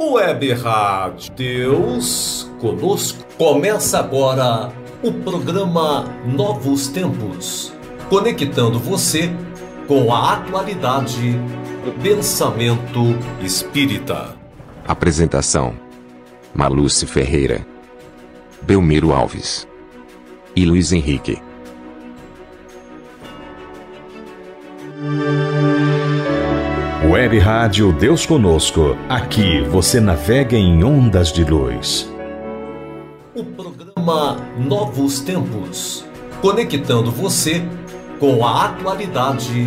Web 0.00 0.52
Rádio 0.52 1.32
Deus 1.32 2.48
Conosco. 2.60 3.24
Começa 3.36 3.98
agora 3.98 4.72
o 5.02 5.12
programa 5.12 6.04
Novos 6.24 6.86
Tempos, 6.86 7.72
conectando 8.08 8.78
você 8.78 9.28
com 9.88 10.14
a 10.14 10.34
atualidade 10.34 11.32
do 11.84 11.92
pensamento 12.00 13.00
espírita. 13.42 14.36
Apresentação: 14.86 15.74
Maluce 16.54 17.04
Ferreira, 17.04 17.66
Belmiro 18.62 19.12
Alves 19.12 19.66
e 20.54 20.64
Luiz 20.64 20.92
Henrique. 20.92 21.47
Web 27.28 27.40
Rádio 27.40 27.92
Deus 27.92 28.24
Conosco. 28.24 28.96
Aqui 29.06 29.60
você 29.60 30.00
navega 30.00 30.56
em 30.56 30.82
ondas 30.82 31.30
de 31.30 31.44
luz. 31.44 32.10
O 33.34 33.44
programa 33.44 34.36
Novos 34.56 35.20
Tempos, 35.20 36.06
conectando 36.40 37.10
você 37.10 37.60
com 38.18 38.46
a 38.46 38.64
atualidade 38.64 39.64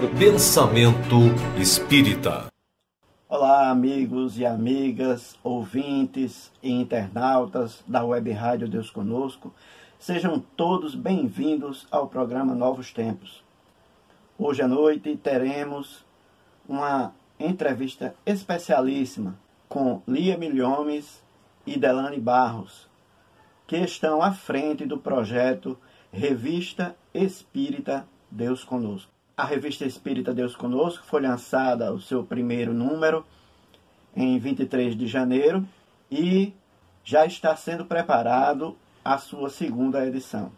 do 0.00 0.08
pensamento 0.18 1.16
espírita. 1.60 2.46
Olá, 3.28 3.68
amigos 3.68 4.38
e 4.38 4.46
amigas, 4.46 5.36
ouvintes 5.44 6.50
e 6.62 6.72
internautas 6.72 7.84
da 7.86 8.02
Web 8.02 8.30
Rádio 8.30 8.66
Deus 8.66 8.88
Conosco. 8.88 9.52
Sejam 9.98 10.42
todos 10.56 10.94
bem-vindos 10.94 11.86
ao 11.90 12.06
programa 12.06 12.54
Novos 12.54 12.90
Tempos. 12.90 13.44
Hoje 14.38 14.62
à 14.62 14.66
noite 14.66 15.14
teremos 15.22 16.01
uma 16.68 17.14
entrevista 17.38 18.14
especialíssima 18.24 19.38
com 19.68 20.02
Lia 20.06 20.36
Milhomes 20.36 21.22
e 21.66 21.78
Delane 21.78 22.20
Barros, 22.20 22.88
que 23.66 23.76
estão 23.76 24.22
à 24.22 24.32
frente 24.32 24.84
do 24.84 24.98
projeto 24.98 25.78
Revista 26.12 26.94
Espírita 27.14 28.06
Deus 28.30 28.64
Conosco. 28.64 29.10
A 29.36 29.44
Revista 29.44 29.84
Espírita 29.84 30.34
Deus 30.34 30.54
Conosco 30.54 31.04
foi 31.06 31.22
lançada 31.22 31.92
o 31.92 32.00
seu 32.00 32.22
primeiro 32.22 32.74
número 32.74 33.24
em 34.14 34.38
23 34.38 34.94
de 34.94 35.06
janeiro 35.06 35.66
e 36.10 36.52
já 37.02 37.24
está 37.24 37.56
sendo 37.56 37.84
preparado 37.84 38.76
a 39.04 39.18
sua 39.18 39.48
segunda 39.48 40.06
edição, 40.06 40.52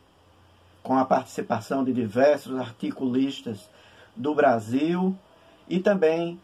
com 0.83 0.99
a 0.99 1.05
participação 1.05 1.85
de 1.85 1.93
diversos 1.93 2.59
articulistas 2.59 3.71
do 4.15 4.35
Brasil 4.35 5.17
e 5.69 5.79
também 5.79 6.41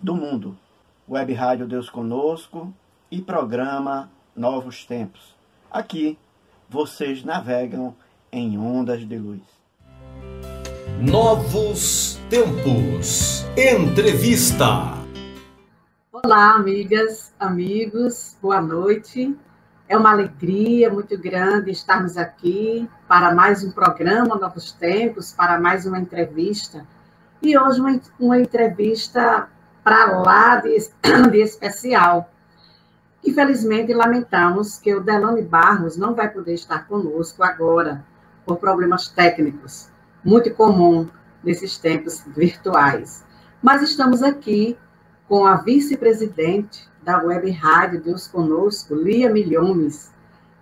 do 0.00 0.14
mundo. 0.14 0.56
Web 1.08 1.32
Rádio 1.34 1.66
Deus 1.66 1.90
Conosco 1.90 2.72
e 3.10 3.20
programa 3.20 4.10
Novos 4.34 4.84
Tempos. 4.84 5.36
Aqui 5.70 6.18
vocês 6.68 7.22
navegam 7.22 7.94
em 8.32 8.58
ondas 8.58 9.06
de 9.06 9.18
luz. 9.18 9.42
Novos 11.00 12.18
Tempos. 12.30 13.44
Entrevista. 13.56 14.94
Olá, 16.10 16.54
amigas, 16.54 17.34
amigos, 17.38 18.38
boa 18.40 18.62
noite. 18.62 19.36
É 19.86 19.96
uma 19.96 20.12
alegria 20.12 20.90
muito 20.90 21.18
grande 21.18 21.70
estarmos 21.70 22.16
aqui 22.16 22.88
para 23.06 23.34
mais 23.34 23.62
um 23.62 23.70
programa 23.70 24.36
Novos 24.36 24.72
Tempos, 24.72 25.32
para 25.32 25.60
mais 25.60 25.84
uma 25.84 25.98
entrevista 26.00 26.86
e 27.44 27.58
hoje 27.58 27.80
uma, 27.80 28.00
uma 28.18 28.38
entrevista 28.38 29.48
para 29.82 30.18
lá 30.18 30.56
de, 30.56 30.76
de 31.30 31.40
especial. 31.40 32.30
Infelizmente, 33.22 33.92
lamentamos 33.92 34.78
que 34.78 34.94
o 34.94 35.00
Delane 35.00 35.42
Barros 35.42 35.96
não 35.96 36.14
vai 36.14 36.28
poder 36.30 36.54
estar 36.54 36.86
conosco 36.86 37.42
agora, 37.42 38.04
por 38.44 38.58
problemas 38.58 39.08
técnicos, 39.08 39.88
muito 40.22 40.52
comum 40.54 41.08
nesses 41.42 41.78
tempos 41.78 42.22
virtuais. 42.34 43.24
Mas 43.62 43.82
estamos 43.82 44.22
aqui 44.22 44.76
com 45.28 45.46
a 45.46 45.56
vice-presidente 45.56 46.88
da 47.02 47.22
Web 47.22 47.50
Rádio 47.50 48.02
Deus 48.02 48.26
Conosco, 48.26 48.94
Lia 48.94 49.30
Milhomes. 49.30 50.12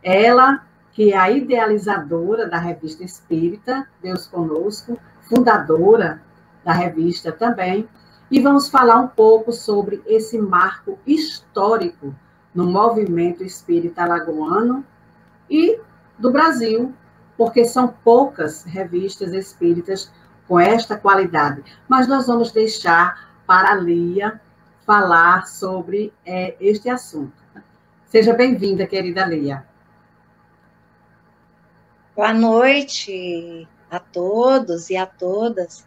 Ela, 0.03 0.65
que 0.92 1.12
é 1.12 1.16
a 1.16 1.31
idealizadora 1.31 2.48
da 2.48 2.59
revista 2.59 3.03
Espírita 3.03 3.88
Deus 4.00 4.26
Conosco, 4.26 4.98
fundadora 5.22 6.21
da 6.65 6.73
revista 6.73 7.33
também, 7.33 7.89
e 8.31 8.41
vamos 8.41 8.69
falar 8.69 8.99
um 8.99 9.09
pouco 9.09 9.53
sobre 9.53 10.03
esse 10.06 10.39
marco 10.39 10.99
histórico 11.06 12.15
no 12.55 12.67
movimento 12.67 13.45
espírita 13.45 14.03
alagoano 14.03 14.84
e 15.51 15.78
do 16.19 16.31
Brasil, 16.31 16.95
porque 17.37 17.65
são 17.65 17.89
poucas 17.89 18.65
revistas 18.65 19.33
espíritas 19.33 20.11
com 20.49 20.59
esta 20.59 20.97
qualidade. 20.97 21.62
Mas 21.89 22.06
nós 22.06 22.27
vamos 22.27 22.53
deixar 22.53 23.33
para 23.47 23.72
a 23.72 23.75
Lia 23.75 24.41
falar 24.87 25.47
sobre 25.47 26.12
é, 26.25 26.56
este 26.61 26.89
assunto. 26.89 27.43
Seja 28.06 28.34
bem-vinda, 28.34 28.87
querida 28.87 29.25
Lia. 29.25 29.65
Boa 32.15 32.33
noite 32.33 33.67
a 33.91 33.99
todos 33.99 34.91
e 34.91 34.97
a 34.97 35.06
todas 35.06 35.87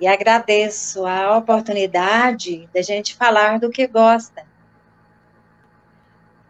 e 0.00 0.06
agradeço 0.06 1.04
a 1.06 1.36
oportunidade 1.36 2.68
da 2.72 2.82
gente 2.82 3.16
falar 3.16 3.58
do 3.58 3.70
que 3.70 3.86
gosta. 3.86 4.46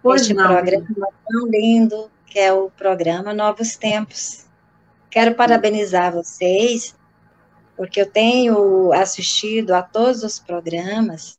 Pois 0.02 0.22
este 0.22 0.34
não, 0.34 0.48
programa 0.48 1.08
tão 1.28 1.46
lindo, 1.48 2.10
que 2.26 2.38
é 2.38 2.52
o 2.52 2.70
programa 2.70 3.32
Novos 3.32 3.76
Tempos. 3.76 4.46
Quero 5.10 5.34
parabenizar 5.34 6.12
vocês, 6.12 6.94
porque 7.76 8.00
eu 8.00 8.06
tenho 8.06 8.92
assistido 8.92 9.72
a 9.72 9.82
todos 9.82 10.22
os 10.22 10.38
programas 10.38 11.38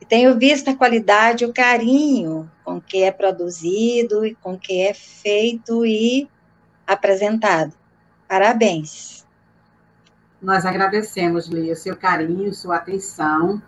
e 0.00 0.04
tenho 0.04 0.38
visto 0.38 0.68
a 0.68 0.74
qualidade, 0.74 1.44
o 1.44 1.52
carinho 1.52 2.50
com 2.64 2.80
que 2.80 3.02
é 3.02 3.10
produzido 3.12 4.24
e 4.24 4.34
com 4.34 4.58
que 4.58 4.80
é 4.80 4.94
feito 4.94 5.84
e 5.86 6.28
apresentado. 6.86 7.72
Parabéns. 8.26 9.21
Nós 10.42 10.66
agradecemos, 10.66 11.46
Lia, 11.46 11.76
seu 11.76 11.94
carinho, 11.96 12.52
sua 12.52 12.76
atenção 12.76 13.62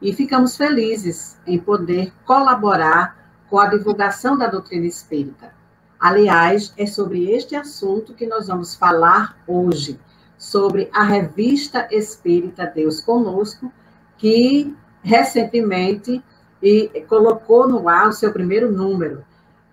e 0.00 0.12
ficamos 0.12 0.56
felizes 0.56 1.36
em 1.44 1.58
poder 1.58 2.12
colaborar 2.24 3.16
com 3.50 3.58
a 3.58 3.66
divulgação 3.66 4.38
da 4.38 4.46
doutrina 4.46 4.86
espírita. 4.86 5.52
Aliás, 5.98 6.72
é 6.76 6.86
sobre 6.86 7.32
este 7.32 7.56
assunto 7.56 8.14
que 8.14 8.26
nós 8.26 8.46
vamos 8.46 8.76
falar 8.76 9.36
hoje, 9.48 9.98
sobre 10.38 10.88
a 10.92 11.02
revista 11.02 11.88
Espírita 11.90 12.66
Deus 12.66 13.00
Conosco, 13.00 13.72
que 14.16 14.76
recentemente 15.02 16.22
e 16.62 17.04
colocou 17.08 17.68
no 17.68 17.88
ar 17.88 18.08
o 18.08 18.12
seu 18.12 18.32
primeiro 18.32 18.70
número. 18.70 19.24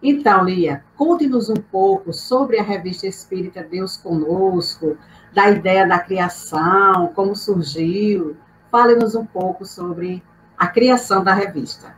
Então, 0.02 0.46
Lia, 0.46 0.84
conte-nos 0.96 1.50
um 1.50 1.56
pouco 1.56 2.14
sobre 2.14 2.58
a 2.58 2.64
revista 2.64 3.06
Espírita 3.06 3.62
Deus 3.62 3.98
Conosco, 3.98 4.98
da 5.34 5.50
ideia 5.50 5.86
da 5.86 6.00
criação, 6.00 7.08
como 7.14 7.36
surgiu. 7.36 8.38
Fale-nos 8.72 9.14
um 9.14 9.26
pouco 9.26 9.66
sobre 9.66 10.24
a 10.58 10.68
criação 10.68 11.24
da 11.24 11.34
revista. 11.34 11.96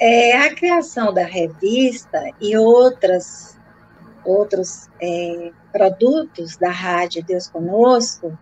É, 0.00 0.46
a 0.46 0.54
criação 0.54 1.12
da 1.12 1.24
revista 1.24 2.18
e 2.40 2.56
outras, 2.56 3.58
outros 4.24 4.88
é, 5.00 5.52
produtos 5.70 6.56
da 6.56 6.70
Rádio 6.70 7.22
Deus 7.22 7.46
Conosco, 7.46 8.36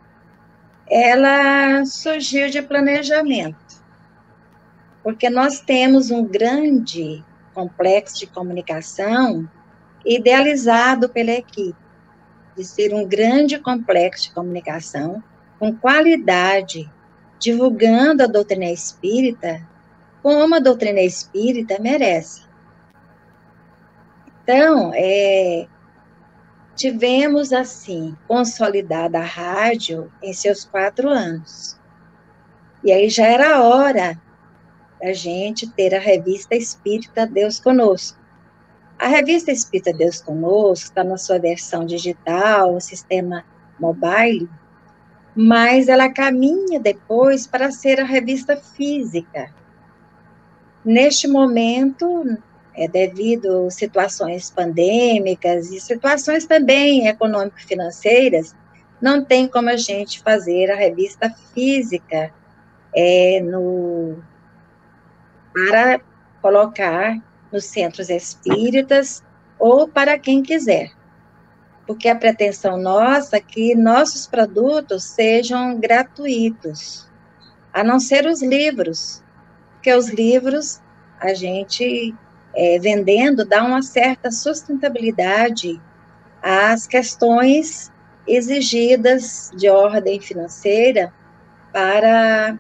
ela 0.88 1.84
surgiu 1.84 2.48
de 2.48 2.62
planejamento, 2.62 3.82
porque 5.02 5.28
nós 5.28 5.60
temos 5.60 6.10
um 6.10 6.24
grande 6.24 7.24
complexo 7.58 8.20
de 8.20 8.28
comunicação 8.28 9.50
idealizado 10.06 11.08
pela 11.08 11.32
equipe 11.32 11.76
de 12.56 12.64
ser 12.64 12.94
um 12.94 13.04
grande 13.04 13.58
complexo 13.58 14.28
de 14.28 14.30
comunicação 14.32 15.20
com 15.58 15.74
qualidade, 15.74 16.88
divulgando 17.36 18.22
a 18.22 18.28
doutrina 18.28 18.66
espírita 18.66 19.60
como 20.22 20.54
a 20.54 20.60
doutrina 20.60 21.00
espírita 21.00 21.80
merece. 21.80 22.42
Então, 24.42 24.92
é, 24.94 25.66
tivemos, 26.76 27.52
assim, 27.52 28.16
consolidada 28.28 29.18
a 29.18 29.24
rádio 29.24 30.12
em 30.22 30.32
seus 30.32 30.64
quatro 30.64 31.08
anos. 31.08 31.76
E 32.84 32.92
aí 32.92 33.08
já 33.08 33.26
era 33.26 33.60
hora 33.62 34.20
da 35.00 35.12
gente 35.12 35.68
ter 35.70 35.94
a 35.94 35.98
revista 36.00 36.54
Espírita 36.54 37.26
Deus 37.26 37.60
Conosco. 37.60 38.18
A 38.98 39.06
revista 39.06 39.52
Espírita 39.52 39.92
Deus 39.92 40.20
Conosco 40.20 40.86
está 40.86 41.04
na 41.04 41.16
sua 41.16 41.38
versão 41.38 41.86
digital, 41.86 42.80
sistema 42.80 43.44
mobile, 43.78 44.48
mas 45.34 45.88
ela 45.88 46.12
caminha 46.12 46.80
depois 46.80 47.46
para 47.46 47.70
ser 47.70 48.00
a 48.00 48.04
revista 48.04 48.56
física. 48.56 49.54
neste 50.84 51.28
momento, 51.28 52.24
é, 52.74 52.88
devido 52.88 53.66
a 53.66 53.70
situações 53.70 54.50
pandêmicas 54.50 55.70
e 55.70 55.80
situações 55.80 56.46
também 56.46 57.06
econômico-financeiras, 57.06 58.54
não 59.00 59.24
tem 59.24 59.46
como 59.46 59.68
a 59.68 59.76
gente 59.76 60.20
fazer 60.22 60.70
a 60.70 60.76
revista 60.76 61.30
física 61.52 62.32
é, 62.94 63.40
no, 63.42 64.16
para 65.66 66.00
colocar 66.40 67.18
nos 67.52 67.64
centros 67.64 68.10
espíritas 68.10 69.22
ou 69.58 69.88
para 69.88 70.18
quem 70.18 70.42
quiser. 70.42 70.92
Porque 71.86 72.08
a 72.08 72.16
pretensão 72.16 72.76
nossa 72.76 73.36
é 73.36 73.40
que 73.40 73.74
nossos 73.74 74.26
produtos 74.26 75.04
sejam 75.04 75.78
gratuitos, 75.80 77.08
a 77.72 77.82
não 77.82 77.98
ser 77.98 78.26
os 78.26 78.42
livros, 78.42 79.22
porque 79.74 79.92
os 79.92 80.08
livros 80.08 80.80
a 81.20 81.34
gente 81.34 82.14
é, 82.54 82.78
vendendo 82.78 83.44
dá 83.44 83.64
uma 83.64 83.82
certa 83.82 84.30
sustentabilidade 84.30 85.80
às 86.42 86.86
questões 86.86 87.90
exigidas 88.26 89.50
de 89.56 89.68
ordem 89.68 90.20
financeira 90.20 91.12
para 91.72 92.58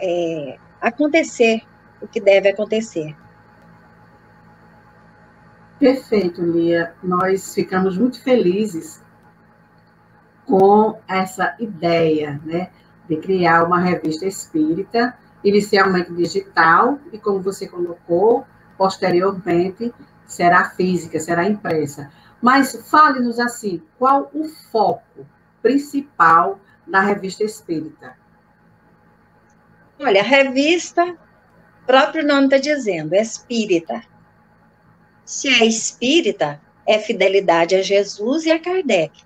é, 0.00 0.58
acontecer 0.80 1.62
o 2.00 2.08
que 2.08 2.20
deve 2.20 2.48
acontecer. 2.48 3.16
Perfeito, 5.78 6.42
Lia. 6.42 6.94
Nós 7.02 7.54
ficamos 7.54 7.96
muito 7.96 8.22
felizes 8.22 9.02
com 10.46 10.98
essa 11.08 11.54
ideia, 11.58 12.40
né, 12.44 12.70
de 13.08 13.16
criar 13.16 13.64
uma 13.64 13.78
revista 13.78 14.26
espírita, 14.26 15.16
inicialmente 15.42 16.12
digital, 16.12 16.98
e 17.12 17.18
como 17.18 17.40
você 17.40 17.66
colocou, 17.66 18.44
posteriormente 18.76 19.94
será 20.26 20.70
física, 20.70 21.18
será 21.18 21.44
impressa. 21.44 22.10
Mas 22.42 22.88
fale-nos 22.90 23.38
assim, 23.38 23.82
qual 23.98 24.30
o 24.34 24.44
foco 24.44 25.26
principal 25.62 26.58
da 26.86 27.00
revista 27.00 27.44
espírita? 27.44 28.14
Olha, 29.98 30.20
a 30.20 30.24
revista, 30.24 31.16
próprio 31.90 32.24
nome 32.24 32.44
está 32.44 32.56
dizendo, 32.56 33.14
é 33.14 33.20
espírita. 33.20 34.00
Se 35.24 35.48
é 35.48 35.64
espírita, 35.64 36.60
é 36.86 37.00
fidelidade 37.00 37.74
a 37.74 37.82
Jesus 37.82 38.46
e 38.46 38.52
a 38.52 38.60
Kardec. 38.60 39.24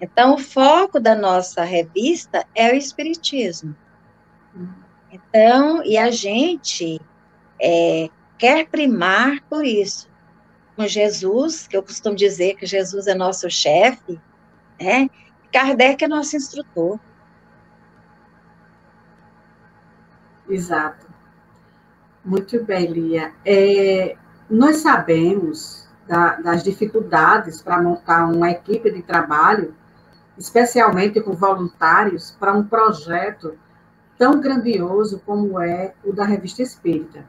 Então, 0.00 0.34
o 0.34 0.38
foco 0.38 1.00
da 1.00 1.16
nossa 1.16 1.64
revista 1.64 2.46
é 2.54 2.72
o 2.72 2.76
espiritismo. 2.76 3.74
Então, 5.10 5.82
e 5.84 5.98
a 5.98 6.12
gente 6.12 7.00
é, 7.60 8.08
quer 8.38 8.68
primar 8.68 9.42
por 9.50 9.64
isso. 9.64 10.08
Com 10.76 10.86
Jesus, 10.86 11.66
que 11.66 11.76
eu 11.76 11.82
costumo 11.82 12.14
dizer 12.14 12.54
que 12.54 12.66
Jesus 12.66 13.08
é 13.08 13.16
nosso 13.16 13.50
chefe, 13.50 14.20
né? 14.80 15.10
Kardec 15.52 16.04
é 16.04 16.06
nosso 16.06 16.36
instrutor. 16.36 17.00
Exato. 20.48 21.07
Muito 22.28 22.62
bem, 22.62 22.84
Lia. 22.92 23.32
É, 23.42 24.14
nós 24.50 24.76
sabemos 24.76 25.88
da, 26.06 26.36
das 26.36 26.62
dificuldades 26.62 27.62
para 27.62 27.80
montar 27.80 28.26
uma 28.26 28.50
equipe 28.50 28.90
de 28.90 29.00
trabalho, 29.00 29.74
especialmente 30.36 31.22
com 31.22 31.32
voluntários, 31.32 32.36
para 32.38 32.52
um 32.52 32.62
projeto 32.62 33.56
tão 34.18 34.42
grandioso 34.42 35.22
como 35.24 35.58
é 35.58 35.94
o 36.04 36.12
da 36.12 36.26
Revista 36.26 36.60
Espírita. 36.60 37.24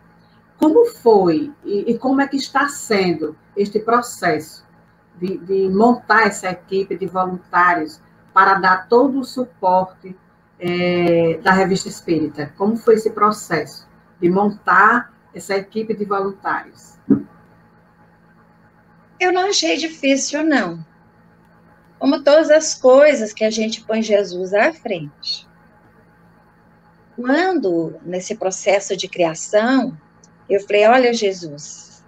Como 0.57 0.85
foi 0.87 1.49
e, 1.63 1.91
e 1.91 1.97
como 1.97 2.19
é 2.19 2.27
que 2.27 2.35
está 2.35 2.67
sendo 2.67 3.37
este 3.55 3.79
processo 3.79 4.65
de, 5.15 5.37
de, 5.37 5.69
montar 5.69 6.27
essa 6.27 6.49
equipe 6.49 6.97
de 6.97 7.07
voluntários 7.07 8.01
para 8.33 8.55
dar 8.55 8.89
todo 8.89 9.21
o 9.21 9.23
suporte 9.23 10.13
é, 10.59 11.39
da 11.41 11.53
Revista 11.53 11.87
Espírita? 11.87 12.51
Como 12.57 12.75
foi 12.75 12.95
esse 12.95 13.11
processo 13.11 13.87
de 14.19 14.29
montar 14.29 15.13
essa 15.33 15.55
equipe 15.55 15.95
de 15.95 16.05
voluntários? 16.05 16.97
Eu 19.19 19.33
não 19.33 19.49
achei 19.49 19.77
difícil, 19.77 20.43
não. 20.43 20.85
Como 21.97 22.23
todas 22.23 22.49
as 22.49 22.73
coisas 22.73 23.33
que 23.33 23.43
a 23.43 23.49
gente 23.49 23.83
põe 23.83 24.01
Jesus 24.01 24.53
à 24.53 24.71
frente. 24.71 25.47
Quando, 27.15 27.99
nesse 28.03 28.35
processo 28.35 28.95
de 28.95 29.09
criação, 29.09 29.97
eu 30.49 30.61
falei: 30.61 30.87
Olha, 30.87 31.13
Jesus. 31.13 32.05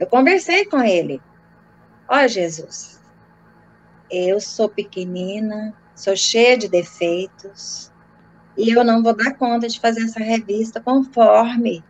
Eu 0.00 0.08
conversei 0.08 0.64
com 0.64 0.82
ele. 0.82 1.22
Olha, 2.08 2.28
Jesus. 2.28 3.00
Eu 4.10 4.40
sou 4.40 4.68
pequenina, 4.68 5.72
sou 5.94 6.16
cheia 6.16 6.58
de 6.58 6.68
defeitos, 6.68 7.92
e 8.58 8.70
eu 8.70 8.82
não 8.82 9.02
vou 9.04 9.14
dar 9.14 9.34
conta 9.34 9.68
de 9.68 9.78
fazer 9.78 10.02
essa 10.02 10.18
revista 10.18 10.80
conforme 10.80 11.84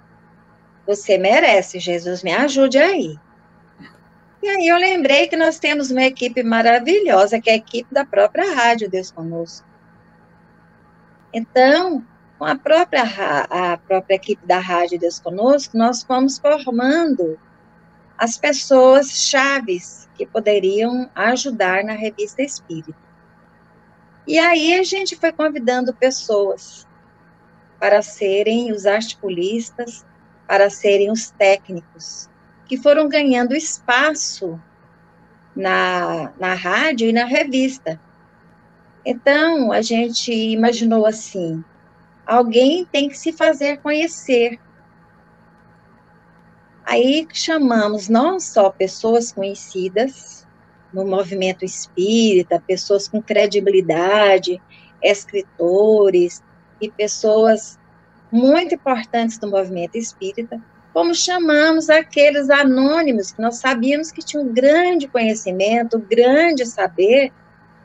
você 0.87 1.17
merece, 1.17 1.81
Jesus, 1.81 2.23
me 2.23 2.32
ajude 2.32 2.76
aí. 2.76 3.19
E 4.43 4.49
aí 4.49 4.69
eu 4.69 4.76
lembrei 4.76 5.26
que 5.26 5.37
nós 5.37 5.59
temos 5.59 5.91
uma 5.91 6.05
equipe 6.05 6.43
maravilhosa, 6.43 7.41
que 7.41 7.49
é 7.49 7.55
a 7.55 7.56
equipe 7.56 7.93
da 7.93 8.05
própria 8.05 8.55
Rádio 8.55 8.88
Deus 8.88 9.11
Conosco. 9.11 9.67
Então, 11.32 12.06
com 12.38 12.44
a 12.44 12.55
própria, 12.55 13.03
a 13.50 13.79
própria 13.79 14.15
equipe 14.15 14.47
da 14.47 14.59
Rádio 14.59 14.99
Deus 14.99 15.19
Conosco, 15.19 15.76
nós 15.76 16.03
fomos 16.03 16.38
formando 16.38 17.38
as 18.17 18.37
pessoas 18.37 19.11
chaves 19.11 20.09
que 20.15 20.26
poderiam 20.26 21.09
ajudar 21.15 21.82
na 21.82 21.94
revista 21.94 22.43
Espírita. 22.43 23.07
E 24.29 24.39
aí 24.39 24.79
a 24.79 24.83
gente 24.83 25.17
foi 25.17 25.33
convidando 25.33 25.95
pessoas 25.95 26.87
para 27.81 28.03
serem 28.03 28.71
os 28.71 28.85
articulistas, 28.85 30.05
para 30.47 30.69
serem 30.69 31.11
os 31.11 31.31
técnicos, 31.31 32.29
que 32.67 32.77
foram 32.77 33.09
ganhando 33.09 33.57
espaço 33.57 34.61
na, 35.57 36.31
na 36.39 36.53
rádio 36.53 37.09
e 37.09 37.13
na 37.13 37.25
revista. 37.25 37.99
Então, 39.03 39.73
a 39.73 39.81
gente 39.81 40.31
imaginou 40.31 41.07
assim: 41.07 41.65
alguém 42.27 42.85
tem 42.85 43.09
que 43.09 43.17
se 43.17 43.33
fazer 43.33 43.79
conhecer. 43.79 44.61
Aí 46.85 47.27
chamamos 47.32 48.11
não 48.11 48.39
só 48.39 48.69
pessoas 48.69 49.32
conhecidas 49.32 50.38
no 50.93 51.05
movimento 51.05 51.65
espírita, 51.65 52.63
pessoas 52.67 53.09
com 53.09 53.23
credibilidade, 53.23 54.61
escritores 55.03 56.43
e 56.81 56.91
pessoas 56.91 57.79
muito 58.31 58.75
importantes 58.75 59.39
do 59.39 59.49
movimento 59.49 59.97
espírita, 59.97 60.61
como 60.93 61.15
chamamos 61.15 61.89
aqueles 61.89 62.51
anônimos 62.51 63.31
que 63.31 63.41
nós 63.41 63.57
sabíamos 63.57 64.11
que 64.11 64.23
tinham 64.23 64.53
grande 64.53 65.07
conhecimento, 65.07 65.99
grande 65.99 66.67
saber, 66.67 67.33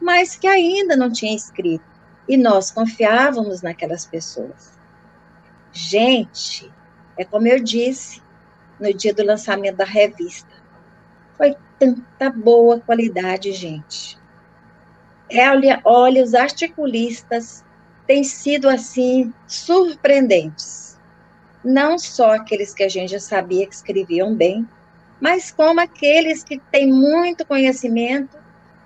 mas 0.02 0.36
que 0.36 0.48
ainda 0.48 0.96
não 0.96 1.12
tinham 1.12 1.36
escrito. 1.36 1.86
E 2.28 2.38
nós 2.38 2.72
confiávamos 2.72 3.62
naquelas 3.62 4.06
pessoas. 4.06 4.74
Gente, 5.72 6.72
é 7.18 7.26
como 7.26 7.48
eu 7.48 7.62
disse 7.62 8.22
no 8.80 8.94
dia 8.94 9.14
do 9.14 9.26
lançamento 9.26 9.78
da 9.78 9.86
revista, 9.86 10.53
foi 11.44 11.58
tanta 11.78 12.30
boa 12.30 12.80
qualidade, 12.80 13.52
gente. 13.52 14.18
Olha, 15.30 15.82
olha 15.84 16.24
os 16.24 16.34
articulistas 16.34 17.66
têm 18.08 18.24
sido 18.24 18.70
assim 18.70 19.34
surpreendentes. 19.46 20.98
Não 21.62 22.00
só 22.00 22.36
aqueles 22.36 22.74
que 22.74 22.84
a 22.84 22.88
gente 22.88 23.12
já 23.12 23.20
sabia 23.20 23.68
que 23.68 23.76
escreviam 23.76 24.34
bem, 24.34 24.66
mas 25.20 25.52
como 25.52 25.82
aqueles 25.82 26.46
que 26.46 26.60
têm 26.72 26.88
muito 26.88 27.46
conhecimento 27.46 28.38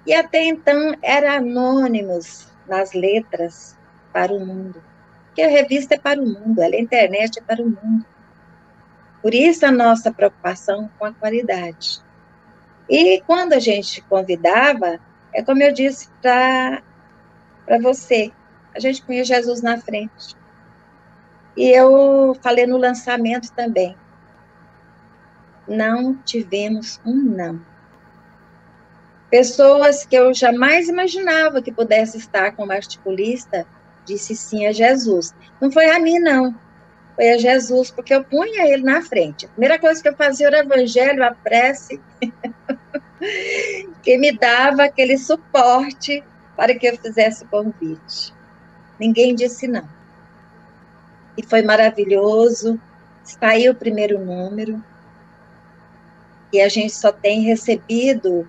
e 0.03 0.13
até 0.15 0.43
então 0.45 0.95
eram 1.03 1.29
anônimos 1.29 2.47
nas 2.67 2.93
letras 2.93 3.77
para 4.11 4.33
o 4.33 4.43
mundo. 4.43 4.81
Que 5.35 5.43
a 5.43 5.47
revista 5.47 5.93
é 5.93 5.99
para 5.99 6.19
o 6.19 6.25
mundo, 6.25 6.59
a 6.59 6.69
internet 6.69 7.37
é 7.37 7.41
para 7.43 7.61
o 7.61 7.67
mundo. 7.67 8.05
Por 9.21 9.35
isso 9.35 9.63
a 9.63 9.71
nossa 9.71 10.11
preocupação 10.11 10.89
com 10.97 11.05
a 11.05 11.13
qualidade. 11.13 12.06
E 12.89 13.21
quando 13.21 13.53
a 13.53 13.59
gente 13.59 14.01
convidava, 14.03 14.99
é 15.33 15.43
como 15.43 15.61
eu 15.61 15.73
disse 15.73 16.09
para 16.21 16.81
você, 17.81 18.31
a 18.73 18.79
gente 18.79 19.03
punha 19.03 19.23
Jesus 19.23 19.61
na 19.61 19.77
frente. 19.77 20.35
E 21.55 21.69
eu 21.69 22.37
falei 22.41 22.65
no 22.65 22.77
lançamento 22.77 23.51
também. 23.53 23.97
Não 25.67 26.15
tivemos 26.23 27.01
um 27.05 27.15
não. 27.15 27.59
Pessoas 29.29 30.05
que 30.05 30.15
eu 30.15 30.33
jamais 30.33 30.87
imaginava 30.87 31.61
que 31.61 31.71
pudesse 31.71 32.17
estar 32.17 32.55
como 32.55 32.71
articulista, 32.71 33.67
disse 34.05 34.35
sim 34.35 34.65
a 34.65 34.71
Jesus. 34.71 35.35
Não 35.59 35.69
foi 35.69 35.89
a 35.89 35.99
mim, 35.99 36.19
não. 36.19 36.55
A 37.19 37.37
Jesus, 37.37 37.89
porque 37.89 38.13
eu 38.13 38.23
punha 38.23 38.67
ele 38.71 38.83
na 38.83 39.01
frente. 39.01 39.45
A 39.45 39.49
primeira 39.49 39.79
coisa 39.79 40.01
que 40.01 40.07
eu 40.07 40.15
fazia 40.15 40.47
era 40.47 40.57
o 40.57 40.59
evangelho, 40.59 41.23
a 41.23 41.31
prece, 41.31 41.99
que 44.03 44.17
me 44.17 44.31
dava 44.37 44.83
aquele 44.83 45.17
suporte 45.17 46.23
para 46.55 46.75
que 46.75 46.87
eu 46.87 46.97
fizesse 46.97 47.43
o 47.43 47.47
convite. 47.47 48.33
Ninguém 48.99 49.33
disse 49.33 49.67
não. 49.67 49.87
E 51.35 51.43
foi 51.43 51.61
maravilhoso. 51.61 52.79
Saiu 53.23 53.71
o 53.71 53.75
primeiro 53.75 54.23
número. 54.23 54.83
E 56.51 56.61
a 56.61 56.69
gente 56.69 56.93
só 56.93 57.11
tem 57.11 57.41
recebido 57.41 58.47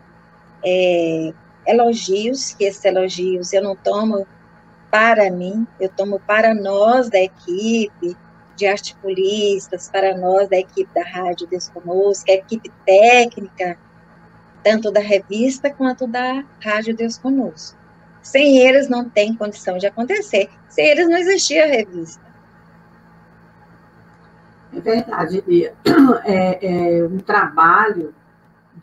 é, 0.64 1.32
elogios, 1.66 2.54
que 2.54 2.64
esses 2.64 2.84
elogios 2.84 3.52
eu 3.52 3.62
não 3.62 3.74
tomo 3.74 4.26
para 4.90 5.30
mim, 5.30 5.66
eu 5.78 5.88
tomo 5.88 6.18
para 6.20 6.54
nós 6.54 7.10
da 7.10 7.18
equipe, 7.18 8.16
de 8.58 8.66
articulistas, 8.66 9.88
para 9.88 10.16
nós 10.18 10.48
da 10.48 10.58
equipe 10.58 10.92
da 10.92 11.02
Rádio 11.02 11.46
Desconosco, 11.46 12.28
a 12.28 12.34
equipe 12.34 12.70
técnica, 12.84 13.78
tanto 14.64 14.90
da 14.90 15.00
revista 15.00 15.70
quanto 15.70 16.06
da 16.06 16.44
Rádio 16.62 16.96
Deus 16.96 17.16
Conosco. 17.16 17.78
Sem 18.20 18.58
eles 18.58 18.88
não 18.88 19.08
tem 19.08 19.34
condição 19.34 19.78
de 19.78 19.86
acontecer. 19.86 20.50
Sem 20.68 20.86
eles 20.86 21.08
não 21.08 21.16
existia 21.16 21.64
a 21.64 21.68
revista. 21.68 22.20
É 24.72 24.80
verdade. 24.80 25.42
É, 26.24 26.98
é 27.00 27.04
um 27.04 27.18
trabalho 27.18 28.14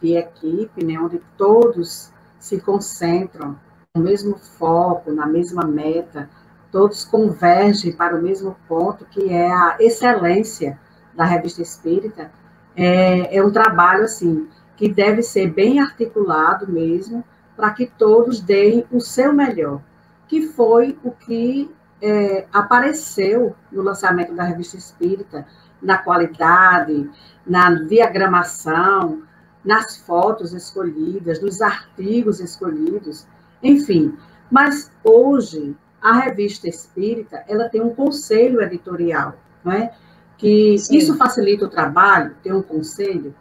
de 0.01 0.15
equipe, 0.15 0.84
né, 0.84 1.00
onde 1.00 1.20
todos 1.38 2.12
se 2.39 2.60
concentram 2.62 3.58
no 3.96 4.03
mesmo 4.03 4.38
foco, 4.38 5.12
na 5.12 5.25
mesma 5.25 5.65
meta, 5.65 6.29
todos 6.75 7.05
convergem 7.05 7.94
para 7.94 8.17
o 8.17 8.22
mesmo 8.22 8.53
ponto, 8.67 9.05
que 9.05 9.29
é 9.32 9.50
a 9.50 9.77
excelência 9.79 10.77
da 11.15 11.24
revista 11.24 11.62
espírita. 11.62 12.29
É, 12.75 13.38
é 13.38 13.41
um 13.41 13.50
trabalho, 13.50 14.03
assim, 14.03 14.50
que 14.75 14.89
deve 14.89 15.24
ser 15.24 15.48
bem 15.48 15.79
articulado 15.79 16.70
mesmo, 16.70 17.24
para 17.55 17.72
que 17.72 17.86
todos 17.86 18.41
deem 18.41 18.86
o 18.91 19.00
seu 19.00 19.32
melhor, 19.32 19.79
que 20.27 20.50
foi 20.50 21.00
o 21.01 21.12
que 21.12 21.74
é, 22.01 22.46
apareceu 22.51 23.55
no 23.72 23.82
lançamento 23.82 24.36
da 24.36 24.44
revista 24.44 24.75
Espírita, 24.75 25.48
na 25.82 26.00
qualidade, 26.00 27.10
na 27.48 27.74
diagramação, 27.74 29.22
nas 29.63 29.96
fotos 29.96 30.51
escolhidas, 30.51 31.41
nos 31.41 31.62
artigos 31.62 32.41
escolhidos, 32.41 33.25
enfim. 33.63 34.13
Mas 34.51 34.91
hoje 35.05 35.74
a 36.05 36.19
revista 36.19 36.69
Espírita 36.69 37.43
ela 37.47 37.67
tem 37.67 37.81
um 37.81 37.95
conselho 37.95 38.62
editorial, 38.62 39.33
não 39.63 39.71
é? 39.71 39.91
Que 40.38 40.77
Sim. 40.77 40.97
isso 40.97 41.17
facilita 41.17 41.65
o 41.65 41.69
trabalho, 41.69 42.35
ter 42.43 42.53
um 42.53 42.62
conselho. 42.62 43.33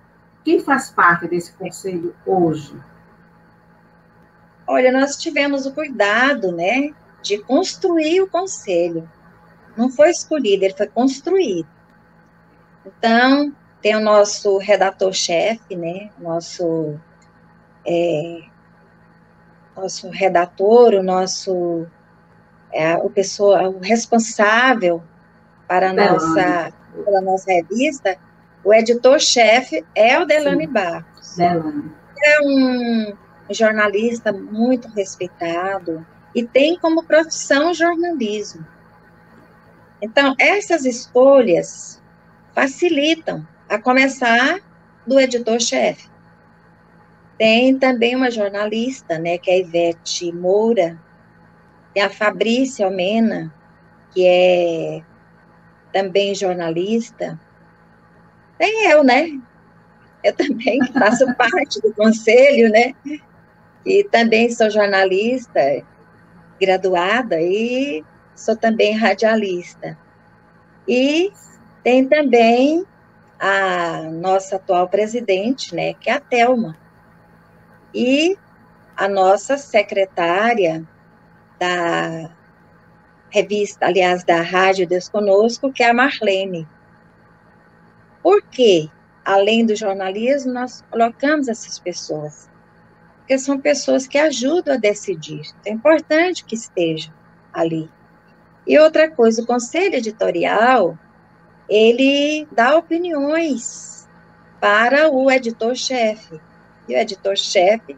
Quem 0.42 0.60
faz 0.60 0.90
parte 0.90 1.28
desse 1.28 1.52
conselho 1.52 2.16
hoje? 2.24 2.74
Olha, 4.66 4.90
nós 4.90 5.16
tivemos 5.16 5.66
o 5.66 5.74
cuidado, 5.74 6.52
né, 6.52 6.94
de 7.20 7.36
construir 7.36 8.22
o 8.22 8.30
conselho. 8.30 9.06
Não 9.76 9.90
foi 9.90 10.08
escolhido, 10.08 10.64
ele 10.64 10.74
foi 10.74 10.86
construído. 10.86 11.68
Então, 12.86 13.54
tem 13.82 13.94
o 13.94 14.00
nosso 14.00 14.56
redator-chefe, 14.56 15.76
né, 15.76 16.10
nosso, 16.18 16.98
é, 17.86 18.40
nosso 19.76 20.08
redator, 20.08 20.94
o 20.94 21.02
nosso, 21.02 21.86
é, 22.74 22.96
o, 22.96 23.08
pessoa, 23.08 23.68
o 23.68 23.78
responsável 23.78 25.02
para 25.68 25.90
a 25.90 25.92
nossa, 25.92 26.72
pela 27.04 27.20
nossa 27.20 27.50
revista, 27.50 28.18
o 28.64 28.74
editor-chefe 28.74 29.84
é 29.94 30.18
o 30.18 30.26
Delane 30.26 30.66
Barros. 30.66 31.36
Delane. 31.36 31.92
É 32.22 32.40
um 32.42 33.14
jornalista 33.50 34.32
muito 34.32 34.88
respeitado 34.88 36.04
e 36.34 36.44
tem 36.44 36.78
como 36.78 37.04
profissão 37.04 37.72
jornalismo. 37.72 38.66
Então, 40.02 40.34
essas 40.38 40.84
escolhas 40.84 42.02
facilitam, 42.54 43.46
a 43.68 43.78
começar 43.78 44.60
do 45.06 45.18
editor-chefe. 45.18 46.08
Tem 47.38 47.78
também 47.78 48.14
uma 48.14 48.30
jornalista, 48.30 49.18
né, 49.18 49.38
que 49.38 49.50
é 49.50 49.54
a 49.54 49.58
Ivete 49.58 50.32
Moura, 50.32 50.98
tem 51.94 52.02
a 52.02 52.10
Fabrícia 52.10 52.84
Almena, 52.84 53.54
que 54.12 54.26
é 54.26 55.02
também 55.92 56.34
jornalista. 56.34 57.38
Tem 58.58 58.90
eu, 58.90 59.04
né? 59.04 59.40
Eu 60.22 60.34
também 60.34 60.80
faço 60.92 61.24
parte 61.36 61.80
do 61.80 61.94
conselho, 61.94 62.68
né? 62.68 62.94
E 63.86 64.02
também 64.04 64.50
sou 64.50 64.68
jornalista 64.68 65.60
graduada 66.60 67.40
e 67.40 68.04
sou 68.34 68.56
também 68.56 68.96
radialista. 68.96 69.96
E 70.88 71.32
tem 71.82 72.08
também 72.08 72.84
a 73.38 74.02
nossa 74.10 74.56
atual 74.56 74.88
presidente, 74.88 75.74
né, 75.74 75.94
que 75.94 76.08
é 76.08 76.14
a 76.14 76.20
Telma. 76.20 76.76
E 77.94 78.36
a 78.96 79.08
nossa 79.08 79.58
secretária 79.58 80.86
da 81.64 82.30
revista, 83.30 83.86
aliás, 83.86 84.24
da 84.24 84.40
Rádio 84.42 84.86
Desconosco, 84.86 85.72
que 85.72 85.82
é 85.82 85.90
a 85.90 85.94
Marlene. 85.94 86.68
Por 88.22 88.42
quê? 88.42 88.88
Além 89.24 89.64
do 89.64 89.74
jornalismo, 89.74 90.52
nós 90.52 90.82
colocamos 90.90 91.48
essas 91.48 91.78
pessoas 91.78 92.48
porque 93.24 93.38
são 93.38 93.58
pessoas 93.58 94.06
que 94.06 94.18
ajudam 94.18 94.74
a 94.74 94.76
decidir. 94.76 95.50
É 95.64 95.70
importante 95.70 96.44
que 96.44 96.54
estejam 96.54 97.12
ali. 97.54 97.90
E 98.66 98.78
outra 98.78 99.10
coisa, 99.10 99.42
o 99.42 99.46
conselho 99.46 99.94
editorial, 99.94 100.98
ele 101.66 102.46
dá 102.52 102.76
opiniões 102.76 104.06
para 104.60 105.10
o 105.10 105.30
editor-chefe. 105.30 106.38
E 106.86 106.94
o 106.94 106.98
editor-chefe 106.98 107.96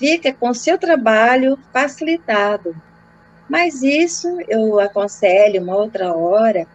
fica 0.00 0.32
com 0.32 0.52
seu 0.52 0.76
trabalho 0.76 1.56
facilitado. 1.72 2.74
Mas 3.48 3.82
isso 3.82 4.26
eu 4.48 4.80
aconselho 4.80 5.62
uma 5.62 5.76
outra 5.76 6.12
hora 6.12 6.66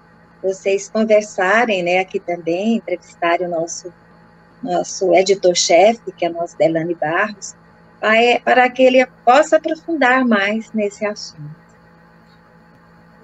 vocês 0.41 0.87
conversarem, 0.87 1.81
né, 1.81 1.99
aqui 1.99 2.19
também, 2.19 2.75
entrevistarem 2.75 3.47
o 3.47 3.49
nosso 3.49 3.91
nosso 4.61 5.13
editor-chefe, 5.13 6.11
que 6.11 6.25
é 6.25 6.29
nosso 6.29 6.57
Delane 6.57 6.95
Barros, 6.95 7.55
para 8.43 8.69
que 8.69 8.81
ele 8.81 9.05
possa 9.23 9.57
aprofundar 9.57 10.25
mais 10.25 10.71
nesse 10.71 11.05
assunto. 11.05 11.55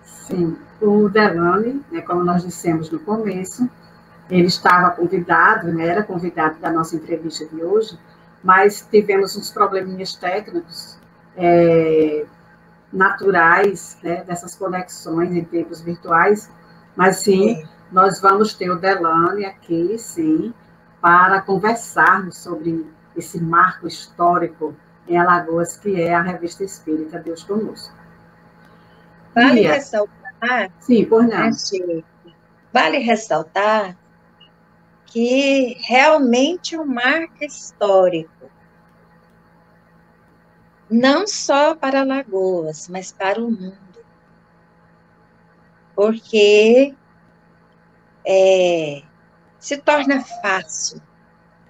Sim, 0.04 0.56
o 0.80 1.10
Delane, 1.10 1.84
né, 1.92 2.02
como 2.02 2.24
nós 2.24 2.44
dissemos 2.44 2.92
no 2.92 3.00
começo, 3.00 3.68
ele 4.30 4.48
estava 4.48 4.92
convidado, 4.92 5.72
né, 5.74 5.88
era 5.88 6.04
convidado 6.04 6.60
da 6.60 6.72
nossa 6.72 6.96
entrevista 6.96 7.46
de 7.46 7.64
hoje, 7.64 7.98
mas 8.44 8.88
tivemos 8.90 9.36
uns 9.36 9.52
probleminhas 9.52 10.16
técnicos 10.16 10.98
é, 11.36 12.26
naturais, 12.92 13.98
né, 14.04 14.24
dessas 14.24 14.56
conexões 14.56 15.32
em 15.32 15.44
tempos 15.44 15.82
virtuais, 15.82 16.50
mas 16.96 17.18
sim, 17.18 17.56
sim, 17.56 17.68
nós 17.92 18.20
vamos 18.20 18.54
ter 18.54 18.70
o 18.70 18.78
Delane 18.78 19.46
aqui, 19.46 19.98
sim, 19.98 20.54
para 21.00 21.42
conversarmos 21.42 22.38
sobre 22.38 22.86
esse 23.16 23.42
marco 23.42 23.88
histórico 23.88 24.76
em 25.08 25.18
Alagoas, 25.18 25.78
que 25.78 26.00
é 26.00 26.14
a 26.14 26.22
Revista 26.22 26.64
Espírita 26.64 27.20
Deus 27.20 27.44
Conosco. 27.44 27.94
Vale 29.34 29.62
ressaltar. 29.62 30.72
Sim, 30.80 31.06
por 31.06 31.24
não. 31.24 31.50
Vale 32.74 32.98
ressaltar 33.00 33.96
que 35.12 35.76
realmente 35.82 36.74
é 36.74 36.80
um 36.80 36.86
marco 36.86 37.44
histórico. 37.44 38.50
Não 40.90 41.28
só 41.28 41.76
para 41.76 42.02
Alagoas, 42.02 42.88
mas 42.88 43.12
para 43.12 43.40
o 43.42 43.52
mundo. 43.52 43.78
Porque 45.94 46.96
é, 48.26 49.04
se 49.60 49.78
torna 49.78 50.24
fácil 50.42 51.02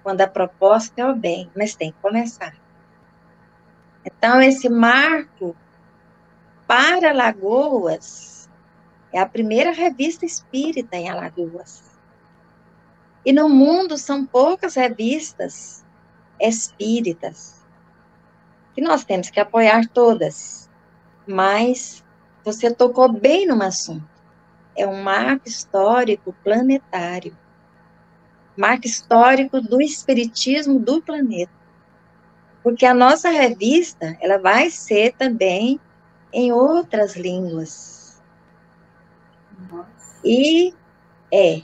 quando 0.04 0.20
a 0.20 0.28
proposta 0.28 1.00
é 1.00 1.06
o 1.06 1.14
bem, 1.14 1.50
mas 1.56 1.74
tem 1.74 1.90
que 1.90 1.98
começar. 2.00 2.54
Então, 4.04 4.40
esse 4.40 4.68
marco 4.68 5.56
para 6.66 7.10
Alagoas 7.10 8.48
é 9.12 9.18
a 9.18 9.26
primeira 9.26 9.72
revista 9.72 10.24
espírita 10.24 10.96
em 10.96 11.10
Alagoas. 11.10 11.91
E 13.24 13.32
no 13.32 13.48
mundo 13.48 13.96
são 13.96 14.26
poucas 14.26 14.74
revistas 14.74 15.84
espíritas, 16.40 17.64
que 18.74 18.80
nós 18.80 19.04
temos 19.04 19.30
que 19.30 19.38
apoiar 19.38 19.86
todas. 19.88 20.68
Mas 21.26 22.04
você 22.44 22.74
tocou 22.74 23.12
bem 23.12 23.46
num 23.46 23.62
assunto. 23.62 24.10
é 24.74 24.86
um 24.86 25.02
marco 25.02 25.46
histórico 25.46 26.34
planetário. 26.42 27.36
Marco 28.56 28.86
histórico 28.86 29.60
do 29.60 29.80
espiritismo 29.82 30.78
do 30.78 31.00
planeta. 31.02 31.52
Porque 32.62 32.86
a 32.86 32.94
nossa 32.94 33.28
revista, 33.28 34.16
ela 34.20 34.38
vai 34.38 34.70
ser 34.70 35.12
também 35.14 35.78
em 36.32 36.52
outras 36.52 37.16
línguas. 37.16 38.22
Nossa. 39.70 40.20
E 40.24 40.74
é, 41.30 41.62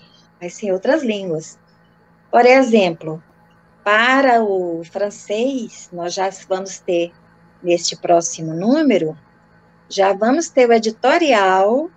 ser 0.49 0.67
em 0.67 0.73
outras 0.73 1.03
línguas. 1.03 1.59
Por 2.31 2.45
exemplo, 2.45 3.23
para 3.83 4.43
o 4.43 4.83
francês, 4.85 5.89
nós 5.93 6.15
já 6.15 6.31
vamos 6.49 6.79
ter 6.79 7.13
neste 7.63 7.97
próximo 7.97 8.53
número, 8.53 9.17
já 9.89 10.13
vamos 10.13 10.49
ter 10.49 10.69
o 10.69 10.73
editorial 10.73 11.91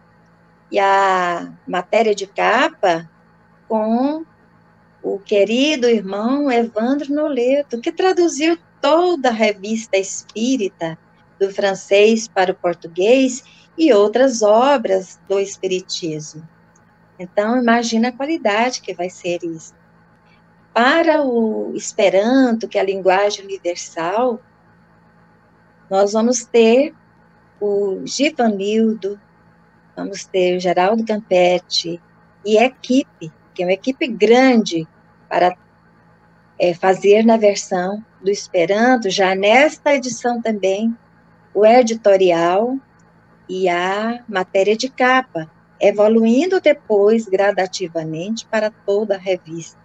e 0.72 0.80
a 0.80 1.52
matéria 1.68 2.16
de 2.16 2.26
capa 2.26 3.10
com 3.68 4.26
o 5.04 5.20
querido 5.20 5.90
irmão 5.90 6.52
Evandro 6.52 7.14
Noleto, 7.14 7.82
que 7.82 7.92
traduziu 7.92 8.58
toda 8.80 9.30
a 9.30 9.34
revista 9.34 9.98
espírita 9.98 10.98
do 11.40 11.52
francês 11.52 12.28
para 12.28 12.52
o 12.52 12.56
português 12.56 13.44
e 13.78 13.92
outras 13.92 14.42
obras 14.42 15.20
do 15.28 15.40
espiritismo. 15.40 16.48
Então, 17.22 17.56
imagina 17.62 18.08
a 18.08 18.12
qualidade 18.12 18.82
que 18.82 18.96
vai 18.96 19.08
ser 19.08 19.44
isso. 19.44 19.76
Para 20.74 21.22
o 21.22 21.72
Esperanto, 21.76 22.68
que 22.68 22.80
é 22.80 22.82
a 22.82 22.84
linguagem 22.84 23.46
universal, 23.46 24.42
nós 25.88 26.14
vamos 26.14 26.44
ter 26.44 26.96
o 27.60 28.02
Givanildo, 28.06 29.22
vamos 29.96 30.26
ter 30.26 30.58
o 30.58 30.60
Geraldo 30.60 31.06
Campetti 31.06 32.02
e 32.44 32.58
equipe, 32.58 33.32
que 33.54 33.62
é 33.62 33.68
uma 33.68 33.74
equipe 33.74 34.08
grande 34.08 34.88
para 35.30 35.56
é, 36.58 36.74
fazer 36.74 37.24
na 37.24 37.38
versão 37.38 38.04
do 38.20 38.32
Esperanto, 38.32 39.12
já 39.12 39.36
nesta 39.36 39.94
edição 39.94 40.42
também, 40.42 40.98
o 41.54 41.64
editorial 41.64 42.78
e 43.48 43.70
a 43.70 44.24
matéria 44.28 44.76
de 44.76 44.90
capa, 44.90 45.48
evoluindo 45.82 46.62
depois 46.62 47.26
gradativamente 47.28 48.46
para 48.46 48.70
toda 48.70 49.16
a 49.16 49.20
revista. 49.20 49.82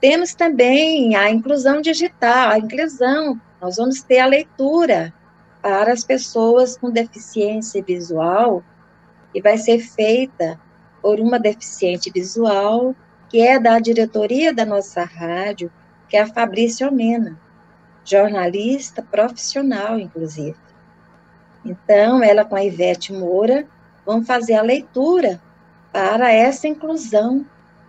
Temos 0.00 0.34
também 0.34 1.14
a 1.14 1.30
inclusão 1.30 1.82
digital, 1.82 2.50
a 2.50 2.58
inclusão, 2.58 3.38
nós 3.60 3.76
vamos 3.76 4.02
ter 4.02 4.20
a 4.20 4.26
leitura 4.26 5.12
para 5.60 5.92
as 5.92 6.02
pessoas 6.04 6.78
com 6.78 6.90
deficiência 6.90 7.82
visual, 7.82 8.62
que 9.32 9.42
vai 9.42 9.58
ser 9.58 9.80
feita 9.80 10.58
por 11.02 11.20
uma 11.20 11.38
deficiente 11.38 12.10
visual, 12.10 12.94
que 13.28 13.40
é 13.40 13.58
da 13.58 13.78
diretoria 13.78 14.54
da 14.54 14.64
nossa 14.64 15.04
rádio, 15.04 15.70
que 16.08 16.16
é 16.16 16.22
a 16.22 16.26
Fabrícia 16.26 16.86
Almena, 16.86 17.38
jornalista 18.04 19.02
profissional, 19.02 19.98
inclusive. 19.98 20.56
Então, 21.64 22.22
ela 22.22 22.44
com 22.44 22.56
a 22.56 22.64
Ivete 22.64 23.12
Moura 23.12 23.66
vão 24.08 24.24
fazer 24.24 24.54
a 24.54 24.62
leitura 24.62 25.38
para 25.92 26.32
essa 26.32 26.66
inclusão 26.66 27.44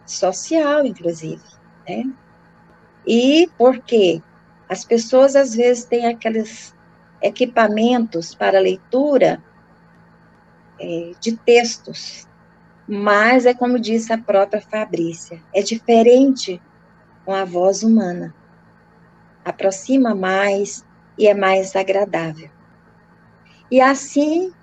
social, 0.06 0.86
inclusive. 0.86 1.42
Né? 1.88 2.12
E 3.08 3.50
porque 3.58 4.22
as 4.68 4.84
pessoas 4.84 5.34
às 5.38 5.56
vezes 5.56 5.86
têm 5.86 6.08
aqueles 6.08 6.76
equipamentos 7.22 8.36
para 8.36 8.60
leitura 8.60 9.42
é, 10.78 11.14
de 11.22 11.38
textos, 11.38 12.28
mas 12.86 13.46
é 13.46 13.54
como 13.54 13.80
disse 13.80 14.12
a 14.12 14.18
própria 14.18 14.62
Fabrícia, 14.62 15.42
é 15.56 15.62
diferente 15.62 16.62
com 17.24 17.34
a 17.34 17.46
voz 17.46 17.82
humana. 17.82 18.36
Aproxima 19.46 20.14
mais 20.14 20.86
e 21.18 21.28
é 21.28 21.34
mais 21.34 21.78
agradável. 21.78 22.50
E 23.72 23.80
assim 23.80 24.54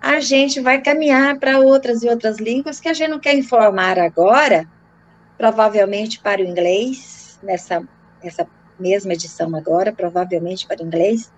a 0.00 0.20
gente 0.20 0.60
vai 0.60 0.80
caminhar 0.80 1.38
para 1.38 1.58
outras 1.58 2.02
e 2.02 2.08
outras 2.08 2.38
línguas 2.38 2.80
que 2.80 2.88
a 2.88 2.92
gente 2.92 3.10
não 3.10 3.18
quer 3.18 3.34
informar 3.34 3.98
agora, 3.98 4.68
provavelmente 5.36 6.20
para 6.20 6.40
o 6.40 6.44
inglês, 6.44 7.38
nessa, 7.42 7.82
nessa 8.22 8.46
mesma 8.78 9.12
edição 9.12 9.54
agora, 9.54 9.92
provavelmente 9.92 10.66
para 10.66 10.82
o 10.82 10.86
inglês, 10.86 11.32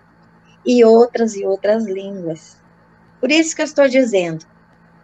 e 0.66 0.85
outras 0.85 1.35
e 1.35 1.44
outras 1.44 1.87
línguas. 1.87 2.61
Por 3.21 3.31
isso 3.31 3.55
que 3.55 3.62
eu 3.62 3.66
estou 3.66 3.88
dizendo, 3.88 4.44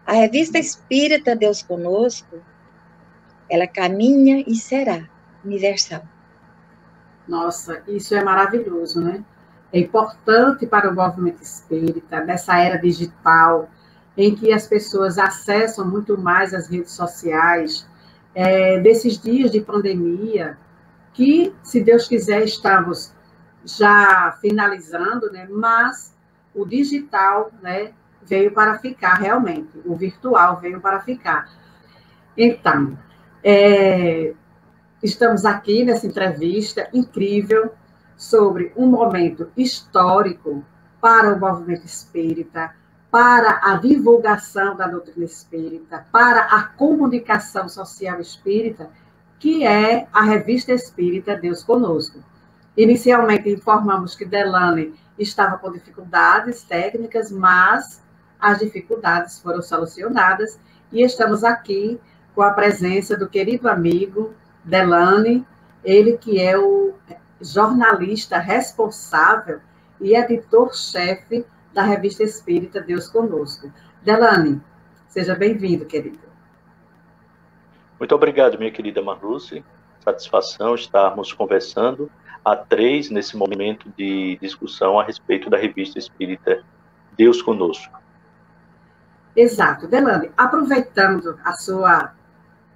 a 0.07 0.12
revista 0.12 0.59
Espírita 0.59 1.35
Deus 1.35 1.62
Conosco, 1.62 2.40
ela 3.49 3.67
caminha 3.67 4.45
e 4.47 4.55
será 4.55 5.09
universal. 5.45 6.03
Nossa, 7.27 7.83
isso 7.88 8.14
é 8.14 8.23
maravilhoso, 8.23 9.01
né? 9.01 9.25
É 9.72 9.81
importante 9.81 10.66
para 10.66 10.90
o 10.90 10.94
movimento 10.94 11.42
espírita, 11.42 12.24
nessa 12.24 12.59
era 12.59 12.77
digital, 12.77 13.68
em 14.16 14.35
que 14.35 14.53
as 14.53 14.66
pessoas 14.66 15.18
acessam 15.18 15.87
muito 15.87 16.16
mais 16.16 16.55
as 16.55 16.68
redes 16.68 16.92
sociais, 16.92 17.87
é, 18.35 18.79
desses 18.81 19.18
dias 19.18 19.50
de 19.50 19.61
pandemia, 19.61 20.57
que, 21.12 21.55
se 21.62 21.81
Deus 21.83 22.09
quiser, 22.09 22.44
estamos 22.44 23.12
já 23.64 24.37
finalizando, 24.40 25.31
né? 25.33 25.48
Mas 25.50 26.14
o 26.55 26.64
digital, 26.64 27.50
né, 27.62 27.92
veio 28.22 28.53
para 28.53 28.79
ficar 28.79 29.14
realmente. 29.14 29.81
O 29.85 29.94
virtual 29.94 30.61
veio 30.61 30.81
para 30.81 31.00
ficar. 31.00 31.48
Então, 32.37 32.98
é, 33.42 34.33
estamos 35.03 35.44
aqui 35.44 35.85
nessa 35.85 36.07
entrevista 36.07 36.88
incrível 36.92 37.72
sobre 38.16 38.72
um 38.77 38.87
momento 38.87 39.50
histórico 39.57 40.64
para 41.00 41.35
o 41.35 41.38
movimento 41.38 41.85
espírita, 41.85 42.74
para 43.11 43.61
a 43.62 43.77
divulgação 43.77 44.77
da 44.77 44.87
doutrina 44.87 45.24
espírita, 45.24 46.07
para 46.11 46.40
a 46.40 46.62
comunicação 46.62 47.68
social 47.68 48.20
espírita, 48.20 48.90
que 49.38 49.66
é 49.66 50.09
a 50.12 50.22
revista 50.22 50.72
espírita 50.72 51.37
Deus 51.37 51.62
Conosco. 51.62 52.18
Inicialmente 52.77 53.48
informamos 53.50 54.16
que 54.16 54.24
Delane 54.24 54.94
estava 55.18 55.59
com 55.59 55.70
dificuldades 55.70 56.62
técnicas, 56.64 57.31
mas 57.31 58.03
as 58.40 58.59
dificuldades 58.59 59.38
foram 59.38 59.62
solucionadas 59.62 60.59
e 60.90 61.03
estamos 61.03 61.44
aqui 61.44 62.00
com 62.35 62.42
a 62.42 62.50
presença 62.50 63.16
do 63.16 63.29
querido 63.29 63.68
amigo 63.68 64.35
Delane, 64.64 65.46
ele 65.85 66.18
que 66.18 66.40
é 66.40 66.59
o 66.59 66.94
jornalista 67.40 68.38
responsável 68.38 69.61
e 70.01 70.14
editor-chefe 70.14 71.44
da 71.73 71.83
revista 71.83 72.23
espírita 72.23 72.81
Deus 72.81 73.09
Conosco. 73.09 73.73
Delane, 74.03 74.61
seja 75.09 75.35
bem-vindo, 75.35 75.85
querido. 75.85 76.18
Muito 77.99 78.14
obrigado, 78.14 78.59
minha 78.59 78.70
querida 78.70 79.03
Marluce. 79.03 79.64
Satisfação 80.01 80.75
estarmos 80.75 81.33
conversando 81.33 82.11
a 82.44 82.55
três 82.55 83.09
nesse 83.09 83.37
momento 83.37 83.90
de 83.97 84.38
discussão 84.40 85.01
a 85.01 85.05
respeito 85.05 85.49
da 85.49 85.57
revista 85.57 85.99
espírita 85.99 86.62
Deus 87.16 87.40
Conosco. 87.40 87.99
Exato. 89.35 89.88
Delane, 89.88 90.31
aproveitando 90.37 91.38
a 91.42 91.53
sua 91.55 92.12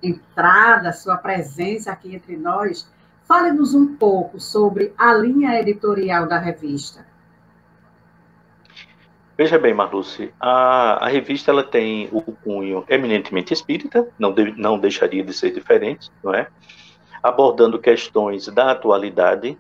entrada, 0.03 0.89
a 0.89 0.93
sua 0.93 1.17
presença 1.17 1.93
aqui 1.93 2.15
entre 2.15 2.37
nós, 2.37 2.91
fale-nos 3.29 3.75
um 3.75 3.95
pouco 3.95 4.41
sobre 4.41 4.93
a 4.97 5.13
linha 5.13 5.61
editorial 5.61 6.27
da 6.27 6.39
revista. 6.39 7.07
Veja 9.37 9.59
bem, 9.59 9.73
Marluce, 9.73 10.33
a, 10.41 11.05
a 11.05 11.09
revista 11.09 11.53
ela 11.53 11.63
tem 11.63 12.09
o 12.11 12.21
cunho 12.21 12.85
eminentemente 12.89 13.53
espírita, 13.53 14.09
não, 14.19 14.33
de, 14.33 14.51
não 14.59 14.79
deixaria 14.79 15.23
de 15.23 15.33
ser 15.33 15.53
diferente, 15.53 16.11
não 16.25 16.35
é? 16.35 16.49
abordando 17.23 17.79
questões 17.79 18.49
da 18.49 18.71
atualidade 18.71 19.59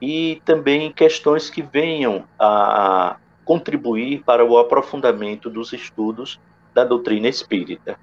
e 0.00 0.42
também 0.44 0.92
questões 0.92 1.48
que 1.48 1.62
venham 1.62 2.24
a 2.38 3.16
contribuir 3.44 4.22
para 4.24 4.44
o 4.44 4.58
aprofundamento 4.58 5.48
dos 5.48 5.72
estudos 5.72 6.40
da 6.74 6.84
doutrina 6.84 7.28
espírita. 7.28 7.98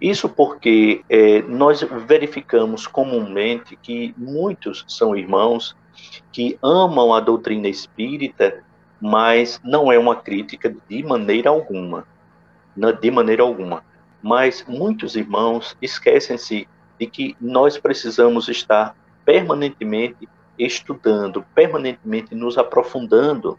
Isso 0.00 0.28
porque 0.28 1.02
é, 1.08 1.42
nós 1.42 1.82
verificamos 2.06 2.86
comumente 2.86 3.76
que 3.76 4.14
muitos 4.16 4.84
são 4.86 5.16
irmãos 5.16 5.76
que 6.32 6.58
amam 6.62 7.12
a 7.12 7.20
doutrina 7.20 7.68
espírita, 7.68 8.62
mas 9.00 9.60
não 9.64 9.90
é 9.90 9.98
uma 9.98 10.16
crítica 10.16 10.74
de 10.88 11.02
maneira 11.02 11.50
alguma, 11.50 12.06
de 13.00 13.10
maneira 13.10 13.42
alguma. 13.42 13.84
Mas 14.22 14.64
muitos 14.68 15.16
irmãos 15.16 15.76
esquecem-se 15.80 16.68
de 16.98 17.06
que 17.06 17.36
nós 17.40 17.78
precisamos 17.78 18.48
estar 18.48 18.94
permanentemente 19.24 20.28
estudando, 20.58 21.44
permanentemente 21.54 22.34
nos 22.34 22.58
aprofundando 22.58 23.58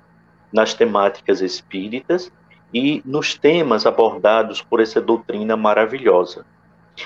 nas 0.51 0.73
temáticas 0.73 1.41
espíritas 1.41 2.31
e 2.73 3.01
nos 3.05 3.35
temas 3.35 3.85
abordados 3.85 4.61
por 4.61 4.79
essa 4.79 5.01
doutrina 5.01 5.57
maravilhosa. 5.57 6.45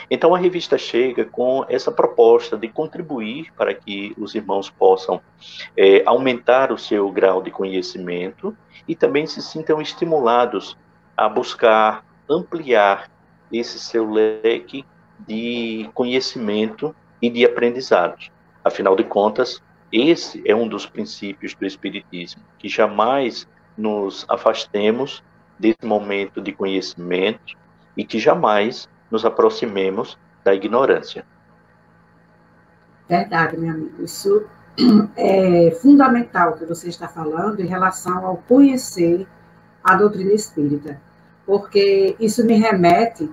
Então 0.10 0.34
a 0.34 0.38
revista 0.38 0.78
chega 0.78 1.26
com 1.26 1.66
essa 1.70 1.92
proposta 1.92 2.58
de 2.58 2.68
contribuir 2.68 3.52
para 3.56 3.74
que 3.74 4.14
os 4.18 4.34
irmãos 4.34 4.70
possam 4.70 5.22
é, 5.78 6.04
aumentar 6.06 6.72
o 6.72 6.78
seu 6.78 7.12
grau 7.12 7.42
de 7.42 7.52
conhecimento 7.52 8.56
e 8.88 8.96
também 8.96 9.28
se 9.28 9.42
sintam 9.42 9.82
estimulados 9.82 10.78
a 11.16 11.30
buscar 11.30 12.04
ampliar 12.30 13.10
esse 13.52 13.80
seu 13.80 14.10
leque 14.10 14.84
de 15.20 15.90
conhecimento 15.94 16.96
e 17.22 17.30
de 17.30 17.46
aprendizado. 17.46 18.18
Afinal 18.64 18.96
de 18.96 19.04
contas, 19.04 19.62
esse 19.92 20.42
é 20.46 20.56
um 20.56 20.68
dos 20.68 20.86
princípios 20.86 21.54
do 21.54 21.66
Espiritismo, 21.66 22.42
que 22.58 22.68
jamais 22.68 23.48
nos 23.78 24.26
afastemos 24.28 25.24
desse 25.60 25.86
momento 25.86 26.42
de 26.42 26.52
conhecimento 26.52 27.56
e 27.96 28.04
que 28.04 28.20
jamais 28.20 28.90
nos 29.10 29.26
aproximemos 29.26 30.18
da 30.44 30.54
ignorância. 30.54 31.26
Verdade, 33.08 33.58
meu 33.58 33.72
amigo. 33.72 34.04
Isso 34.04 34.46
é 35.16 35.72
fundamental 35.82 36.54
que 36.54 36.66
você 36.66 36.90
está 36.90 37.08
falando 37.08 37.60
em 37.60 37.68
relação 37.68 38.26
ao 38.26 38.38
conhecer 38.38 39.28
a 39.84 39.96
doutrina 39.96 40.34
espírita, 40.34 41.00
porque 41.46 42.16
isso 42.20 42.46
me 42.46 42.56
remete 42.56 43.30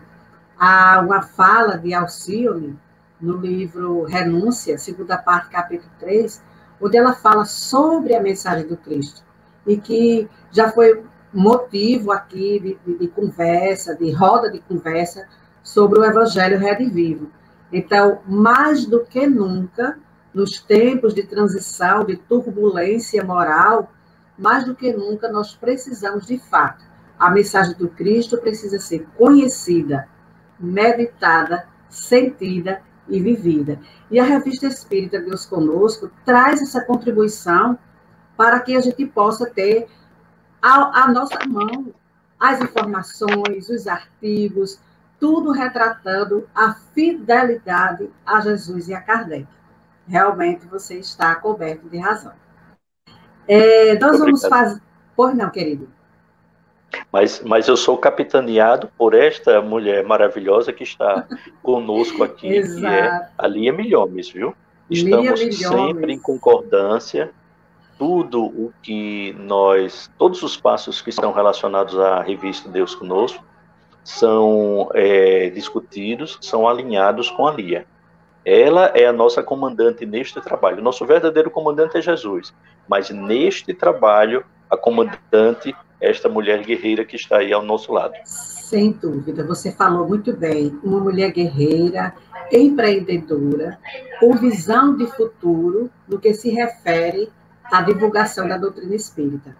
a 0.59 1.00
uma 1.00 1.22
fala 1.22 1.78
de 1.78 1.94
Alcione 1.94 2.78
no 3.20 3.37
livro 3.37 4.04
Renúncia, 4.04 4.76
segunda 4.78 5.16
parte, 5.16 5.50
capítulo 5.50 5.90
3, 6.00 6.42
onde 6.80 6.96
ela 6.96 7.14
fala 7.14 7.44
sobre 7.44 8.14
a 8.14 8.22
mensagem 8.22 8.66
do 8.66 8.76
Cristo 8.76 9.22
e 9.66 9.76
que 9.76 10.28
já 10.50 10.70
foi 10.70 11.04
motivo 11.33 12.12
aqui 12.12 12.59
de, 12.59 12.79
de, 12.85 12.99
de 12.99 13.09
conversa, 13.09 13.95
de 13.95 14.11
roda 14.11 14.51
de 14.51 14.61
conversa 14.61 15.27
sobre 15.62 16.01
o 16.01 16.05
Evangelho 16.05 16.59
Redivivo. 16.59 17.31
Então, 17.73 18.21
mais 18.27 18.87
do 18.87 19.05
que 19.05 19.27
nunca, 19.27 19.99
nos 20.35 20.61
tempos 20.61 21.14
de 21.14 21.23
transição, 21.23 22.05
de 22.05 22.16
turbulência 22.16 23.23
moral, 23.25 23.93
mais 24.37 24.64
do 24.64 24.75
que 24.75 24.93
nunca 24.93 25.31
nós 25.31 25.55
precisamos 25.55 26.27
de 26.27 26.38
fato. 26.38 26.85
A 27.19 27.31
mensagem 27.31 27.75
do 27.77 27.88
Cristo 27.88 28.38
precisa 28.38 28.79
ser 28.79 29.07
conhecida, 29.16 30.09
meditada, 30.59 31.66
sentida 31.88 32.83
e 33.09 33.21
vivida. 33.21 33.79
E 34.11 34.19
a 34.19 34.25
revista 34.25 34.66
Espírita 34.66 35.21
Deus 35.21 35.45
Conosco 35.45 36.11
traz 36.25 36.62
essa 36.62 36.85
contribuição 36.85 37.79
para 38.37 38.61
que 38.61 38.75
a 38.75 38.81
gente 38.81 39.05
possa 39.07 39.49
ter 39.51 39.87
a, 40.62 41.05
a 41.05 41.12
nossa 41.12 41.38
mão 41.46 41.92
as 42.40 42.59
informações, 42.62 43.68
os 43.68 43.87
artigos, 43.87 44.81
tudo 45.20 45.53
retratando 45.53 46.49
a 46.55 46.73
fidelidade 46.94 48.09
a 48.25 48.40
Jesus 48.40 48.88
e 48.88 48.94
a 48.94 49.01
Kardec. 49.03 49.46
Realmente 50.09 50.66
você 50.66 50.99
está 50.99 51.35
coberto 51.35 51.88
de 51.90 51.99
razão. 51.99 52.33
É, 53.46 53.99
nós 53.99 54.18
vamos 54.18 54.42
fazer. 54.46 54.81
Pois 55.14 55.37
não, 55.37 55.51
querido. 55.51 55.87
Mas, 57.12 57.40
mas 57.44 57.68
eu 57.68 57.77
sou 57.77 57.99
capitaneado 57.99 58.90
por 58.96 59.14
esta 59.14 59.61
mulher 59.61 60.05
maravilhosa 60.05 60.73
que 60.73 60.83
está 60.83 61.27
conosco 61.62 62.25
aqui, 62.25 62.49
que 62.49 62.87
é 62.87 63.29
a 63.37 63.46
Lia 63.46 63.73
Milhomes, 63.73 64.31
viu? 64.31 64.55
Estamos 64.88 65.38
Milhomes. 65.38 65.59
sempre 65.59 66.12
em 66.12 66.18
concordância. 66.18 67.31
Tudo 68.00 68.46
o 68.46 68.72
que 68.82 69.34
nós, 69.34 70.10
todos 70.16 70.42
os 70.42 70.56
passos 70.56 71.02
que 71.02 71.10
estão 71.10 71.32
relacionados 71.32 71.98
à 71.98 72.22
revista 72.22 72.66
Deus 72.66 72.94
Conosco, 72.94 73.44
são 74.02 74.88
é, 74.94 75.50
discutidos, 75.50 76.38
são 76.40 76.66
alinhados 76.66 77.28
com 77.28 77.46
a 77.46 77.52
Lia. 77.52 77.84
Ela 78.42 78.86
é 78.94 79.04
a 79.04 79.12
nossa 79.12 79.42
comandante 79.42 80.06
neste 80.06 80.40
trabalho. 80.40 80.82
Nosso 80.82 81.04
verdadeiro 81.04 81.50
comandante 81.50 81.98
é 81.98 82.00
Jesus, 82.00 82.54
mas 82.88 83.10
neste 83.10 83.74
trabalho, 83.74 84.46
a 84.70 84.78
comandante 84.78 85.76
é 86.00 86.08
esta 86.08 86.26
mulher 86.26 86.64
guerreira 86.64 87.04
que 87.04 87.16
está 87.16 87.40
aí 87.40 87.52
ao 87.52 87.62
nosso 87.62 87.92
lado. 87.92 88.14
Sem 88.24 88.92
dúvida, 88.92 89.44
você 89.44 89.72
falou 89.72 90.08
muito 90.08 90.34
bem. 90.34 90.74
Uma 90.82 91.00
mulher 91.00 91.32
guerreira, 91.32 92.14
empreendedora, 92.50 93.78
com 94.18 94.38
visão 94.38 94.96
de 94.96 95.06
futuro 95.06 95.90
no 96.08 96.18
que 96.18 96.32
se 96.32 96.48
refere 96.48 97.30
à 97.70 97.83
divulgação 97.83 98.48
da 98.48 98.56
doutrina 98.56 98.94
espírita. 98.94 99.56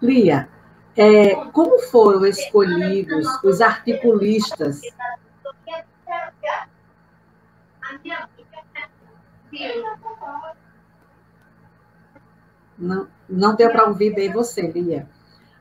Lia, 0.00 0.48
é, 0.96 1.34
como 1.46 1.78
foram 1.78 2.24
escolhidos 2.24 3.26
os 3.42 3.60
articulistas? 3.60 4.80
Não, 12.78 13.08
não 13.28 13.54
deu 13.54 13.70
para 13.70 13.84
ouvir 13.84 14.14
bem 14.14 14.32
você, 14.32 14.62
Lia. 14.62 15.08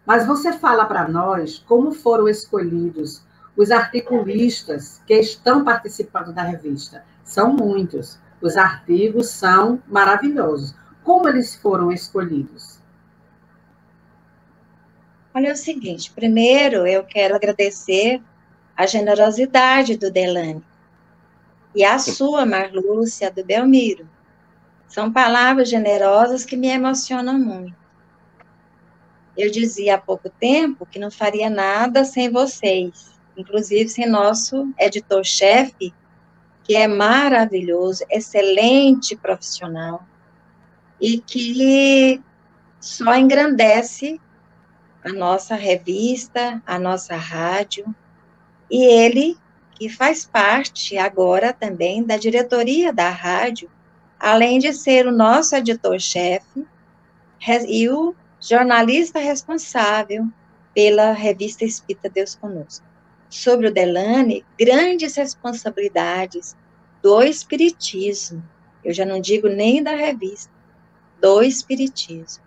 Mas 0.05 0.27
você 0.27 0.51
fala 0.51 0.85
para 0.85 1.07
nós 1.07 1.59
como 1.59 1.93
foram 1.93 2.27
escolhidos 2.27 3.23
os 3.55 3.71
articulistas 3.71 5.01
que 5.05 5.13
estão 5.13 5.63
participando 5.63 6.33
da 6.33 6.41
revista. 6.41 7.03
São 7.23 7.53
muitos. 7.53 8.19
Os 8.41 8.57
artigos 8.57 9.29
são 9.29 9.81
maravilhosos. 9.87 10.75
Como 11.03 11.27
eles 11.27 11.55
foram 11.55 11.91
escolhidos? 11.91 12.79
Olha 15.33 15.49
é 15.49 15.51
o 15.51 15.57
seguinte, 15.57 16.11
primeiro 16.11 16.87
eu 16.87 17.03
quero 17.03 17.35
agradecer 17.35 18.21
a 18.77 18.85
generosidade 18.85 19.97
do 19.97 20.09
Delane 20.09 20.63
e 21.75 21.83
a 21.83 21.99
sua, 21.99 22.45
Marlúcia, 22.45 23.29
do 23.31 23.43
Belmiro. 23.43 24.07
São 24.87 25.11
palavras 25.11 25.69
generosas 25.69 26.45
que 26.45 26.55
me 26.55 26.67
emocionam 26.67 27.37
muito. 27.37 27.75
Eu 29.35 29.51
dizia 29.51 29.95
há 29.95 29.97
pouco 29.97 30.29
tempo 30.29 30.85
que 30.85 30.99
não 30.99 31.09
faria 31.09 31.49
nada 31.49 32.05
sem 32.05 32.31
vocês, 32.31 33.19
inclusive 33.35 33.89
sem 33.89 34.07
nosso 34.07 34.71
editor-chefe, 34.79 35.93
que 36.63 36.75
é 36.75 36.87
maravilhoso, 36.87 38.05
excelente 38.09 39.15
profissional 39.15 40.05
e 41.03 41.19
que 41.19 42.21
só 42.79 43.13
engrandece 43.17 44.21
a 45.03 45.11
nossa 45.11 45.53
revista, 45.53 46.63
a 46.65 46.79
nossa 46.79 47.17
rádio, 47.17 47.93
e 48.71 48.85
ele, 48.85 49.37
que 49.75 49.89
faz 49.89 50.25
parte 50.25 50.97
agora 50.97 51.51
também 51.51 52.05
da 52.05 52.15
diretoria 52.15 52.93
da 52.93 53.09
rádio, 53.09 53.69
além 54.17 54.59
de 54.59 54.71
ser 54.71 55.05
o 55.05 55.11
nosso 55.11 55.53
editor-chefe 55.57 56.65
e 57.67 57.89
o 57.89 58.15
jornalista 58.39 59.19
responsável 59.19 60.25
pela 60.73 61.11
revista 61.11 61.65
Espírita 61.65 62.09
Deus 62.09 62.33
Conosco. 62.33 62.85
Sobre 63.29 63.67
o 63.67 63.73
Delane, 63.73 64.45
grandes 64.57 65.15
responsabilidades 65.15 66.55
do 67.01 67.21
Espiritismo, 67.21 68.41
eu 68.85 68.93
já 68.93 69.05
não 69.05 69.19
digo 69.19 69.49
nem 69.49 69.83
da 69.83 69.93
revista, 69.93 70.52
do 71.23 71.41
Espiritismo. 71.41 72.43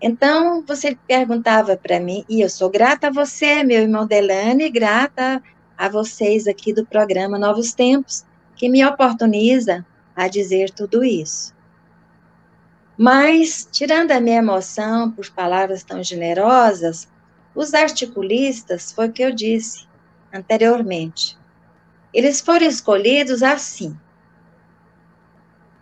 Então, 0.00 0.64
você 0.66 0.98
perguntava 1.06 1.76
para 1.76 2.00
mim, 2.00 2.24
e 2.28 2.40
eu 2.40 2.50
sou 2.50 2.68
grata 2.68 3.06
a 3.06 3.12
você, 3.12 3.62
meu 3.62 3.80
irmão 3.80 4.04
Delane, 4.04 4.68
grata 4.68 5.40
a 5.78 5.88
vocês 5.88 6.48
aqui 6.48 6.72
do 6.72 6.84
programa 6.84 7.38
Novos 7.38 7.72
Tempos, 7.72 8.24
que 8.56 8.68
me 8.68 8.84
oportuniza 8.84 9.86
a 10.16 10.26
dizer 10.26 10.70
tudo 10.70 11.04
isso. 11.04 11.54
Mas, 12.98 13.68
tirando 13.70 14.10
a 14.10 14.18
minha 14.18 14.38
emoção 14.38 15.12
por 15.12 15.30
palavras 15.30 15.84
tão 15.84 16.02
generosas, 16.02 17.08
os 17.54 17.74
articulistas, 17.74 18.90
foi 18.90 19.06
o 19.06 19.12
que 19.12 19.22
eu 19.22 19.32
disse 19.32 19.86
anteriormente, 20.34 21.38
eles 22.12 22.40
foram 22.40 22.66
escolhidos 22.66 23.40
assim. 23.40 23.96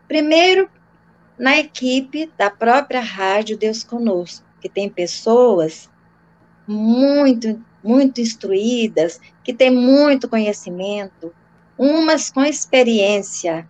Primeiro, 0.07 0.69
na 1.41 1.59
equipe 1.59 2.31
da 2.37 2.51
própria 2.51 3.01
Rádio 3.01 3.57
Deus 3.57 3.83
Conosco, 3.83 4.45
que 4.61 4.69
tem 4.69 4.91
pessoas 4.91 5.89
muito, 6.69 7.65
muito 7.83 8.21
instruídas, 8.21 9.19
que 9.43 9.55
têm 9.55 9.71
muito 9.71 10.29
conhecimento, 10.29 11.35
umas 11.79 12.31
com 12.31 12.45
experiência 12.45 13.67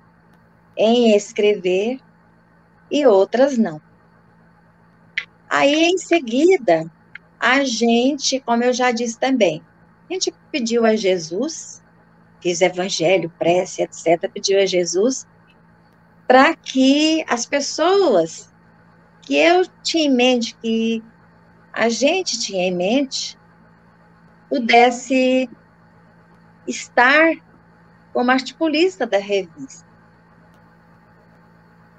em 0.77 1.15
escrever 1.15 2.01
e 2.91 3.07
outras 3.07 3.57
não. 3.57 3.81
Aí, 5.49 5.91
em 5.91 5.97
seguida, 5.97 6.91
a 7.39 7.63
gente, 7.63 8.41
como 8.41 8.65
eu 8.65 8.73
já 8.73 8.91
disse 8.91 9.17
também, 9.17 9.63
a 10.11 10.15
gente 10.15 10.35
pediu 10.51 10.85
a 10.85 10.97
Jesus, 10.97 11.81
fiz 12.41 12.61
evangelho, 12.63 13.33
prece, 13.39 13.83
etc., 13.83 14.29
pediu 14.29 14.59
a 14.59 14.67
Jesus 14.67 15.25
para 16.31 16.55
que 16.55 17.25
as 17.29 17.45
pessoas 17.45 18.49
que 19.21 19.35
eu 19.37 19.67
tinha 19.83 20.05
em 20.05 20.15
mente, 20.15 20.57
que 20.63 21.03
a 21.73 21.89
gente 21.89 22.39
tinha 22.39 22.69
em 22.69 22.73
mente, 22.73 23.37
pudesse 24.49 25.51
estar 26.69 27.33
como 28.13 28.31
articulista 28.31 29.09
da 29.09 29.19
revista. 29.19 29.85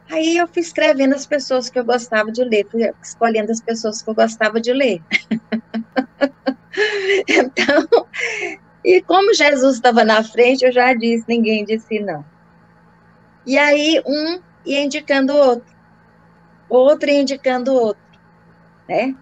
Aí 0.09 0.37
eu 0.37 0.47
fui 0.47 0.61
escrevendo 0.61 1.13
as 1.13 1.25
pessoas 1.25 1.69
que 1.69 1.77
eu 1.77 1.83
gostava 1.83 2.31
de 2.31 2.45
ler, 2.45 2.65
fui 2.71 2.89
escolhendo 3.03 3.51
as 3.51 3.59
pessoas 3.59 4.01
que 4.01 4.09
eu 4.09 4.15
gostava 4.15 4.61
de 4.61 4.71
ler. 4.71 5.03
então, 7.27 8.07
e 8.81 9.01
como 9.01 9.33
Jesus 9.33 9.75
estava 9.75 10.05
na 10.05 10.23
frente, 10.23 10.63
eu 10.63 10.71
já 10.71 10.93
disse, 10.93 11.25
ninguém 11.27 11.65
disse 11.65 11.99
não. 11.99 12.30
E 13.45 13.57
aí 13.57 14.01
um 14.05 14.41
ia 14.65 14.83
indicando 14.83 15.33
o 15.33 15.37
outro, 15.37 15.75
outro 16.69 17.09
ia 17.09 17.21
indicando 17.21 17.71
o 17.71 17.75
outro, 17.75 18.03
né? 18.87 19.15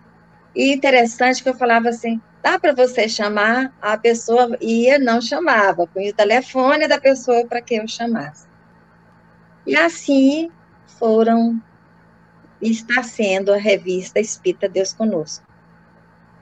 E 0.55 0.73
interessante 0.73 1.41
que 1.41 1.49
eu 1.49 1.53
falava 1.53 1.89
assim, 1.89 2.21
dá 2.41 2.59
para 2.59 2.73
você 2.73 3.07
chamar, 3.07 3.73
a 3.81 3.97
pessoa 3.97 4.57
ia, 4.59 4.99
não 4.99 5.21
chamava, 5.21 5.87
punha 5.87 6.11
o 6.11 6.15
telefone 6.15 6.87
da 6.87 6.99
pessoa 6.99 7.45
para 7.45 7.61
que 7.61 7.75
eu 7.75 7.87
chamasse. 7.87 8.47
E 9.65 9.75
assim 9.75 10.51
foram, 10.97 11.61
está 12.61 13.03
sendo 13.03 13.53
a 13.53 13.57
revista 13.57 14.19
Espírita 14.19 14.67
Deus 14.67 14.91
Conosco. 14.91 15.45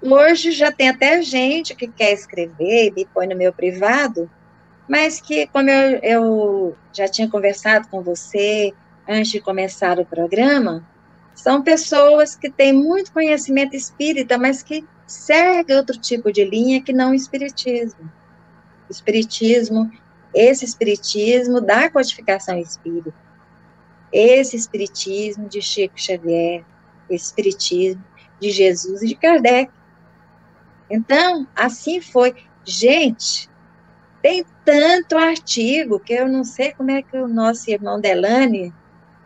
Hoje 0.01 0.51
já 0.51 0.71
tem 0.71 0.89
até 0.89 1.21
gente 1.21 1.75
que 1.75 1.87
quer 1.87 2.11
escrever 2.11 2.87
e 2.87 2.91
me 2.91 3.05
põe 3.05 3.27
no 3.27 3.35
meu 3.35 3.51
privado, 3.51 4.29
mas 4.87 5.19
que, 5.19 5.47
como 5.47 5.69
eu, 5.69 5.99
eu 6.01 6.77
já 6.93 7.07
tinha 7.07 7.29
conversado 7.29 7.87
com 7.89 8.01
você 8.01 8.73
antes 9.07 9.31
de 9.31 9.41
começar 9.41 9.99
o 9.99 10.05
programa, 10.05 10.85
são 11.35 11.61
pessoas 11.61 12.35
que 12.35 12.49
têm 12.49 12.73
muito 12.73 13.11
conhecimento 13.11 13.75
espírita, 13.75 14.37
mas 14.37 14.63
que 14.63 14.83
seguem 15.05 15.75
outro 15.75 15.97
tipo 15.97 16.31
de 16.31 16.43
linha 16.43 16.81
que 16.81 16.91
não 16.91 17.11
o 17.11 17.15
espiritismo. 17.15 18.11
O 18.89 18.91
espiritismo, 18.91 19.91
esse 20.33 20.65
espiritismo 20.65 21.61
da 21.61 21.89
codificação 21.89 22.57
espírita, 22.57 23.13
esse 24.11 24.55
espiritismo 24.55 25.47
de 25.47 25.61
Chico 25.61 25.99
Xavier, 25.99 26.63
esse 27.09 27.25
espiritismo 27.25 28.03
de 28.39 28.49
Jesus 28.49 29.01
e 29.01 29.07
de 29.07 29.15
Kardec. 29.15 29.71
Então, 30.89 31.47
assim 31.55 32.01
foi. 32.01 32.35
Gente, 32.63 33.49
tem 34.27 34.45
tanto 34.65 35.17
artigo 35.17 36.01
que 36.01 36.11
eu 36.11 36.27
não 36.27 36.43
sei 36.43 36.73
como 36.73 36.91
é 36.91 37.01
que 37.01 37.15
o 37.15 37.29
nosso 37.29 37.71
irmão 37.71 38.01
Delane 38.01 38.73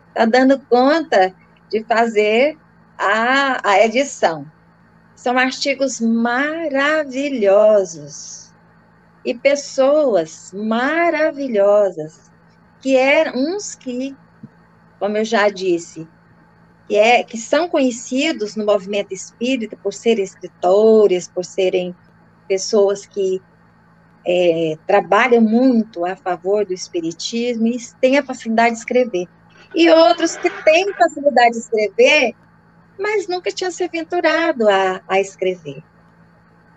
está 0.06 0.24
dando 0.24 0.60
conta 0.60 1.34
de 1.68 1.82
fazer 1.82 2.56
a, 2.96 3.68
a 3.68 3.84
edição. 3.84 4.46
São 5.16 5.36
artigos 5.36 6.00
maravilhosos 6.00 8.52
e 9.24 9.34
pessoas 9.34 10.52
maravilhosas, 10.54 12.30
que 12.80 12.96
eram 12.96 13.56
uns 13.56 13.74
que, 13.74 14.16
como 15.00 15.16
eu 15.16 15.24
já 15.24 15.48
disse, 15.48 16.06
que, 16.86 16.94
é, 16.94 17.24
que 17.24 17.38
são 17.38 17.68
conhecidos 17.68 18.54
no 18.54 18.64
movimento 18.64 19.12
espírita 19.12 19.76
por 19.76 19.92
serem 19.92 20.22
escritores, 20.22 21.26
por 21.26 21.44
serem 21.44 21.92
pessoas 22.46 23.04
que 23.04 23.42
é, 24.26 24.76
trabalham 24.86 25.40
muito 25.40 26.04
a 26.04 26.16
favor 26.16 26.64
do 26.64 26.72
espiritismo 26.72 27.66
e 27.66 27.76
têm 28.00 28.18
a 28.18 28.24
facilidade 28.24 28.74
de 28.74 28.78
escrever. 28.78 29.28
E 29.74 29.90
outros 29.90 30.36
que 30.36 30.48
têm 30.62 30.92
facilidade 30.94 31.52
de 31.52 31.58
escrever, 31.58 32.34
mas 32.98 33.26
nunca 33.26 33.50
tinham 33.50 33.70
se 33.70 33.84
aventurado 33.84 34.68
a, 34.68 35.00
a 35.08 35.20
escrever. 35.20 35.82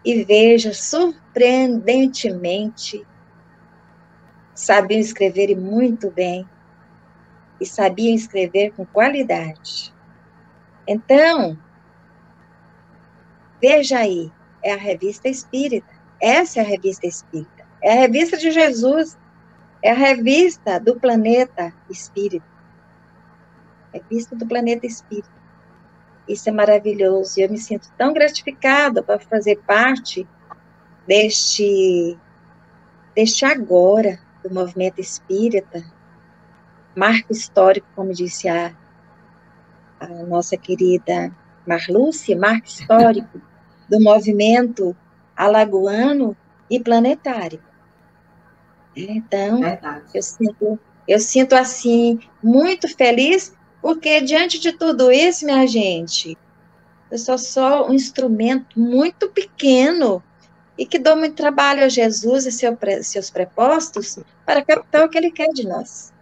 E 0.04 0.24
veja, 0.24 0.74
surpreendentemente, 0.74 3.06
sabiam 4.54 5.00
escrever 5.00 5.56
muito 5.56 6.12
bem, 6.12 6.48
e 7.60 7.66
sabiam 7.66 8.14
escrever 8.14 8.72
com 8.72 8.86
qualidade. 8.86 9.94
Então, 10.88 11.58
veja 13.62 14.00
aí, 14.00 14.32
é 14.62 14.74
a 14.74 14.78
revista 14.78 15.28
espírita. 15.28 15.95
Essa 16.22 16.60
é 16.60 16.64
a 16.64 16.66
revista 16.66 17.08
espírita. 17.08 17.66
É 17.82 17.94
a 17.94 18.02
revista 18.02 18.38
de 18.38 18.52
Jesus. 18.52 19.18
É 19.82 19.92
a 19.92 19.96
revista 19.96 20.80
do 20.80 21.00
planeta 21.00 21.74
espírita. 21.90 22.46
Revista 23.94 24.36
do 24.36 24.46
planeta 24.46 24.86
espírita. 24.86 25.30
Isso 26.28 26.50
é 26.50 26.52
maravilhoso. 26.52 27.40
E 27.40 27.44
eu 27.44 27.50
me 27.50 27.58
sinto 27.58 27.92
tão 27.98 28.14
gratificada 28.14 29.04
para 29.04 29.20
fazer 29.20 29.58
parte 29.68 30.28
deste, 31.08 32.18
deste 33.16 33.46
agora 33.46 34.20
do 34.44 34.54
movimento 34.54 35.00
espírita, 35.00 35.84
marco 36.96 37.32
histórico, 37.32 37.88
como 37.96 38.12
disse 38.12 38.48
a 38.48 38.76
a 40.00 40.08
nossa 40.08 40.58
querida 40.58 41.36
Marluce, 41.66 42.36
marco 42.36 42.68
histórico 42.68 43.42
do 43.90 44.00
movimento 44.02 44.96
alagoano 45.36 46.36
e 46.70 46.80
planetário. 46.80 47.62
Então, 48.96 49.60
eu 50.14 50.22
sinto, 50.22 50.80
eu 51.08 51.20
sinto 51.20 51.54
assim 51.54 52.20
muito 52.42 52.88
feliz, 52.96 53.54
porque 53.82 54.22
diante 54.22 54.60
de 54.60 54.72
tudo 54.72 55.12
isso, 55.12 55.46
minha 55.46 55.68
gente, 55.68 56.38
eu 57.12 57.18
sou 57.18 57.38
só 57.38 57.88
um 57.88 57.94
instrumento 57.94 58.80
muito 58.80 59.30
pequeno 59.30 60.24
e 60.78 60.86
que 60.86 61.00
dou 61.00 61.16
muito 61.16 61.36
trabalho 61.36 61.84
a 61.84 61.90
Jesus 61.90 62.46
e 62.46 62.52
seu, 62.52 62.78
seus 63.02 63.30
prepostos 63.30 64.20
para 64.46 64.64
captar 64.64 65.06
o 65.06 65.10
que 65.10 65.18
ele 65.18 65.32
quer 65.32 65.50
de 65.50 65.68
nós. 65.68 66.14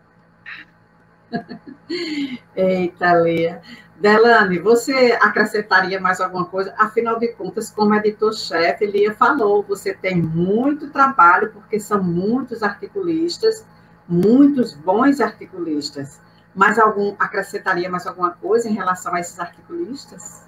Eita, 2.55 3.13
Leia. 3.13 3.61
Delane, 4.03 4.59
você 4.59 5.17
acrescentaria 5.21 5.97
mais 5.97 6.19
alguma 6.19 6.43
coisa? 6.43 6.75
Afinal 6.77 7.17
de 7.17 7.29
contas, 7.29 7.71
como 7.71 7.95
editor-chefe, 7.95 8.85
Lia 8.85 9.13
falou, 9.13 9.63
você 9.63 9.93
tem 9.93 10.21
muito 10.21 10.91
trabalho, 10.91 11.53
porque 11.53 11.79
são 11.79 12.03
muitos 12.03 12.61
articulistas, 12.63 13.65
muitos 14.05 14.73
bons 14.73 15.21
articulistas. 15.21 16.19
Mas 16.53 16.77
algum 16.77 17.15
acrescentaria 17.17 17.89
mais 17.89 18.05
alguma 18.05 18.31
coisa 18.31 18.67
em 18.67 18.73
relação 18.73 19.15
a 19.15 19.21
esses 19.21 19.39
articulistas? 19.39 20.45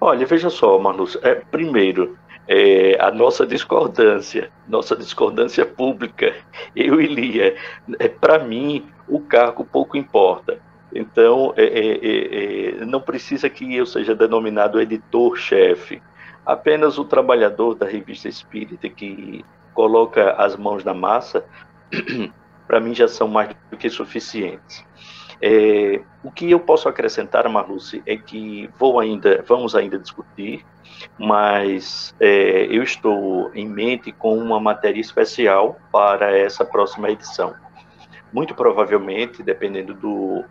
Olha, 0.00 0.24
veja 0.24 0.48
só, 0.48 0.78
Marluz, 0.78 1.18
é, 1.20 1.34
primeiro, 1.34 2.16
é, 2.48 2.96
a 2.98 3.10
nossa 3.10 3.46
discordância, 3.46 4.50
nossa 4.66 4.96
discordância 4.96 5.66
pública, 5.66 6.34
eu 6.74 7.02
e 7.02 7.06
Lia, 7.06 7.54
é, 7.98 8.08
para 8.08 8.38
mim, 8.38 8.90
o 9.06 9.20
cargo 9.20 9.62
pouco 9.62 9.94
importa. 9.94 10.58
Então, 10.94 11.54
é, 11.56 11.64
é, 11.64 11.90
é, 11.96 12.82
é, 12.82 12.84
não 12.84 13.00
precisa 13.00 13.48
que 13.48 13.74
eu 13.74 13.86
seja 13.86 14.14
denominado 14.14 14.80
editor-chefe, 14.80 16.02
apenas 16.44 16.98
o 16.98 17.04
trabalhador 17.04 17.74
da 17.74 17.86
revista 17.86 18.28
espírita 18.28 18.88
que 18.88 19.44
coloca 19.72 20.32
as 20.32 20.56
mãos 20.56 20.84
na 20.84 20.92
massa, 20.92 21.44
para 22.66 22.80
mim 22.80 22.94
já 22.94 23.08
são 23.08 23.26
mais 23.26 23.54
do 23.70 23.76
que 23.76 23.88
suficientes. 23.88 24.84
É, 25.40 26.00
o 26.22 26.30
que 26.30 26.50
eu 26.50 26.60
posso 26.60 26.88
acrescentar, 26.88 27.48
Marluce, 27.48 28.02
é 28.06 28.16
que 28.16 28.70
vou 28.78 29.00
ainda, 29.00 29.42
vamos 29.46 29.74
ainda 29.74 29.98
discutir, 29.98 30.64
mas 31.18 32.14
é, 32.20 32.66
eu 32.66 32.82
estou 32.82 33.50
em 33.54 33.66
mente 33.66 34.12
com 34.12 34.38
uma 34.38 34.60
matéria 34.60 35.00
especial 35.00 35.76
para 35.90 36.36
essa 36.36 36.64
próxima 36.64 37.10
edição. 37.10 37.54
Muito 38.32 38.54
provavelmente, 38.54 39.42
dependendo 39.42 39.94
do, 39.94 40.44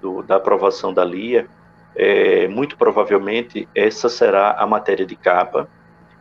do 0.00 0.22
da 0.22 0.36
aprovação 0.36 0.92
da 0.92 1.04
LIA, 1.04 1.46
é, 1.94 2.46
muito 2.48 2.76
provavelmente 2.76 3.68
essa 3.74 4.08
será 4.08 4.52
a 4.52 4.66
matéria 4.66 5.04
de 5.04 5.16
capa, 5.16 5.68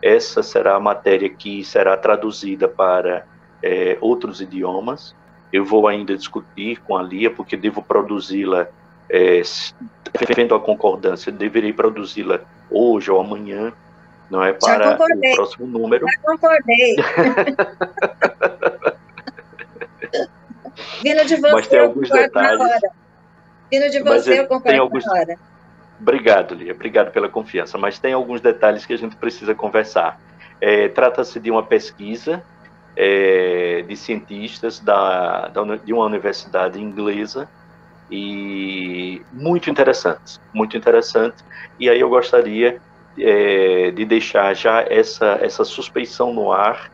essa 0.02 0.42
será 0.44 0.76
a 0.76 0.80
matéria 0.80 1.30
que 1.30 1.64
será 1.64 1.96
traduzida 1.98 2.68
para 2.68 3.26
é, 3.62 3.98
outros 4.02 4.42
idiomas, 4.42 5.16
eu 5.52 5.64
vou 5.64 5.88
ainda 5.88 6.16
discutir 6.16 6.80
com 6.82 6.98
a 6.98 7.04
Lia, 7.04 7.32
porque 7.32 7.56
devo 7.56 7.82
produzi-la, 7.82 8.68
é, 9.10 9.42
vendo 10.36 10.54
a 10.56 10.60
concordância, 10.60 11.32
deverei 11.32 11.72
produzi-la 11.72 12.42
hoje 12.70 13.10
ou 13.10 13.20
amanhã, 13.20 13.72
não 14.30 14.44
é? 14.44 14.52
Para 14.54 14.96
o 14.96 15.36
próximo 15.36 15.66
número. 15.66 16.06
Já 16.06 16.20
concordei. 16.22 16.96
Vindo 21.02 21.26
de 21.26 21.36
você, 21.38 21.52
Mas 21.54 21.68
tem 21.68 21.80
alguns 21.80 22.10
detalhes. 22.10 22.82
Vindo 23.72 23.90
de 23.90 24.02
você, 24.02 24.40
eu 24.40 24.48
concordo 24.48 24.82
alguns... 24.82 25.08
hora. 25.08 25.38
Obrigado, 26.00 26.54
Lia. 26.54 26.74
Obrigado 26.74 27.12
pela 27.12 27.28
confiança. 27.28 27.78
Mas 27.78 28.00
tem 28.00 28.14
alguns 28.14 28.40
detalhes 28.40 28.86
que 28.86 28.94
a 28.94 28.98
gente 28.98 29.16
precisa 29.16 29.56
conversar. 29.56 30.20
É, 30.62 30.88
Trata-se 30.88 31.40
de 31.40 31.52
uma 31.52 31.64
pesquisa 31.64 32.44
é, 32.96 33.84
de 33.88 33.96
cientistas 33.96 34.80
da, 34.80 35.48
da, 35.48 35.76
de 35.76 35.94
uma 35.94 36.06
universidade 36.06 36.82
inglesa 36.82 37.48
e 38.10 39.22
muito 39.32 39.70
interessante, 39.70 40.40
muito 40.54 40.78
interessante. 40.78 41.38
E 41.80 41.90
aí 41.90 42.00
eu 42.00 42.10
gostaria 42.10 42.80
é, 43.18 43.92
de 43.92 44.06
deixar 44.06 44.54
já 44.56 44.82
essa, 44.82 45.38
essa 45.42 45.64
suspeição 45.64 46.34
no 46.34 46.52
ar. 46.52 46.92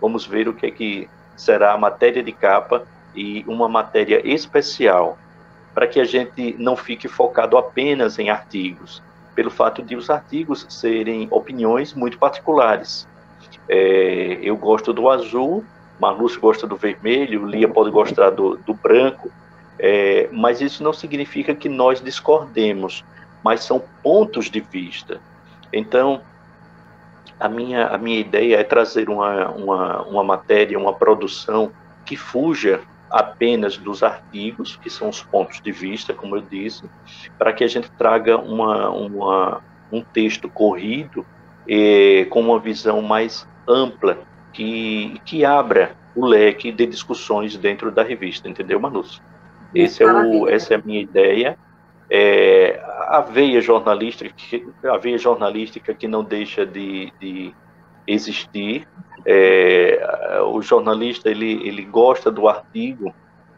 Vamos 0.00 0.26
ver 0.26 0.48
o 0.48 0.54
que 0.54 0.66
é 0.66 0.70
que 0.70 1.08
será 1.36 1.72
a 1.72 1.78
matéria 1.78 2.22
de 2.22 2.32
capa 2.32 2.84
e 3.14 3.44
uma 3.46 3.68
matéria 3.68 4.20
especial 4.24 5.18
para 5.80 5.88
que 5.88 5.98
a 5.98 6.04
gente 6.04 6.54
não 6.58 6.76
fique 6.76 7.08
focado 7.08 7.56
apenas 7.56 8.18
em 8.18 8.28
artigos, 8.28 9.02
pelo 9.34 9.50
fato 9.50 9.82
de 9.82 9.96
os 9.96 10.10
artigos 10.10 10.66
serem 10.68 11.26
opiniões 11.30 11.94
muito 11.94 12.18
particulares. 12.18 13.08
É, 13.66 14.40
eu 14.42 14.58
gosto 14.58 14.92
do 14.92 15.08
azul, 15.08 15.64
Marlúcio 15.98 16.38
gosta 16.38 16.66
do 16.66 16.76
vermelho, 16.76 17.46
Lia 17.46 17.66
pode 17.66 17.90
gostar 17.90 18.28
do, 18.28 18.58
do 18.58 18.74
branco, 18.74 19.30
é, 19.78 20.28
mas 20.30 20.60
isso 20.60 20.84
não 20.84 20.92
significa 20.92 21.54
que 21.54 21.66
nós 21.66 22.02
discordemos, 22.02 23.02
mas 23.42 23.64
são 23.64 23.82
pontos 24.02 24.50
de 24.50 24.60
vista. 24.60 25.18
Então, 25.72 26.20
a 27.40 27.48
minha, 27.48 27.86
a 27.86 27.96
minha 27.96 28.20
ideia 28.20 28.56
é 28.56 28.64
trazer 28.64 29.08
uma, 29.08 29.48
uma, 29.48 30.02
uma 30.02 30.24
matéria, 30.24 30.78
uma 30.78 30.92
produção 30.92 31.72
que 32.04 32.18
fuja 32.18 32.82
apenas 33.10 33.76
dos 33.76 34.02
artigos, 34.02 34.76
que 34.76 34.88
são 34.88 35.08
os 35.08 35.22
pontos 35.22 35.60
de 35.60 35.72
vista, 35.72 36.14
como 36.14 36.36
eu 36.36 36.40
disse, 36.40 36.88
para 37.38 37.52
que 37.52 37.64
a 37.64 37.68
gente 37.68 37.90
traga 37.92 38.38
uma, 38.38 38.88
uma, 38.90 39.60
um 39.90 40.02
texto 40.02 40.48
corrido 40.48 41.26
eh, 41.68 42.26
com 42.30 42.40
uma 42.40 42.58
visão 42.60 43.02
mais 43.02 43.46
ampla, 43.66 44.18
que, 44.52 45.20
que 45.24 45.44
abra 45.44 45.96
o 46.14 46.26
leque 46.26 46.72
de 46.72 46.86
discussões 46.86 47.56
dentro 47.56 47.90
da 47.90 48.02
revista, 48.02 48.48
entendeu, 48.48 48.78
Manus? 48.80 49.22
Esse 49.74 50.02
é 50.02 50.06
o, 50.06 50.48
essa 50.48 50.74
é 50.74 50.76
a 50.76 50.82
minha 50.84 51.00
ideia. 51.00 51.56
É, 52.08 52.82
a 53.08 53.20
veia 53.20 53.60
jornalística, 53.60 54.34
a 54.84 54.96
veia 54.96 55.16
jornalística 55.16 55.94
que 55.94 56.08
não 56.08 56.24
deixa 56.24 56.66
de, 56.66 57.12
de 57.20 57.54
existir, 58.06 58.86
é, 59.26 60.40
o 60.46 60.60
jornalista 60.62 61.30
ele, 61.30 61.66
ele 61.66 61.84
gosta 61.84 62.30
do 62.30 62.48
artigo, 62.48 63.14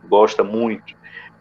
gosta 0.08 0.42
muito, 0.42 0.94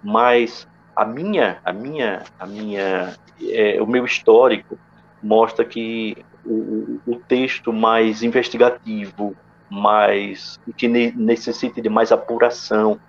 mas 0.04 0.68
a 0.96 1.06
minha, 1.06 1.60
a 1.64 1.74
minha, 1.74 2.24
a 2.40 2.46
minha, 2.46 3.16
é, 3.50 3.82
o 3.82 3.88
meu 3.88 4.06
histórico 4.06 4.78
mostra 5.22 5.64
que 5.66 6.18
o, 6.46 7.00
o 7.06 7.16
texto 7.16 7.72
mais 7.72 8.24
investigativo, 8.24 9.36
mais 9.70 10.60
que 10.76 10.88
ne, 10.88 11.12
necessite 11.12 11.82
de 11.82 11.90
mais 11.90 12.12
apuração, 12.12 13.00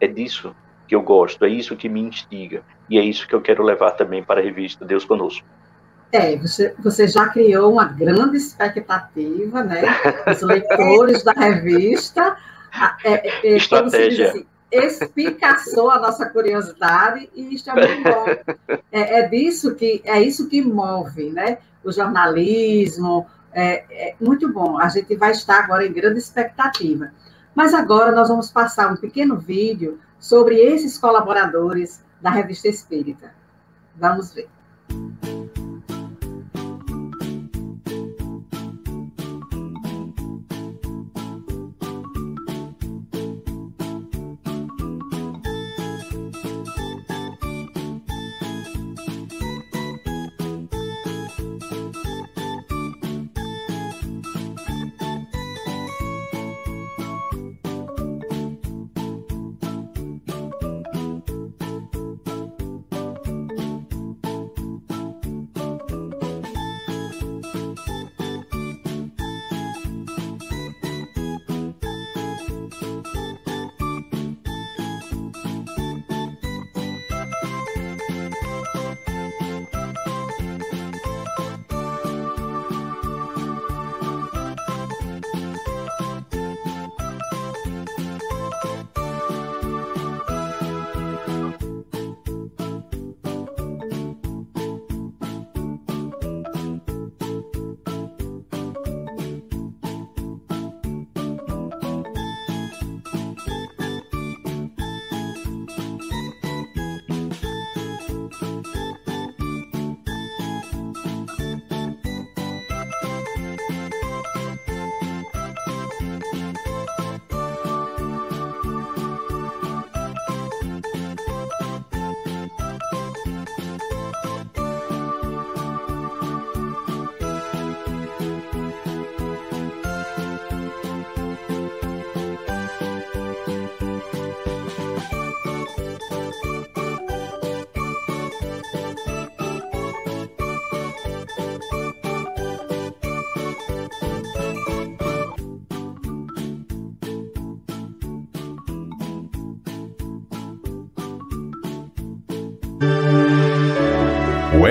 é 0.00 0.06
disso 0.06 0.54
que 0.86 0.94
eu 0.94 1.02
gosto, 1.02 1.44
é 1.44 1.48
isso 1.48 1.76
que 1.76 1.88
me 1.88 2.00
instiga 2.00 2.62
e 2.90 2.98
é 2.98 3.02
isso 3.02 3.26
que 3.26 3.34
eu 3.34 3.40
quero 3.40 3.62
levar 3.62 3.92
também 3.92 4.22
para 4.22 4.40
a 4.40 4.44
revista 4.44 4.84
Deus 4.84 5.04
Conosco. 5.04 5.46
É, 6.12 6.36
você, 6.36 6.74
você 6.78 7.08
já 7.08 7.28
criou 7.28 7.72
uma 7.72 7.86
grande 7.86 8.36
expectativa, 8.36 9.64
né? 9.64 9.82
Os 10.30 10.42
leitores 10.44 11.22
da 11.22 11.32
revista. 11.32 12.36
É, 13.02 13.12
é, 13.12 13.46
é 13.46 13.56
Estratégia. 13.56 14.28
Assim, 14.28 14.46
espicaçou 14.70 15.90
a 15.90 15.98
nossa 15.98 16.28
curiosidade 16.30 17.28
e 17.34 17.54
isso 17.54 17.70
é 17.70 17.74
muito 17.74 18.02
bom. 18.02 18.26
É, 18.90 19.20
é, 19.20 19.28
disso 19.28 19.74
que, 19.74 20.02
é 20.04 20.22
isso 20.22 20.48
que 20.48 20.62
move, 20.62 21.30
né? 21.30 21.58
O 21.82 21.90
jornalismo, 21.90 23.26
é, 23.52 23.84
é 23.90 24.14
muito 24.20 24.50
bom. 24.52 24.78
A 24.78 24.88
gente 24.88 25.14
vai 25.16 25.32
estar 25.32 25.64
agora 25.64 25.86
em 25.86 25.92
grande 25.92 26.18
expectativa. 26.18 27.10
Mas 27.54 27.74
agora 27.74 28.12
nós 28.12 28.28
vamos 28.28 28.50
passar 28.50 28.90
um 28.90 28.96
pequeno 28.96 29.38
vídeo 29.38 29.98
sobre 30.18 30.56
esses 30.56 30.96
colaboradores 30.96 32.02
da 32.20 32.30
Revista 32.30 32.68
Espírita. 32.68 33.34
Vamos 33.96 34.32
ver. 34.32 34.48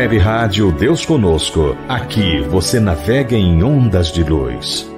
Web 0.01 0.17
Rádio 0.17 0.71
Deus 0.71 1.05
Conosco. 1.05 1.77
Aqui 1.87 2.41
você 2.41 2.79
navega 2.79 3.35
em 3.35 3.63
ondas 3.63 4.07
de 4.07 4.23
luz. 4.23 4.89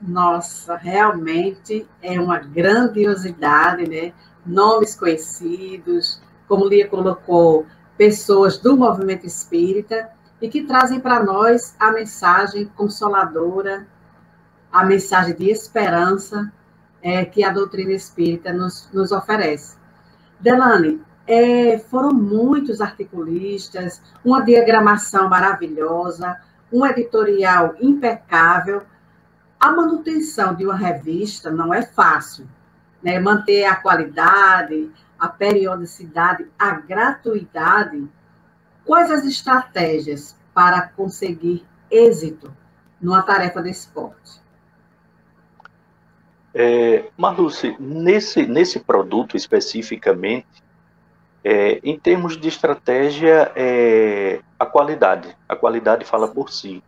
Nossa, 0.00 0.76
realmente 0.76 1.84
é 2.00 2.20
uma 2.20 2.38
grandiosidade, 2.38 3.88
né? 3.88 4.12
Nomes 4.46 4.94
conhecidos, 4.94 6.22
como 6.46 6.68
Lia 6.68 6.86
colocou, 6.86 7.66
pessoas 7.96 8.56
do 8.56 8.76
movimento 8.76 9.26
espírita 9.26 10.08
e 10.40 10.48
que 10.48 10.62
trazem 10.62 11.00
para 11.00 11.20
nós 11.20 11.74
a 11.76 11.90
mensagem 11.90 12.66
consoladora, 12.76 13.84
a 14.70 14.84
mensagem 14.84 15.34
de 15.34 15.50
esperança 15.50 16.52
é, 17.02 17.24
que 17.24 17.42
a 17.42 17.50
doutrina 17.50 17.94
espírita 17.94 18.52
nos, 18.52 18.88
nos 18.92 19.10
oferece. 19.10 19.76
Delane, 20.38 21.02
é, 21.28 21.78
foram 21.78 22.10
muitos 22.10 22.80
articulistas, 22.80 24.00
uma 24.24 24.40
diagramação 24.40 25.28
maravilhosa, 25.28 26.40
um 26.72 26.86
editorial 26.86 27.74
impecável. 27.78 28.82
A 29.60 29.70
manutenção 29.70 30.54
de 30.54 30.64
uma 30.64 30.74
revista 30.74 31.50
não 31.50 31.72
é 31.74 31.82
fácil, 31.82 32.48
né? 33.02 33.20
Manter 33.20 33.66
a 33.66 33.76
qualidade, 33.76 34.90
a 35.18 35.28
periodicidade, 35.28 36.46
a 36.58 36.70
gratuidade. 36.70 38.08
Quais 38.86 39.10
as 39.10 39.26
estratégias 39.26 40.34
para 40.54 40.88
conseguir 40.88 41.66
êxito 41.90 42.50
numa 42.98 43.22
tarefa 43.22 43.62
de 43.62 43.68
esporte? 43.68 44.40
É, 46.54 47.10
Marluce, 47.18 47.76
nesse, 47.78 48.46
nesse 48.46 48.80
produto 48.80 49.36
especificamente, 49.36 50.66
É, 51.44 51.80
em 51.82 51.98
termos 51.98 52.36
de 52.36 52.48
estratégia, 52.48 53.52
é, 53.54 54.40
a 54.58 54.66
qualidade. 54.66 55.36
A 55.48 55.54
qualidade 55.54 56.04
fala 56.04 56.28
por 56.28 56.50
si. 56.50 56.82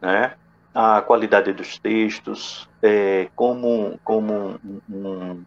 Né? 0.00 0.34
A 0.74 1.00
qualidade 1.00 1.52
dos 1.52 1.78
textos, 1.78 2.68
é, 2.82 3.28
como, 3.34 3.98
como 4.04 4.58
um, 4.90 5.42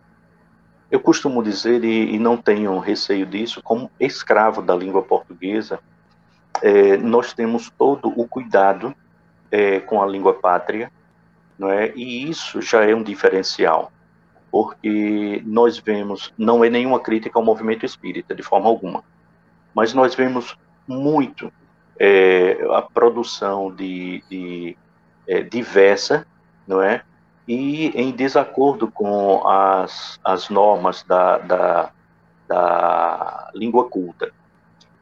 eu 0.90 1.00
costumo 1.00 1.44
dizer, 1.44 1.84
e, 1.84 2.16
e, 2.16 2.20
não 2.20 2.36
tenho 2.38 2.78
receio 2.80 3.26
disso, 3.26 3.62
como 3.62 3.92
escravo 4.00 4.62
da 4.62 4.76
língua 4.76 5.02
portuguesa, 5.02 5.80
é, 6.62 6.98
nós 6.98 7.34
temos 7.34 7.70
todo 7.70 8.10
o 8.10 8.28
cuidado 8.28 8.94
é, 9.50 9.80
com 9.80 10.02
a 10.02 10.06
língua 10.06 10.34
pátria, 10.34 10.92
não 11.58 11.70
é? 11.70 11.94
e 11.96 12.30
isso 12.30 12.62
já 12.62 12.84
é 12.84 12.94
um 12.94 13.04
diferencial 13.04 13.92
porque 14.52 15.42
nós 15.46 15.80
vemos, 15.80 16.34
não 16.38 16.64
é 16.64 16.70
nenhuma 16.70 17.00
crítica 17.00 17.40
ao 17.40 17.46
movimento 17.46 17.86
espírita, 17.86 18.36
de 18.36 18.44
forma 18.44 18.68
alguma, 18.68 19.04
mas 19.74 19.94
nós 19.94 20.14
vemos 20.14 20.58
muito 20.86 21.52
é, 21.98 22.58
a 22.72 22.82
produção 22.82 23.74
de, 23.74 24.22
de 24.30 24.78
é, 25.28 25.42
diversa, 25.42 26.28
não 26.68 26.82
é? 26.82 27.04
E 27.48 27.88
em 27.96 28.12
desacordo 28.12 28.92
com 28.92 29.48
as, 29.48 30.20
as 30.24 30.50
normas 30.50 31.04
da, 31.04 31.38
da, 31.38 31.92
da 32.48 33.52
língua 33.56 33.86
culta. 33.86 34.32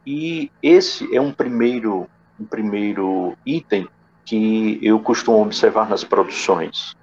E 0.06 0.52
esse 0.62 1.16
é 1.16 1.20
um 1.20 1.32
primeiro, 1.32 2.08
um 2.40 2.46
primeiro 2.46 3.36
item 3.46 3.88
que 4.26 4.80
eu 4.82 5.00
costumo 5.00 5.42
observar 5.42 5.90
nas 5.90 6.04
produções. 6.04 6.96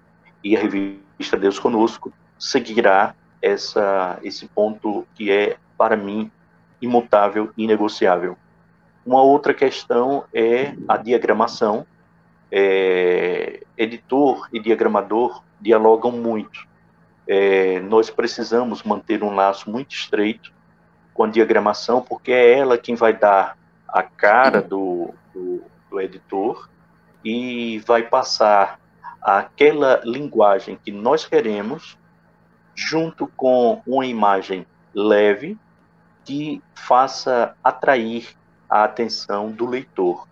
E 0.42 0.56
a 0.56 0.60
revista 0.60 1.36
Deus 1.38 1.58
Conosco 1.58 2.12
seguirá 2.38 3.14
essa, 3.40 4.18
esse 4.22 4.46
ponto 4.46 5.06
que 5.14 5.30
é, 5.30 5.56
para 5.76 5.96
mim, 5.96 6.30
imutável 6.80 7.52
e 7.56 7.64
inegociável. 7.64 8.36
Uma 9.04 9.22
outra 9.22 9.54
questão 9.54 10.24
é 10.34 10.74
a 10.88 10.96
diagramação. 10.96 11.86
É, 12.50 13.62
editor 13.76 14.48
e 14.52 14.60
diagramador 14.60 15.42
dialogam 15.60 16.12
muito. 16.12 16.66
É, 17.26 17.80
nós 17.80 18.08
precisamos 18.10 18.82
manter 18.82 19.22
um 19.22 19.34
laço 19.34 19.70
muito 19.70 19.94
estreito 19.94 20.52
com 21.12 21.24
a 21.24 21.28
diagramação, 21.28 22.02
porque 22.02 22.30
é 22.30 22.58
ela 22.58 22.78
quem 22.78 22.94
vai 22.94 23.12
dar 23.12 23.56
a 23.88 24.02
cara 24.02 24.60
do, 24.60 25.14
do, 25.32 25.62
do 25.90 26.00
editor 26.00 26.68
e 27.24 27.78
vai 27.86 28.02
passar 28.02 28.78
aquela 29.22 30.00
linguagem 30.04 30.78
que 30.84 30.92
nós 30.92 31.24
queremos 31.24 31.98
junto 32.76 33.26
com 33.28 33.82
uma 33.86 34.06
imagem 34.06 34.66
leve 34.94 35.58
que 36.24 36.62
faça 36.74 37.56
atrair 37.64 38.36
a 38.68 38.84
atenção 38.84 39.50
do 39.50 39.66
leitor. 39.66 40.28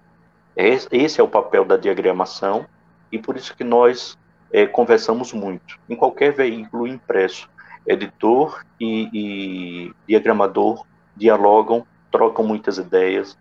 Esse 0.55 1.21
é 1.21 1.25
o 1.25 1.29
papel 1.29 1.65
da 1.65 1.77
diagramação 1.77 2.67
e 3.11 3.19
por 3.19 3.37
isso 3.37 3.57
que 3.57 3.65
nós 3.65 4.19
é, 4.53 4.67
conversamos 4.67 5.33
muito. 5.33 5.79
Em 5.89 5.97
qualquer 5.97 6.33
veículo 6.33 6.87
impresso, 6.87 7.49
editor 7.87 8.65
e, 8.79 9.09
e 9.13 9.93
diagramador 10.07 10.87
dialogam, 11.17 11.87
trocam 12.11 12.45
muitas 12.45 12.79
ideias. 12.79 13.39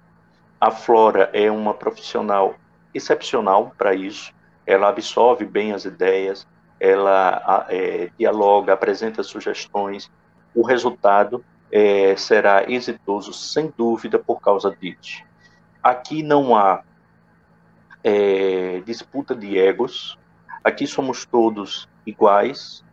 A 0.60 0.72
Flora 0.72 1.30
é 1.34 1.52
uma 1.52 1.74
profissional 1.74 2.56
excepcional 2.94 3.74
para 3.78 3.94
isso. 3.94 4.34
Ela 4.66 4.90
absorve 4.90 5.46
bem 5.46 5.74
as 5.74 5.86
ideias, 5.86 6.48
ela 6.80 7.66
é, 7.70 8.10
dialoga, 8.18 8.74
apresenta 8.74 9.24
sugestões, 9.24 10.12
o 10.56 10.62
resultado 10.62 11.44
é, 11.72 12.16
será 12.16 12.70
exitoso, 12.70 13.34
sem 13.34 13.74
dúvida, 13.76 14.20
por 14.20 14.40
causa 14.40 14.76
disso. 14.80 15.24
Aqui 15.82 16.22
não 16.22 16.56
há 16.56 16.84
é, 18.04 18.82
disputa 18.86 19.34
de 19.36 19.58
egos, 19.58 20.18
aqui 20.64 20.86
somos 20.86 21.26
todos 21.26 21.90
iguais. 22.06 22.84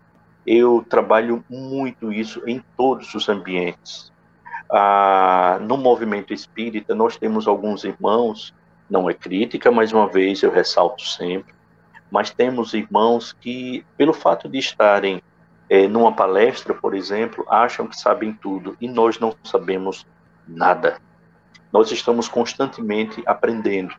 Eu 0.47 0.85
trabalho 0.89 1.45
muito 1.49 2.13
isso 2.13 2.43
em 2.47 2.65
todos 2.77 3.15
os 3.15 3.29
ambientes. 3.29 4.11
Ah, 4.73 5.59
no 5.61 5.77
movimento 5.77 6.33
espírita, 6.33 6.95
nós 6.95 7.17
temos 7.17 7.47
alguns 7.47 7.85
irmãos, 7.85 8.55
não 8.89 9.11
é 9.11 9.15
crítica, 9.15 9.71
mais 9.71 9.93
uma 9.93 10.09
vez 10.09 10.43
eu 10.43 10.51
ressalto 10.51 11.03
sempre, 11.03 11.53
mas 12.11 12.31
temos 12.31 12.75
irmãos 12.75 13.33
que, 13.33 13.85
pelo 13.97 14.13
fato 14.13 14.49
de 14.49 14.59
estarem 14.59 15.23
é, 15.69 15.87
numa 15.87 16.13
palestra, 16.13 16.75
por 16.75 16.95
exemplo, 16.95 17.47
acham 17.49 17.87
que 17.87 17.97
sabem 17.97 18.33
tudo 18.33 18.77
e 18.81 18.89
nós 18.89 19.21
não 19.21 19.35
sabemos 19.45 20.05
nada. 20.47 20.99
Nós 21.73 21.93
estamos 21.93 22.29
constantemente 22.29 23.23
aprendendo. 23.25 23.95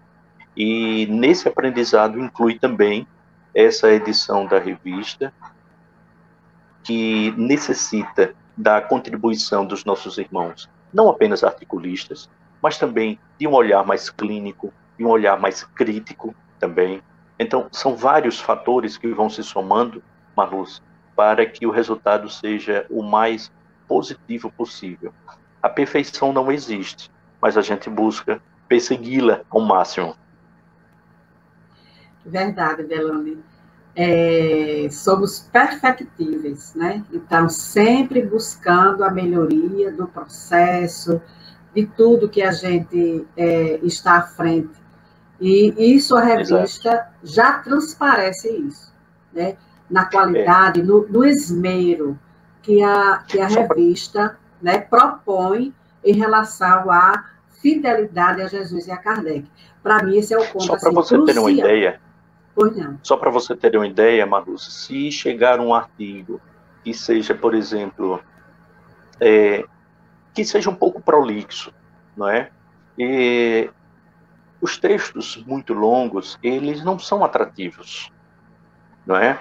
E 0.55 1.07
nesse 1.07 1.47
aprendizado 1.47 2.19
inclui 2.19 2.59
também 2.59 3.07
essa 3.53 3.89
edição 3.89 4.45
da 4.45 4.59
revista, 4.59 5.33
que 6.83 7.31
necessita 7.37 8.33
da 8.57 8.81
contribuição 8.81 9.65
dos 9.65 9.85
nossos 9.85 10.17
irmãos, 10.17 10.69
não 10.93 11.09
apenas 11.09 11.43
articulistas, 11.43 12.29
mas 12.61 12.77
também 12.77 13.17
de 13.39 13.47
um 13.47 13.53
olhar 13.53 13.85
mais 13.85 14.09
clínico, 14.09 14.73
de 14.97 15.05
um 15.05 15.09
olhar 15.09 15.39
mais 15.39 15.63
crítico 15.63 16.35
também, 16.59 17.01
então, 17.41 17.67
são 17.71 17.95
vários 17.95 18.39
fatores 18.39 18.97
que 18.97 19.07
vão 19.07 19.27
se 19.27 19.41
somando, 19.43 20.03
Marluz, 20.37 20.79
para 21.15 21.43
que 21.43 21.65
o 21.65 21.71
resultado 21.71 22.29
seja 22.29 22.85
o 22.87 23.01
mais 23.01 23.51
positivo 23.87 24.51
possível. 24.51 25.11
A 25.61 25.67
perfeição 25.67 26.31
não 26.31 26.51
existe, 26.51 27.09
mas 27.41 27.57
a 27.57 27.61
gente 27.61 27.89
busca 27.89 28.39
persegui-la 28.67 29.41
ao 29.49 29.59
máximo. 29.59 30.15
Verdade, 32.23 32.83
Delane. 32.83 33.43
É, 33.95 34.87
somos 34.91 35.39
perfectíveis, 35.51 36.75
né? 36.75 37.03
Então, 37.11 37.49
sempre 37.49 38.21
buscando 38.21 39.03
a 39.03 39.09
melhoria 39.09 39.91
do 39.91 40.07
processo, 40.07 41.19
de 41.73 41.87
tudo 41.87 42.29
que 42.29 42.43
a 42.43 42.51
gente 42.51 43.25
é, 43.35 43.79
está 43.83 44.19
à 44.19 44.21
frente 44.21 44.80
e 45.41 45.95
isso 45.95 46.15
a 46.15 46.21
revista 46.21 46.89
Exato. 46.89 47.11
já 47.23 47.53
transparece 47.59 48.49
isso, 48.49 48.93
né? 49.33 49.57
na 49.91 50.05
qualidade, 50.05 50.79
é. 50.79 50.83
no, 50.83 51.05
no, 51.07 51.25
esmero 51.25 52.17
que 52.61 52.81
a, 52.81 53.23
que 53.27 53.39
a 53.39 53.47
revista 53.47 54.37
né, 54.61 54.79
propõe 54.79 55.73
em 56.03 56.13
relação 56.13 56.89
à 56.89 57.25
fidelidade 57.61 58.41
a 58.41 58.47
Jesus 58.47 58.87
e 58.87 58.91
a 58.91 58.97
Kardec. 58.97 59.45
Para 59.83 60.01
mim, 60.03 60.17
esse 60.17 60.33
é 60.33 60.37
o 60.37 60.47
ponto 60.47 60.65
Só 60.65 60.77
para 60.77 60.89
assim, 60.89 60.95
você 60.95 61.25
ter 61.25 61.39
uma 61.39 61.51
ideia. 61.51 61.99
Pois 62.55 62.75
não. 62.75 62.97
Só 63.03 63.17
para 63.17 63.29
você 63.29 63.55
ter 63.55 63.75
uma 63.75 63.87
ideia, 63.87 64.25
Manu, 64.25 64.57
se 64.57 65.11
chegar 65.11 65.59
um 65.59 65.73
artigo 65.73 66.39
que 66.83 66.93
seja, 66.93 67.35
por 67.35 67.53
exemplo, 67.53 68.19
é, 69.19 69.63
que 70.33 70.45
seja 70.45 70.69
um 70.69 70.75
pouco 70.75 71.01
prolixo, 71.01 71.73
não 72.15 72.29
é? 72.29 72.49
E 72.97 73.69
os 74.61 74.77
textos 74.77 75.43
muito 75.45 75.73
longos, 75.73 76.37
eles 76.43 76.83
não 76.83 76.99
são 76.99 77.23
atrativos, 77.23 78.11
não 79.05 79.15
é? 79.15 79.39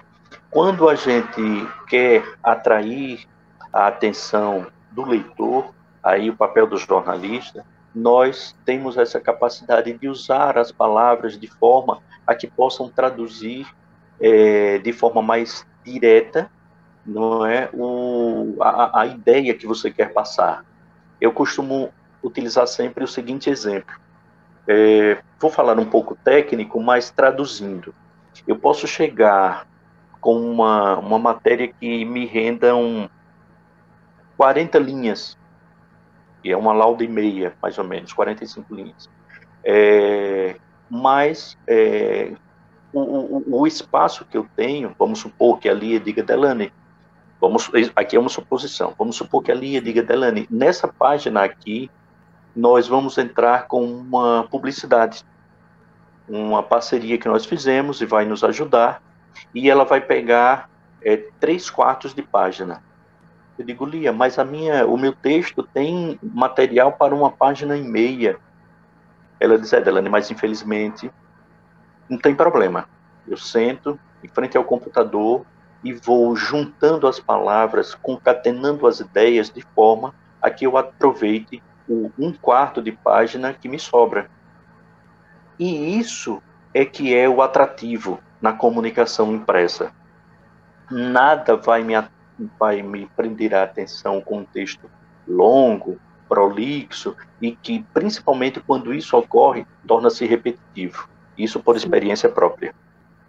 Quando 0.50 0.88
a 0.88 0.94
gente 0.94 1.68
quer 1.86 2.24
atrair 2.42 3.28
a 3.72 3.86
atenção 3.86 4.66
do 4.90 5.04
leitor, 5.04 5.72
aí 6.02 6.30
o 6.30 6.36
papel 6.36 6.66
do 6.66 6.76
jornalista, 6.76 7.64
nós 7.94 8.56
temos 8.64 8.96
essa 8.96 9.20
capacidade 9.20 9.92
de 9.92 10.08
usar 10.08 10.56
as 10.56 10.72
palavras 10.72 11.38
de 11.38 11.46
forma 11.46 12.00
a 12.26 12.34
que 12.34 12.46
possam 12.46 12.88
traduzir 12.88 13.66
é, 14.20 14.78
de 14.78 14.92
forma 14.92 15.20
mais 15.20 15.66
direta, 15.84 16.50
não 17.04 17.44
é, 17.44 17.68
o, 17.72 18.56
a, 18.60 19.00
a 19.02 19.06
ideia 19.06 19.54
que 19.54 19.66
você 19.66 19.90
quer 19.90 20.12
passar. 20.12 20.64
Eu 21.20 21.32
costumo 21.32 21.92
utilizar 22.22 22.66
sempre 22.66 23.02
o 23.02 23.08
seguinte 23.08 23.50
exemplo: 23.50 23.94
é, 24.66 25.18
vou 25.38 25.50
falar 25.50 25.78
um 25.78 25.84
pouco 25.84 26.16
técnico, 26.16 26.80
mas 26.80 27.10
traduzindo. 27.10 27.94
Eu 28.46 28.56
posso 28.56 28.86
chegar 28.86 29.66
com 30.20 30.38
uma, 30.38 30.98
uma 30.98 31.18
matéria 31.18 31.68
que 31.68 32.04
me 32.04 32.26
renda 32.26 32.76
um 32.76 33.08
40 34.36 34.78
linhas, 34.78 35.38
e 36.42 36.50
é 36.50 36.56
uma 36.56 36.72
lauda 36.72 37.04
e 37.04 37.08
meia, 37.08 37.54
mais 37.60 37.78
ou 37.78 37.84
menos, 37.84 38.12
45 38.12 38.74
linhas. 38.74 39.08
É, 39.62 40.56
mas 40.88 41.56
é, 41.66 42.32
o, 42.92 43.00
o, 43.00 43.60
o, 43.60 43.66
espaço 43.66 44.24
que 44.24 44.36
eu 44.36 44.46
tenho, 44.56 44.94
vamos 44.98 45.18
supor 45.18 45.58
que 45.58 45.68
ali 45.68 45.98
diga 45.98 46.22
Delane, 46.22 46.72
vamos, 47.40 47.70
aqui 47.94 48.16
é 48.16 48.20
uma 48.20 48.30
suposição, 48.30 48.94
vamos 48.98 49.16
supor 49.16 49.42
que 49.42 49.52
ali 49.52 49.78
diga 49.80 50.02
Delane, 50.02 50.46
nessa 50.50 50.88
página 50.88 51.44
aqui, 51.44 51.90
nós 52.54 52.88
vamos 52.88 53.16
entrar 53.18 53.66
com 53.66 53.84
uma 53.84 54.44
publicidade, 54.50 55.24
uma 56.28 56.62
parceria 56.62 57.18
que 57.18 57.28
nós 57.28 57.44
fizemos 57.44 58.00
e 58.00 58.06
vai 58.06 58.24
nos 58.24 58.42
ajudar, 58.44 59.02
e 59.54 59.70
ela 59.70 59.84
vai 59.84 60.00
pegar 60.00 60.68
é, 61.02 61.16
três 61.38 61.70
quartos 61.70 62.14
de 62.14 62.22
página. 62.22 62.82
Eu 63.58 63.64
digo, 63.64 63.84
Lia, 63.84 64.12
mas 64.12 64.38
a 64.38 64.44
minha, 64.44 64.86
o 64.86 64.96
meu 64.96 65.12
texto 65.12 65.62
tem 65.62 66.18
material 66.22 66.92
para 66.92 67.14
uma 67.14 67.30
página 67.30 67.76
e 67.76 67.82
meia. 67.82 68.38
Ela 69.38 69.58
diz, 69.58 69.72
é, 69.72 69.80
Delane, 69.80 70.08
mas 70.08 70.30
infelizmente 70.30 71.10
não 72.08 72.18
tem 72.18 72.34
problema. 72.34 72.88
Eu 73.28 73.36
sento 73.36 73.98
em 74.24 74.28
frente 74.28 74.56
ao 74.56 74.64
computador 74.64 75.44
e 75.84 75.92
vou 75.92 76.34
juntando 76.36 77.06
as 77.06 77.20
palavras, 77.20 77.94
concatenando 77.94 78.86
as 78.86 79.00
ideias 79.00 79.50
de 79.50 79.62
forma 79.74 80.14
a 80.40 80.50
que 80.50 80.66
eu 80.66 80.76
aproveite 80.76 81.62
o 81.90 82.12
um 82.18 82.32
quarto 82.32 82.80
de 82.80 82.92
página 82.92 83.52
que 83.52 83.68
me 83.68 83.78
sobra. 83.78 84.30
E 85.58 85.98
isso 85.98 86.40
é 86.72 86.84
que 86.84 87.14
é 87.14 87.28
o 87.28 87.42
atrativo 87.42 88.20
na 88.40 88.52
comunicação 88.52 89.34
impressa. 89.34 89.92
Nada 90.90 91.56
vai 91.56 91.82
me, 91.82 91.94
vai 92.58 92.80
me 92.82 93.06
prender 93.16 93.54
a 93.54 93.64
atenção 93.64 94.20
com 94.20 94.38
um 94.38 94.44
texto 94.44 94.88
longo, 95.26 95.98
prolixo 96.28 97.16
e 97.40 97.52
que, 97.52 97.84
principalmente 97.92 98.60
quando 98.60 98.94
isso 98.94 99.16
ocorre, 99.16 99.66
torna-se 99.86 100.24
repetitivo. 100.24 101.08
Isso 101.36 101.60
por 101.60 101.76
experiência 101.76 102.28
própria. 102.28 102.74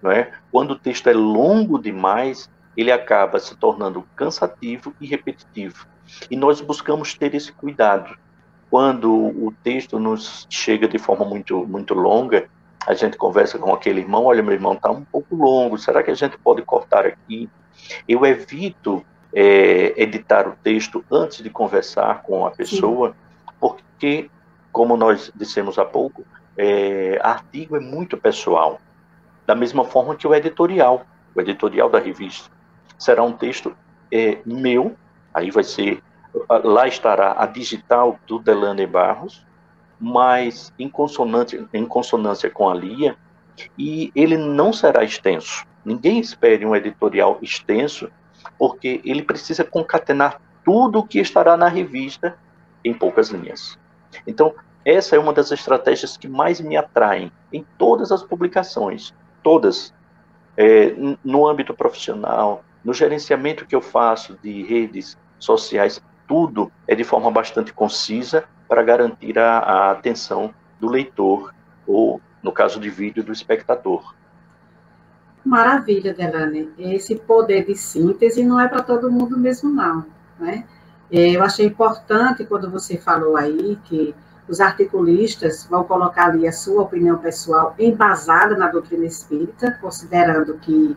Não 0.02 0.12
é? 0.12 0.32
Quando 0.52 0.72
o 0.72 0.80
texto 0.80 1.08
é 1.08 1.14
longo 1.14 1.80
demais, 1.80 2.50
ele 2.78 2.92
acaba 2.92 3.40
se 3.40 3.56
tornando 3.56 4.08
cansativo 4.16 4.94
e 5.02 5.08
repetitivo. 5.08 5.88
E 6.30 6.36
nós 6.36 6.62
buscamos 6.62 7.14
ter 7.14 7.34
esse 7.36 7.52
cuidado. 7.52 8.18
Quando 8.72 9.12
o 9.14 9.54
texto 9.64 10.00
nos 10.00 10.48
chega 10.50 10.88
de 10.88 10.98
forma 10.98 11.26
muito, 11.26 11.68
muito 11.68 11.94
longa, 11.94 12.48
a 12.88 12.94
gente 12.94 13.18
conversa 13.18 13.60
com 13.60 13.74
aquele 13.74 14.00
irmão, 14.00 14.24
olha, 14.24 14.42
meu 14.42 14.54
irmão, 14.54 14.74
está 14.74 14.90
um 14.90 15.04
pouco 15.04 15.36
longo, 15.36 15.78
será 15.78 16.02
que 16.02 16.10
a 16.10 16.16
gente 16.16 16.38
pode 16.38 16.62
cortar 16.62 17.06
aqui? 17.06 17.50
Eu 18.08 18.26
evito 18.26 19.06
é, 19.34 19.94
editar 20.02 20.48
o 20.48 20.56
texto 20.64 21.04
antes 21.12 21.44
de 21.44 21.50
conversar 21.50 22.22
com 22.24 22.46
a 22.46 22.52
pessoa, 22.52 23.10
Sim. 23.10 23.54
porque, 23.60 24.30
como 24.72 24.96
nós 24.96 25.30
dissemos 25.36 25.78
há 25.78 25.84
pouco, 25.84 26.24
é, 26.58 27.20
artigo 27.22 27.76
é 27.76 27.80
muito 27.82 28.16
pessoal, 28.16 28.80
da 29.46 29.54
mesma 29.54 29.84
forma 29.84 30.16
que 30.16 30.26
o 30.26 30.34
editorial, 30.34 31.06
o 31.36 31.42
editorial 31.42 31.90
da 31.90 32.00
revista. 32.00 32.50
Será 32.98 33.22
um 33.22 33.34
texto 33.34 33.76
é, 34.10 34.38
meu, 34.46 34.96
aí 35.34 35.52
vai 35.52 35.66
ser, 35.66 36.02
lá 36.50 36.88
estará 36.88 37.36
a 37.38 37.46
digital 37.46 38.20
do 38.28 38.40
Delane 38.40 38.86
Barros, 38.86 39.46
mas 40.00 40.74
em, 40.80 40.90
consonante, 40.90 41.66
em 41.74 41.86
consonância 41.86 42.50
com 42.50 42.70
a 42.70 42.74
Lia, 42.74 43.16
e 43.78 44.12
ele 44.16 44.38
não 44.38 44.74
será 44.74 45.04
extenso. 45.04 45.66
Ninguém 45.84 46.20
espere 46.20 46.66
um 46.66 46.76
editorial 46.76 47.38
extenso, 47.42 48.10
porque 48.58 49.02
ele 49.04 49.22
precisa 49.22 49.64
concatenar 49.64 50.42
tudo 50.64 51.00
o 51.00 51.08
que 51.08 51.20
estará 51.20 51.58
na 51.58 51.68
revista 51.68 52.38
em 52.84 52.94
poucas 52.94 53.30
linhas. 53.30 53.78
Então, 54.26 54.54
essa 54.84 55.16
é 55.16 55.20
uma 55.20 55.34
das 55.34 55.52
estratégias 55.52 56.18
que 56.18 56.28
mais 56.28 56.60
me 56.60 56.76
atraem 56.76 57.32
em 57.54 57.66
todas 57.78 58.12
as 58.12 58.24
publicações, 58.24 59.14
todas, 59.44 59.94
é, 60.58 60.94
no 61.24 61.48
âmbito 61.48 61.74
profissional, 61.74 62.64
no 62.84 62.94
gerenciamento 62.94 63.66
que 63.66 63.76
eu 63.76 63.82
faço 63.82 64.38
de 64.42 64.64
redes 64.64 65.18
sociais, 65.38 66.02
tudo 66.32 66.72
é 66.88 66.96
de 66.96 67.04
forma 67.04 67.30
bastante 67.30 67.74
concisa 67.74 68.46
para 68.66 68.82
garantir 68.82 69.38
a, 69.38 69.60
a 69.60 69.92
atenção 69.92 70.54
do 70.80 70.88
leitor, 70.88 71.54
ou, 71.86 72.22
no 72.42 72.54
caso 72.54 72.80
de 72.80 72.90
vídeo, 72.90 73.22
do 73.22 73.34
espectador. 73.34 74.16
Maravilha, 75.44 76.14
Delane. 76.14 76.70
Esse 76.80 77.18
poder 77.18 77.66
de 77.66 77.76
síntese 77.76 78.46
não 78.46 78.62
é 78.62 78.70
para 78.70 78.82
todo 78.82 79.12
mundo 79.12 79.38
mesmo, 79.38 79.70
não. 79.70 80.06
Né? 80.40 80.64
É, 81.12 81.32
eu 81.32 81.44
achei 81.44 81.66
importante 81.66 82.46
quando 82.46 82.72
você 82.72 82.98
falou 82.98 83.36
aí 83.36 83.78
que 83.84 84.16
os 84.48 84.62
articulistas 84.62 85.68
vão 85.70 85.84
colocar 85.84 86.28
ali 86.28 86.48
a 86.48 86.54
sua 86.54 86.84
opinião 86.84 87.18
pessoal 87.18 87.76
embasada 87.78 88.56
na 88.56 88.70
doutrina 88.70 89.06
espírita, 89.06 89.78
considerando 89.82 90.58
que 90.60 90.96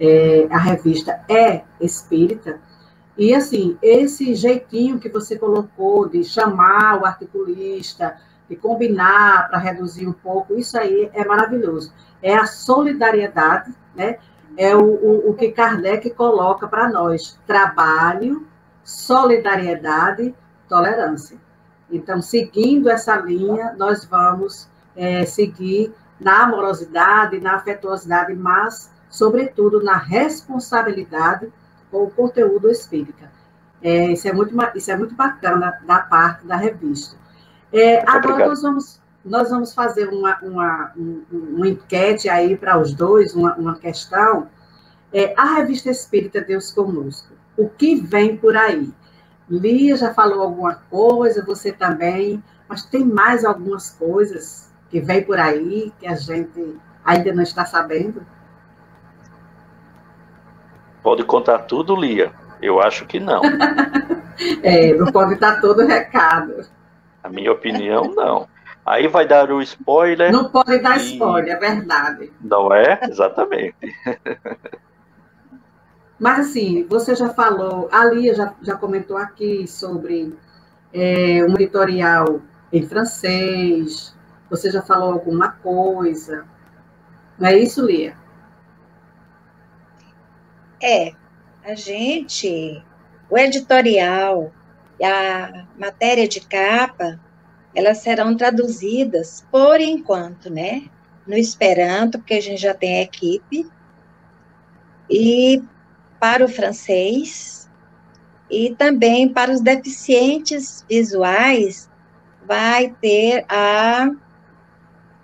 é, 0.00 0.46
a 0.50 0.56
revista 0.56 1.22
é 1.28 1.60
espírita, 1.78 2.58
e 3.16 3.34
assim, 3.34 3.76
esse 3.82 4.34
jeitinho 4.34 4.98
que 4.98 5.08
você 5.08 5.38
colocou 5.38 6.08
de 6.08 6.24
chamar 6.24 7.00
o 7.00 7.04
articulista, 7.04 8.16
de 8.48 8.56
combinar 8.56 9.48
para 9.48 9.58
reduzir 9.58 10.06
um 10.06 10.12
pouco, 10.12 10.54
isso 10.54 10.78
aí 10.78 11.10
é 11.12 11.24
maravilhoso. 11.24 11.92
É 12.22 12.34
a 12.34 12.46
solidariedade, 12.46 13.74
né? 13.94 14.18
É 14.56 14.74
o, 14.76 14.84
o, 14.84 15.30
o 15.30 15.34
que 15.34 15.50
Kardec 15.50 16.10
coloca 16.10 16.66
para 16.66 16.88
nós: 16.88 17.38
trabalho, 17.46 18.46
solidariedade, 18.82 20.34
tolerância. 20.68 21.38
Então, 21.90 22.22
seguindo 22.22 22.88
essa 22.88 23.16
linha, 23.16 23.74
nós 23.76 24.04
vamos 24.04 24.68
é, 24.96 25.24
seguir 25.26 25.92
na 26.18 26.44
amorosidade, 26.44 27.40
na 27.40 27.56
afetuosidade, 27.56 28.34
mas, 28.34 28.90
sobretudo, 29.10 29.82
na 29.82 29.96
responsabilidade 29.96 31.52
com 31.92 32.04
o 32.04 32.10
conteúdo 32.10 32.70
espírita. 32.70 33.30
É, 33.82 34.12
isso, 34.12 34.26
é 34.26 34.32
muito, 34.32 34.56
isso 34.74 34.90
é 34.90 34.96
muito 34.96 35.14
bacana 35.14 35.78
da 35.86 35.98
parte 35.98 36.46
da 36.46 36.56
revista. 36.56 37.16
É, 37.70 38.02
agora 38.08 38.48
nós 38.48 38.62
vamos, 38.62 39.00
nós 39.22 39.50
vamos 39.50 39.74
fazer 39.74 40.08
uma, 40.08 40.38
uma, 40.40 40.92
uma 41.30 41.68
enquete 41.68 42.28
aí 42.28 42.56
para 42.56 42.78
os 42.78 42.94
dois, 42.94 43.34
uma, 43.34 43.54
uma 43.56 43.76
questão. 43.76 44.48
É, 45.12 45.34
a 45.36 45.56
revista 45.56 45.90
Espírita 45.90 46.40
Deus 46.40 46.72
Conosco, 46.72 47.34
o 47.56 47.68
que 47.68 47.96
vem 47.96 48.36
por 48.36 48.56
aí? 48.56 48.90
Lia 49.50 49.96
já 49.96 50.14
falou 50.14 50.40
alguma 50.40 50.76
coisa, 50.88 51.44
você 51.44 51.70
também, 51.70 52.42
mas 52.66 52.86
tem 52.86 53.04
mais 53.04 53.44
algumas 53.44 53.90
coisas 53.90 54.72
que 54.88 55.00
vem 55.00 55.22
por 55.22 55.38
aí 55.38 55.92
que 55.98 56.06
a 56.06 56.14
gente 56.14 56.78
ainda 57.04 57.34
não 57.34 57.42
está 57.42 57.66
sabendo? 57.66 58.24
Pode 61.02 61.24
contar 61.24 61.60
tudo, 61.60 61.96
Lia? 61.96 62.32
Eu 62.60 62.80
acho 62.80 63.06
que 63.06 63.18
não. 63.18 63.42
é, 64.62 64.94
não 64.94 65.10
pode 65.10 65.34
dar 65.36 65.60
todo 65.60 65.82
o 65.82 65.86
recado. 65.86 66.64
A 67.22 67.28
minha 67.28 67.52
opinião, 67.52 68.12
não. 68.14 68.48
Aí 68.84 69.08
vai 69.08 69.26
dar 69.26 69.50
o 69.50 69.60
spoiler. 69.62 70.32
Não 70.32 70.50
pode 70.50 70.78
dar 70.78 70.98
e... 70.98 71.12
spoiler, 71.12 71.54
é 71.54 71.58
verdade. 71.58 72.32
Não 72.40 72.72
é? 72.72 73.00
Exatamente. 73.02 73.76
Mas 76.18 76.50
assim, 76.50 76.86
você 76.88 77.16
já 77.16 77.30
falou, 77.30 77.88
a 77.90 78.04
Lia 78.04 78.32
já, 78.34 78.54
já 78.62 78.76
comentou 78.76 79.16
aqui 79.16 79.66
sobre 79.66 80.32
é, 80.92 81.44
um 81.44 81.54
editorial 81.54 82.40
em 82.72 82.86
francês, 82.86 84.16
você 84.48 84.70
já 84.70 84.82
falou 84.82 85.12
alguma 85.12 85.50
coisa. 85.50 86.44
Não 87.36 87.48
é 87.48 87.58
isso, 87.58 87.84
Lia? 87.84 88.14
É, 90.82 91.12
a 91.64 91.76
gente, 91.76 92.84
o 93.30 93.38
editorial 93.38 94.52
e 94.98 95.04
a 95.04 95.64
matéria 95.78 96.26
de 96.26 96.40
capa, 96.40 97.20
elas 97.72 97.98
serão 97.98 98.36
traduzidas 98.36 99.46
por 99.48 99.80
enquanto, 99.80 100.50
né? 100.50 100.90
No 101.24 101.36
Esperanto, 101.36 102.18
porque 102.18 102.34
a 102.34 102.42
gente 102.42 102.60
já 102.60 102.74
tem 102.74 102.98
a 102.98 103.02
equipe, 103.02 103.64
e 105.08 105.62
para 106.18 106.44
o 106.44 106.48
francês, 106.48 107.70
e 108.50 108.74
também 108.74 109.28
para 109.28 109.52
os 109.52 109.60
deficientes 109.60 110.84
visuais, 110.88 111.88
vai 112.44 112.92
ter 113.00 113.44
a, 113.48 114.10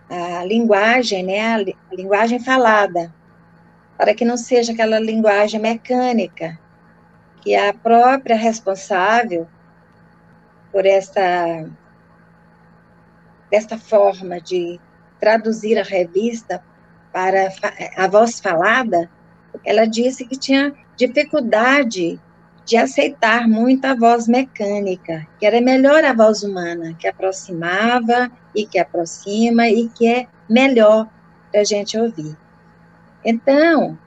a 0.08 0.44
linguagem, 0.44 1.24
né? 1.24 1.40
A, 1.40 1.56
a 1.56 1.94
linguagem 1.96 2.38
falada 2.38 3.12
para 3.98 4.14
que 4.14 4.24
não 4.24 4.36
seja 4.36 4.72
aquela 4.72 5.00
linguagem 5.00 5.60
mecânica, 5.60 6.56
que 7.42 7.56
a 7.56 7.74
própria 7.74 8.36
responsável 8.36 9.48
por 10.70 10.86
essa 10.86 11.68
desta 13.50 13.76
forma 13.76 14.40
de 14.40 14.78
traduzir 15.18 15.78
a 15.78 15.82
revista 15.82 16.62
para 17.12 17.48
a 17.96 18.06
voz 18.06 18.38
falada, 18.38 19.10
ela 19.64 19.86
disse 19.86 20.26
que 20.26 20.38
tinha 20.38 20.72
dificuldade 20.96 22.20
de 22.64 22.76
aceitar 22.76 23.48
muito 23.48 23.86
a 23.86 23.94
voz 23.94 24.28
mecânica, 24.28 25.26
que 25.38 25.46
era 25.46 25.60
melhor 25.60 26.04
a 26.04 26.12
voz 26.12 26.42
humana, 26.42 26.94
que 26.98 27.08
aproximava 27.08 28.30
e 28.54 28.66
que 28.66 28.78
aproxima 28.78 29.66
e 29.68 29.88
que 29.88 30.06
é 30.06 30.26
melhor 30.48 31.08
para 31.50 31.62
a 31.62 31.64
gente 31.64 31.98
ouvir. 31.98 32.36
Então, 33.24 33.98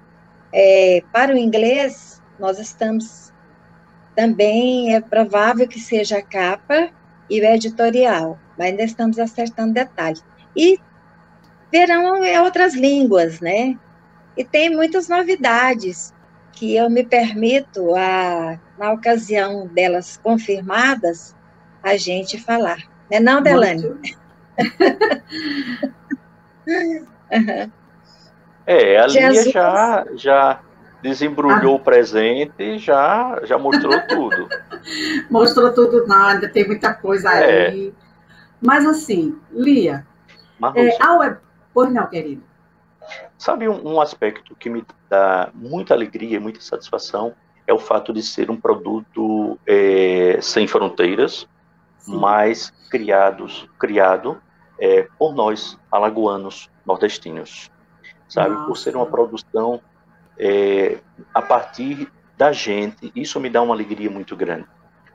é, 0.54 1.04
para 1.12 1.34
o 1.34 1.38
inglês, 1.38 2.22
nós 2.40 2.60
estamos 2.60 3.32
também, 4.16 4.94
é 4.94 5.02
provável 5.02 5.68
que 5.68 5.80
seja 5.80 6.18
a 6.18 6.22
capa 6.22 6.90
e 7.30 7.40
o 7.40 7.46
editorial, 7.46 8.38
mas 8.58 8.68
ainda 8.68 8.84
estamos 8.84 9.20
acertando 9.20 9.74
detalhes. 9.74 10.24
E 10.56 10.80
verão 11.72 12.24
é 12.24 12.42
outras 12.42 12.74
línguas, 12.74 13.40
né? 13.40 13.78
E 14.36 14.44
tem 14.44 14.70
muitas 14.70 15.08
novidades. 15.08 16.14
que 16.54 16.76
eu 16.76 16.90
me 16.90 17.04
permito, 17.04 17.96
a, 17.96 18.60
na 18.78 18.92
ocasião 18.92 19.68
delas 19.68 20.18
confirmadas, 20.18 21.36
a 21.82 21.98
gente 21.98 22.38
falar. 22.38 22.78
Não 23.10 23.18
é 23.18 23.20
não, 23.20 23.42
Delane? 23.42 23.84
É, 28.66 28.98
a 28.98 29.08
Jesus... 29.08 29.46
Lia 29.46 29.54
já, 29.54 30.06
já 30.16 30.60
desembrulhou 31.02 31.74
ah. 31.74 31.78
o 31.78 31.80
presente 31.80 32.54
e 32.60 32.78
já, 32.78 33.40
já 33.44 33.58
mostrou 33.58 33.94
tudo. 34.08 34.48
mostrou 35.30 35.74
tudo, 35.74 36.06
nada, 36.08 36.48
tem 36.48 36.66
muita 36.66 36.94
coisa 36.94 37.32
é. 37.32 37.68
aí. 37.68 37.94
Mas 38.62 38.86
assim, 38.86 39.38
Lia, 39.52 40.06
é, 40.76 41.04
a 41.04 41.18
web... 41.18 41.38
Pois 41.74 41.92
não, 41.92 42.08
querido. 42.08 42.44
Sabe 43.38 43.68
um, 43.68 43.94
um, 43.94 44.02
aspecto 44.02 44.56
que 44.56 44.70
me 44.70 44.86
dá 45.10 45.50
muita 45.54 45.94
alegria, 45.94 46.40
muita 46.40 46.62
satisfação, 46.62 47.34
é 47.66 47.74
o 47.74 47.80
fato 47.80 48.14
de 48.14 48.22
ser 48.22 48.52
um 48.52 48.58
produto 48.60 49.58
é, 49.66 50.38
sem 50.42 50.68
fronteiras, 50.68 51.48
Sim. 51.98 52.20
mas 52.20 52.72
criados, 52.90 53.68
criado 53.80 54.40
é, 54.80 55.08
por 55.18 55.34
nós, 55.34 55.78
alagoanos, 55.92 56.70
nordestinos. 56.86 57.72
Sabe, 58.32 58.52
Nossa. 58.52 58.66
por 58.66 58.78
ser 58.78 58.96
uma 58.96 59.06
produção 59.06 59.82
é, 60.40 61.00
a 61.34 61.42
partir 61.42 62.10
da 62.38 62.54
gente, 62.54 63.12
isso 63.14 63.42
me 63.42 63.50
dá 63.50 63.62
uma 63.62 63.76
alegria 63.76 64.10
muito 64.10 64.38
grande, 64.38 64.66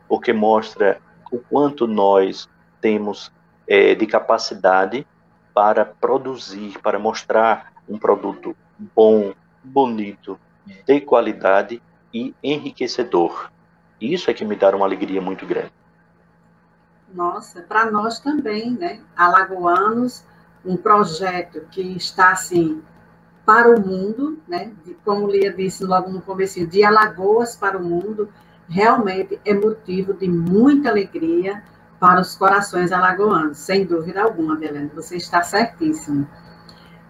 porque 0.06 0.34
mostra 0.34 1.00
o 1.32 1.38
quanto 1.38 1.86
nós 1.86 2.46
temos 2.78 3.32
é, 3.66 3.94
de 3.94 4.06
capacidade 4.06 5.06
para 5.54 5.82
produzir, 5.82 6.78
para 6.82 6.98
mostrar 6.98 7.72
um 7.88 7.98
produto 7.98 8.54
bom, 8.94 9.32
bonito, 9.64 10.38
de 10.86 11.00
qualidade 11.00 11.80
e 12.12 12.34
enriquecedor. 12.42 13.50
Isso 13.98 14.30
é 14.30 14.34
que 14.34 14.44
me 14.44 14.56
dá 14.56 14.76
uma 14.76 14.84
alegria 14.84 15.22
muito 15.22 15.46
grande. 15.46 15.72
Nossa, 17.14 17.62
para 17.62 17.90
nós 17.90 18.20
também, 18.20 18.72
né? 18.72 19.00
Alagoanos, 19.16 20.22
um 20.62 20.76
projeto 20.76 21.62
que 21.70 21.80
está 21.80 22.32
assim 22.32 22.82
para 23.46 23.70
o 23.70 23.80
mundo, 23.80 24.38
né? 24.48 24.72
Como 25.04 25.28
Lia 25.28 25.52
disse 25.52 25.84
logo 25.84 26.10
no 26.10 26.20
começo, 26.20 26.66
de 26.66 26.84
Alagoas 26.84 27.54
para 27.54 27.78
o 27.78 27.84
mundo, 27.84 28.28
realmente 28.68 29.40
é 29.44 29.54
motivo 29.54 30.12
de 30.12 30.28
muita 30.28 30.90
alegria 30.90 31.62
para 32.00 32.20
os 32.20 32.36
corações 32.36 32.92
alagoanos, 32.92 33.58
sem 33.58 33.86
dúvida 33.86 34.22
alguma, 34.22 34.56
Belém, 34.56 34.90
você 34.94 35.16
está 35.16 35.42
certíssimo. 35.42 36.28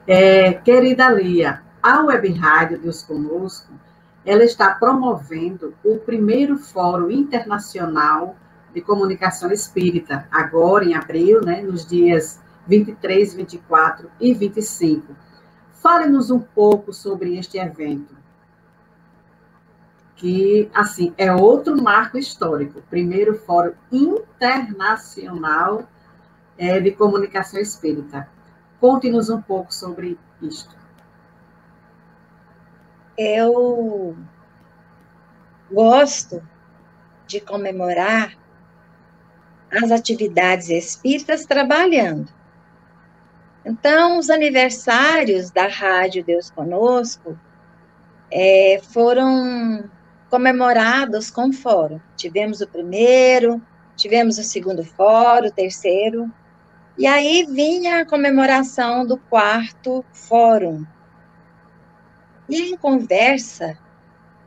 É, 0.07 0.53
querida 0.53 1.09
Lia, 1.09 1.63
a 1.83 2.03
Web 2.03 2.33
Rádio 2.35 2.79
Deus 2.79 3.03
Conosco, 3.03 3.73
ela 4.25 4.45
está 4.45 4.75
promovendo 4.75 5.75
o 5.85 5.97
primeiro 5.99 6.59
Fórum 6.59 7.11
Internacional 7.11 8.37
de 8.75 8.81
Comunicação 8.81 9.51
Espírita, 9.51 10.29
agora 10.31 10.85
em 10.85 10.95
abril, 10.95 11.41
né, 11.41 11.63
nos 11.63 11.87
dias 11.87 12.41
23, 12.67 13.35
24 13.35 14.11
e 14.21 14.35
25. 14.35 15.17
Fale-nos 15.87 16.33
um 16.33 16.41
pouco 16.41 16.93
sobre 16.93 17.39
este 17.39 17.59
evento, 17.59 18.17
que, 20.17 20.69
assim, 20.75 21.15
é 21.17 21.33
outro 21.33 21.81
marco 21.81 22.19
histórico, 22.19 22.83
primeiro 22.91 23.39
Fórum 23.39 23.73
Internacional 23.93 25.89
é, 26.59 26.81
de 26.81 26.91
Comunicação 26.91 27.61
Espírita. 27.61 28.29
Conte-nos 28.81 29.31
um 29.31 29.41
pouco 29.41 29.73
sobre 29.73 30.19
isto. 30.43 30.77
Eu 33.17 34.17
gosto 35.71 36.43
de 37.29 37.41
comemorar 37.41 38.37
as 39.71 39.93
atividades 39.93 40.69
espíritas 40.69 41.47
trabalhando. 41.47 42.29
Então, 43.69 44.17
os 44.17 44.31
aniversários 44.31 45.51
da 45.51 45.67
Rádio 45.67 46.25
Deus 46.25 46.51
Conosco 46.51 47.37
é, 48.31 48.81
foram 48.93 49.91
comemorados 50.31 51.33
com 51.33 51.53
fórum. 51.53 51.99
Tivemos 52.17 52.61
o 52.61 52.69
primeiro, 52.69 53.61
tivemos 53.97 54.39
o 54.39 54.45
segundo 54.45 54.85
fórum, 54.85 55.49
o 55.49 55.51
terceiro, 55.51 56.31
e 56.97 57.09
aí 57.09 57.45
vinha 57.45 58.03
a 58.03 58.07
comemoração 58.07 59.05
do 59.05 59.17
quarto 59.17 60.05
fórum. 60.13 60.87
E 62.49 62.71
em 62.71 62.77
conversa 62.77 63.77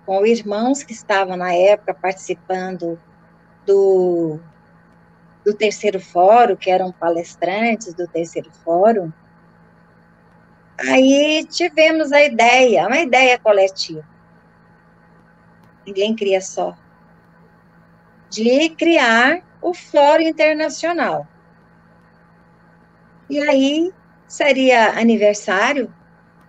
com 0.06 0.26
irmãos 0.26 0.82
que 0.82 0.94
estavam 0.94 1.36
na 1.36 1.54
época 1.54 1.94
participando 1.94 2.98
do, 3.66 4.40
do 5.50 5.58
terceiro 5.58 6.00
fórum, 6.00 6.56
que 6.56 6.70
eram 6.70 6.92
palestrantes 6.92 7.94
do 7.94 8.08
terceiro 8.08 8.52
fórum, 8.64 9.12
aí 10.80 11.46
tivemos 11.50 12.12
a 12.12 12.24
ideia, 12.24 12.86
uma 12.88 13.00
ideia 13.00 13.40
coletiva. 13.40 14.08
Ninguém 15.86 16.16
cria 16.16 16.40
só. 16.40 16.78
De 18.30 18.70
criar 18.70 19.42
o 19.60 19.74
Fórum 19.74 20.22
Internacional 20.22 21.28
e 23.30 23.40
aí 23.40 23.94
seria 24.28 25.00
aniversário 25.00 25.94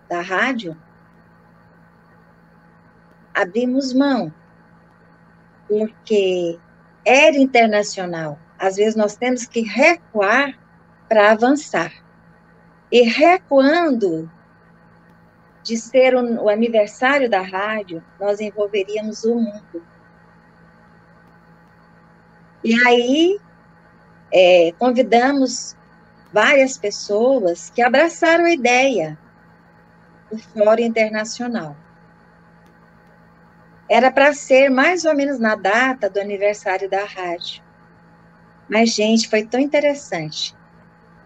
da 0.09 0.21
rádio. 0.21 0.77
Abrimos 3.35 3.93
mão, 3.93 4.33
porque 5.69 6.59
era 7.05 7.37
internacional. 7.37 8.39
Às 8.61 8.77
vezes 8.77 8.95
nós 8.95 9.17
temos 9.17 9.47
que 9.47 9.63
recuar 9.63 10.55
para 11.09 11.33
avançar. 11.33 11.91
E 12.93 13.01
recuando 13.01 14.31
de 15.63 15.79
ser 15.79 16.15
o, 16.15 16.43
o 16.43 16.49
aniversário 16.51 17.31
da 17.31 17.41
rádio, 17.41 18.05
nós 18.21 18.39
envolveríamos 18.39 19.25
o 19.25 19.35
mundo. 19.35 19.83
E 22.63 22.75
aí, 22.87 23.41
é, 24.31 24.75
convidamos 24.79 25.75
várias 26.31 26.77
pessoas 26.77 27.71
que 27.71 27.81
abraçaram 27.81 28.45
a 28.45 28.51
ideia 28.51 29.19
do 30.31 30.37
Fórum 30.39 30.83
Internacional. 30.83 31.75
Era 33.89 34.11
para 34.11 34.35
ser 34.35 34.69
mais 34.69 35.07
ou 35.07 35.17
menos 35.17 35.39
na 35.41 35.55
data 35.55 36.11
do 36.11 36.21
aniversário 36.21 36.91
da 36.91 37.05
rádio. 37.05 37.70
Mas, 38.71 38.91
gente, 38.91 39.29
foi 39.29 39.45
tão 39.45 39.59
interessante 39.59 40.57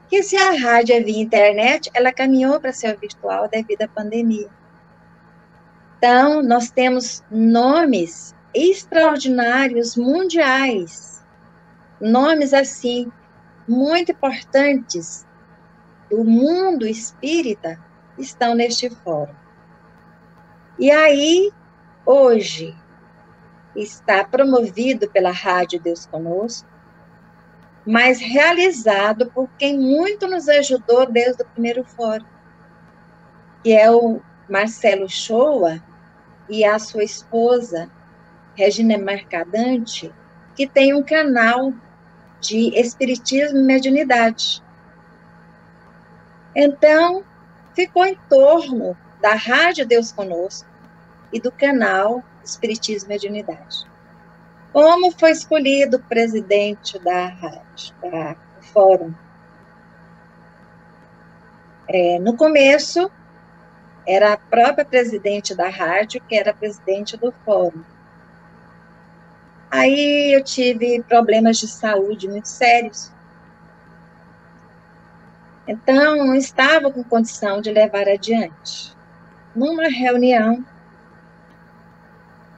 que 0.09 0.23
se 0.23 0.37
a 0.37 0.53
rádio 0.59 0.95
é 0.95 1.01
via 1.01 1.23
internet, 1.23 1.91
ela 1.93 2.13
caminhou 2.13 2.59
para 2.59 2.73
ser 2.73 2.97
virtual 2.99 3.49
devido 3.49 3.83
à 3.83 3.89
pandemia. 3.89 4.49
Então, 5.99 6.43
nós 6.43 6.71
temos 6.71 7.23
nomes 7.31 8.35
extraordinários 8.55 9.97
mundiais, 9.97 11.23
nomes 12.01 12.55
assim 12.55 13.11
muito 13.69 14.13
importantes 14.13 15.27
do 16.11 16.25
mundo 16.25 16.87
espírita 16.87 17.79
estão 18.19 18.55
neste 18.55 18.89
fórum. 18.89 19.35
E 20.79 20.91
aí, 20.91 21.51
hoje, 22.07 22.75
está 23.75 24.25
promovido 24.25 25.11
pela 25.11 25.31
Rádio 25.31 25.81
Deus 25.81 26.07
Conosco, 26.07 26.74
mas 27.87 28.19
realizado 28.19 29.31
por 29.31 29.49
quem 29.59 29.79
muito 29.79 30.27
nos 30.27 30.49
ajudou 30.49 31.07
desde 31.07 31.43
o 31.43 31.47
primeiro 31.47 31.85
fórum, 31.85 32.25
que 33.63 33.73
é 33.73 33.91
o 33.91 34.21
Marcelo 34.49 35.09
Shoa 35.09 35.83
e 36.49 36.65
a 36.65 36.79
sua 36.79 37.05
esposa, 37.05 37.91
Regina 38.55 38.97
Mercadante, 38.97 40.13
que 40.55 40.67
tem 40.67 40.95
um 40.95 41.03
canal 41.03 41.73
de 42.41 42.79
espiritismo 42.79 43.59
e 43.59 43.63
mediunidade. 43.63 44.63
Então, 46.55 47.25
ficou 47.75 48.05
em 48.05 48.17
torno 48.29 48.97
da 49.21 49.35
Rádio 49.35 49.87
Deus 49.87 50.13
Conosco 50.13 50.69
e 51.33 51.41
do 51.41 51.51
canal 51.51 52.23
Espiritismo 52.45 53.09
e 53.09 53.15
Mediunidade. 53.15 53.94
Como 54.75 55.13
foi 55.13 55.31
escolhido 55.31 55.99
o 55.99 56.03
presidente 56.03 56.99
da 56.99 57.29
rádio, 57.29 57.95
da, 58.03 58.35
fórum? 58.73 59.15
É, 61.89 62.19
no 62.19 62.37
começo, 62.37 63.09
era 64.05 64.33
a 64.33 64.37
própria 64.37 64.85
presidente 64.85 65.55
da 65.55 65.69
rádio 65.69 66.21
que 66.29 66.35
era 66.37 66.53
presidente 66.53 67.17
do 67.17 67.33
fórum. 67.45 67.85
Aí 69.71 70.35
eu 70.35 70.43
tive 70.43 71.01
problemas 71.05 71.59
de 71.59 71.69
saúde 71.69 72.29
muito 72.29 72.49
sérios. 72.49 73.13
Então, 75.69 76.17
não 76.17 76.35
estava 76.35 76.91
com 76.91 77.05
condição 77.05 77.61
de 77.61 77.71
levar 77.71 78.09
adiante. 78.09 78.93
Numa 79.55 79.87
reunião, 79.89 80.67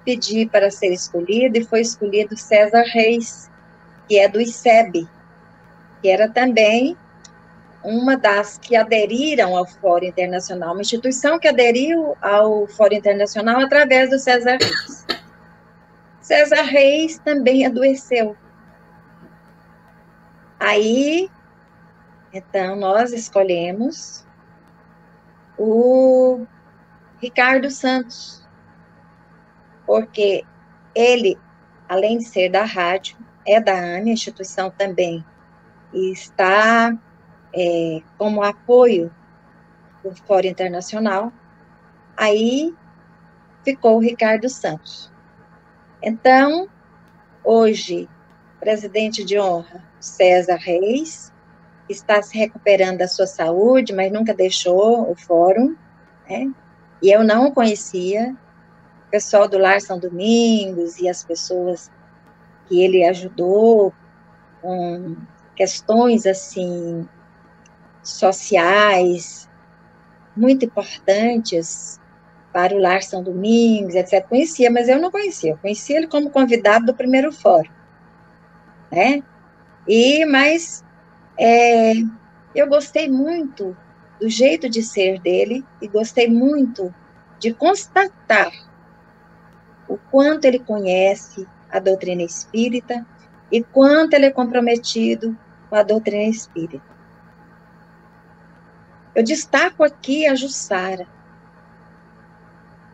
pedir 0.06 0.48
para 0.48 0.70
ser 0.70 0.92
escolhido 0.92 1.58
e 1.58 1.64
foi 1.64 1.80
escolhido 1.80 2.36
César 2.36 2.84
Reis, 2.86 3.50
que 4.08 4.16
é 4.20 4.28
do 4.28 4.40
ICEB, 4.40 5.06
que 6.00 6.08
era 6.08 6.30
também 6.30 6.96
uma 7.82 8.16
das 8.16 8.56
que 8.56 8.76
aderiram 8.76 9.56
ao 9.56 9.66
Fórum 9.66 10.06
Internacional, 10.06 10.72
uma 10.72 10.80
instituição 10.80 11.40
que 11.40 11.48
aderiu 11.48 12.16
ao 12.22 12.68
Fórum 12.68 12.94
Internacional 12.94 13.60
através 13.60 14.08
do 14.10 14.18
César 14.18 14.58
Reis. 14.60 15.06
César 16.20 16.62
Reis 16.62 17.18
também 17.18 17.66
adoeceu. 17.66 18.36
Aí, 20.58 21.28
então, 22.32 22.76
nós 22.76 23.12
escolhemos 23.12 24.24
o 25.58 26.46
Ricardo 27.20 27.70
Santos, 27.70 28.45
porque 29.86 30.44
ele, 30.94 31.38
além 31.88 32.18
de 32.18 32.24
ser 32.24 32.50
da 32.50 32.64
rádio, 32.64 33.16
é 33.46 33.60
da 33.60 33.74
ANE, 33.74 34.12
instituição 34.12 34.70
também, 34.70 35.24
e 35.92 36.10
está 36.10 36.96
é, 37.54 38.02
como 38.18 38.42
apoio 38.42 39.14
do 40.02 40.14
Fórum 40.26 40.48
Internacional, 40.48 41.32
aí 42.16 42.74
ficou 43.64 43.96
o 43.96 44.00
Ricardo 44.00 44.48
Santos. 44.48 45.12
Então, 46.02 46.68
hoje, 47.44 48.08
presidente 48.60 49.24
de 49.24 49.38
honra, 49.38 49.84
César 50.00 50.56
Reis, 50.56 51.32
está 51.88 52.20
se 52.22 52.36
recuperando 52.36 52.98
da 52.98 53.08
sua 53.08 53.26
saúde, 53.26 53.92
mas 53.92 54.12
nunca 54.12 54.34
deixou 54.34 55.10
o 55.10 55.14
fórum, 55.14 55.76
né? 56.28 56.52
E 57.02 57.10
eu 57.10 57.22
não 57.22 57.46
o 57.46 57.52
conhecia, 57.52 58.36
pessoal 59.16 59.48
do 59.48 59.56
Lar 59.56 59.80
São 59.80 59.98
Domingos 59.98 60.98
e 60.98 61.08
as 61.08 61.24
pessoas 61.24 61.90
que 62.66 62.82
ele 62.82 63.02
ajudou 63.02 63.90
com 64.60 65.16
questões 65.54 66.26
assim 66.26 67.08
sociais 68.02 69.48
muito 70.36 70.66
importantes 70.66 71.98
para 72.52 72.74
o 72.74 72.78
Lar 72.78 73.02
São 73.02 73.22
Domingos, 73.22 73.94
etc. 73.94 74.22
Conhecia, 74.28 74.70
mas 74.70 74.86
eu 74.86 75.00
não 75.00 75.10
conhecia. 75.10 75.52
Eu 75.52 75.58
conhecia 75.58 75.96
ele 75.96 76.08
como 76.08 76.28
convidado 76.28 76.84
do 76.84 76.94
primeiro 76.94 77.32
fórum, 77.32 77.70
né? 78.92 79.22
E 79.88 80.26
mas 80.26 80.84
é, 81.40 81.94
eu 82.54 82.68
gostei 82.68 83.08
muito 83.10 83.74
do 84.20 84.28
jeito 84.28 84.68
de 84.68 84.82
ser 84.82 85.18
dele 85.20 85.64
e 85.80 85.88
gostei 85.88 86.28
muito 86.28 86.94
de 87.38 87.54
constatar 87.54 88.52
o 89.88 89.96
quanto 89.96 90.44
ele 90.44 90.58
conhece 90.58 91.46
a 91.70 91.78
doutrina 91.78 92.22
espírita 92.22 93.06
e 93.50 93.62
quanto 93.62 94.14
ele 94.14 94.26
é 94.26 94.30
comprometido 94.30 95.36
com 95.68 95.76
a 95.76 95.82
doutrina 95.82 96.24
espírita. 96.24 96.96
Eu 99.14 99.22
destaco 99.22 99.82
aqui 99.82 100.26
a 100.26 100.34
Jussara, 100.34 101.06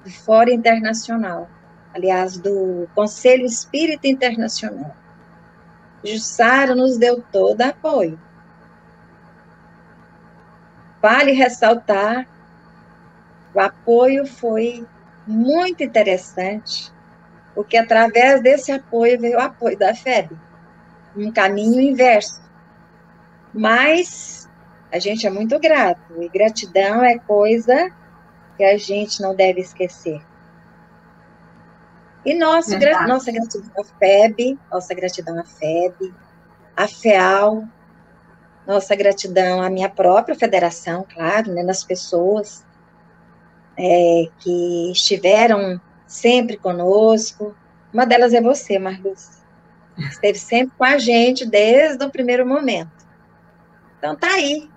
do 0.04 0.10
Fórum 0.10 0.52
Internacional, 0.52 1.48
aliás, 1.94 2.38
do 2.38 2.88
Conselho 2.94 3.44
Espírita 3.44 4.06
Internacional. 4.06 4.96
Jussara 6.04 6.74
nos 6.74 6.96
deu 6.96 7.22
todo 7.32 7.60
apoio. 7.62 8.20
Vale 11.00 11.32
ressaltar, 11.32 12.28
o 13.54 13.60
apoio 13.60 14.24
foi 14.26 14.86
muito 15.26 15.82
interessante, 15.82 16.92
porque 17.54 17.76
através 17.76 18.42
desse 18.42 18.72
apoio 18.72 19.20
veio 19.20 19.38
o 19.38 19.40
apoio 19.40 19.78
da 19.78 19.94
FEB, 19.94 20.36
um 21.16 21.30
caminho 21.30 21.80
inverso. 21.80 22.42
Mas 23.52 24.48
a 24.90 24.98
gente 24.98 25.26
é 25.26 25.30
muito 25.30 25.58
grato, 25.58 26.22
e 26.22 26.28
gratidão 26.28 27.04
é 27.04 27.18
coisa 27.18 27.90
que 28.56 28.64
a 28.64 28.76
gente 28.76 29.20
não 29.20 29.34
deve 29.34 29.60
esquecer. 29.60 30.22
E 32.24 32.34
nosso, 32.34 32.78
gra 32.78 33.06
nossa 33.06 33.32
gratidão 33.32 33.70
à 33.78 33.84
FEB, 33.84 34.58
nossa 34.70 34.94
gratidão 34.94 35.38
à 35.40 35.44
FEB, 35.44 36.14
à 36.76 36.86
FEAL, 36.86 37.64
nossa 38.66 38.94
gratidão 38.94 39.60
à 39.60 39.68
minha 39.68 39.88
própria 39.88 40.34
federação, 40.34 41.04
claro, 41.12 41.52
né, 41.52 41.62
nas 41.62 41.82
pessoas 41.82 42.64
é, 43.76 44.24
que 44.38 44.92
estiveram 44.92 45.80
sempre 46.06 46.56
conosco. 46.56 47.54
Uma 47.92 48.04
delas 48.04 48.34
é 48.34 48.40
você, 48.40 48.78
Marluz. 48.78 49.42
Esteve 49.98 50.38
sempre 50.38 50.74
com 50.76 50.84
a 50.84 50.98
gente 50.98 51.46
desde 51.46 52.04
o 52.04 52.10
primeiro 52.10 52.46
momento. 52.46 53.06
Então 53.98 54.16
tá 54.16 54.34
aí, 54.34 54.68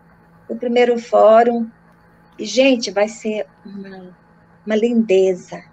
o 0.47 0.55
primeiro 0.55 0.99
fórum. 0.99 1.69
E, 2.37 2.45
gente, 2.45 2.91
vai 2.91 3.07
ser 3.07 3.47
uma, 3.65 4.15
uma 4.65 4.75
lindeza. 4.75 5.63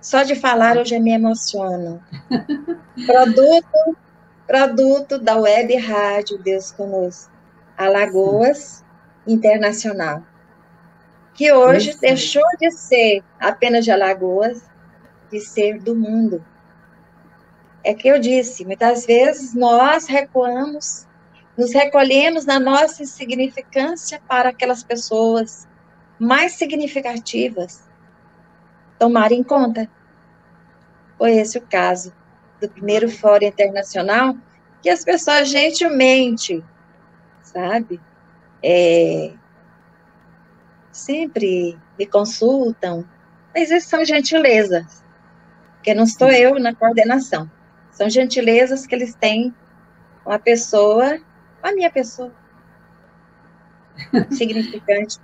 Só 0.00 0.22
de 0.22 0.36
falar 0.36 0.76
eu 0.76 0.84
já 0.84 1.00
me 1.00 1.12
emociono. 1.12 2.00
produto, 3.06 3.96
produto 4.46 5.18
da 5.18 5.36
Web 5.36 5.76
Rádio 5.76 6.38
Deus 6.38 6.70
Conosco. 6.70 7.36
Alagoas 7.76 8.84
Internacional, 9.26 10.22
que 11.36 11.52
hoje 11.52 11.90
Isso. 11.90 12.00
deixou 12.00 12.42
de 12.58 12.70
ser 12.70 13.22
apenas 13.38 13.84
de 13.84 13.90
Alagoas, 13.90 14.62
de 15.30 15.40
ser 15.40 15.80
do 15.80 15.94
mundo. 15.94 16.44
É 17.84 17.94
que 17.94 18.08
eu 18.08 18.18
disse, 18.18 18.64
muitas 18.64 19.06
vezes 19.06 19.54
nós 19.54 20.06
recuamos, 20.06 21.06
nos 21.56 21.72
recolhemos 21.72 22.44
na 22.44 22.58
nossa 22.58 23.02
insignificância 23.02 24.20
para 24.26 24.48
aquelas 24.48 24.82
pessoas 24.82 25.68
mais 26.18 26.52
significativas 26.52 27.84
tomarem 28.98 29.42
conta. 29.42 29.88
Foi 31.18 31.36
esse 31.36 31.58
o 31.58 31.62
caso 31.62 32.12
do 32.60 32.68
primeiro 32.68 33.08
Fórum 33.08 33.46
Internacional, 33.46 34.36
que 34.82 34.88
as 34.88 35.04
pessoas 35.04 35.48
gentilmente 35.48 36.64
sabe? 37.56 38.00
É, 38.62 39.32
sempre 40.96 41.78
me 41.98 42.06
consultam, 42.06 43.04
mas 43.54 43.70
isso 43.70 43.88
são 43.88 44.04
gentilezas, 44.04 45.04
porque 45.76 45.94
não 45.94 46.04
estou 46.04 46.30
eu 46.30 46.58
na 46.58 46.74
coordenação. 46.74 47.50
São 47.90 48.10
gentilezas 48.10 48.86
que 48.86 48.94
eles 48.94 49.14
têm 49.14 49.54
com 50.24 50.32
a 50.32 50.38
pessoa, 50.38 51.18
com 51.60 51.68
a 51.68 51.72
minha 51.72 51.90
pessoa. 51.90 52.32
Significante. 54.30 55.18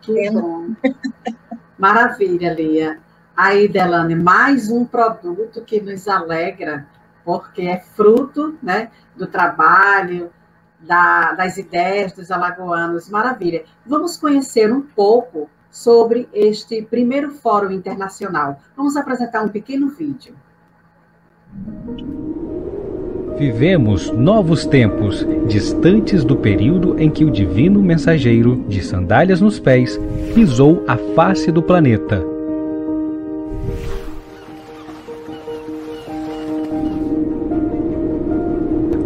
Maravilha, 1.79 2.55
Lia. 2.55 3.01
Aí, 3.37 3.66
Delane, 3.66 4.14
mais 4.14 4.70
um 4.70 4.85
produto 4.85 5.62
que 5.62 5.81
nos 5.81 6.07
alegra, 6.07 6.87
porque 7.25 7.62
é 7.62 7.81
fruto 7.81 8.59
né, 8.62 8.91
do 9.16 9.27
trabalho, 9.27 10.31
da, 10.79 11.33
das 11.33 11.57
ideias 11.57 12.12
dos 12.12 12.31
alagoanos. 12.31 13.09
Maravilha. 13.09 13.64
Vamos 13.85 14.16
conhecer 14.16 14.73
um 14.73 14.83
pouco 14.83 15.51
sobre 15.73 16.29
este 16.33 16.83
primeiro 16.83 17.31
Fórum 17.31 17.73
Internacional. 17.73 18.61
Vamos 18.77 18.97
apresentar 18.97 19.43
um 19.45 19.49
pequeno 19.49 19.89
vídeo. 19.89 20.35
Vivemos 23.39 24.11
novos 24.12 24.66
tempos, 24.66 25.27
distantes 25.49 26.23
do 26.23 26.37
período 26.37 27.01
em 27.01 27.11
que 27.11 27.25
o 27.25 27.31
divino 27.31 27.83
mensageiro, 27.83 28.62
de 28.68 28.83
sandálias 28.83 29.41
nos 29.41 29.59
pés, 29.59 29.99
pisou 30.35 30.85
a 30.87 30.97
face 30.97 31.51
do 31.51 31.62
planeta 31.62 32.32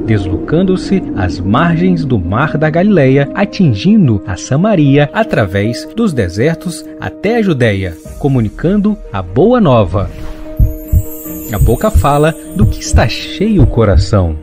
deslocando-se 0.06 1.02
às 1.16 1.40
margens 1.40 2.04
do 2.04 2.18
Mar 2.18 2.56
da 2.56 2.70
Galileia, 2.70 3.28
atingindo 3.34 4.22
a 4.26 4.36
Samaria 4.36 5.10
através 5.12 5.86
dos 5.96 6.12
desertos 6.12 6.84
até 7.00 7.36
a 7.36 7.42
Judéia, 7.42 7.96
comunicando 8.18 8.96
a 9.12 9.20
boa 9.20 9.60
nova. 9.60 10.08
A 11.52 11.58
boca 11.58 11.90
fala 11.90 12.34
do 12.56 12.66
que 12.66 12.80
está 12.80 13.08
cheio 13.08 13.62
o 13.62 13.66
coração. 13.66 14.36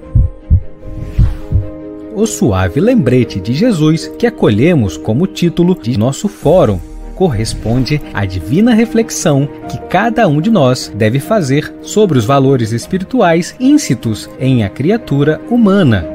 O 2.15 2.27
suave 2.27 2.79
lembrete 2.79 3.39
de 3.39 3.53
Jesus 3.53 4.07
que 4.19 4.27
acolhemos 4.27 4.97
como 4.97 5.25
título 5.25 5.75
de 5.81 5.97
nosso 5.97 6.27
fórum 6.27 6.79
corresponde 7.23 8.01
à 8.13 8.25
divina 8.25 8.73
reflexão 8.73 9.47
que 9.69 9.77
cada 9.87 10.27
um 10.27 10.41
de 10.41 10.51
nós 10.51 10.91
deve 10.93 11.21
fazer 11.21 11.73
sobre 11.81 12.17
os 12.17 12.25
valores 12.25 12.73
espirituais 12.73 13.55
íncitos 13.61 14.29
em 14.37 14.65
a 14.65 14.69
criatura 14.69 15.39
humana. 15.49 16.05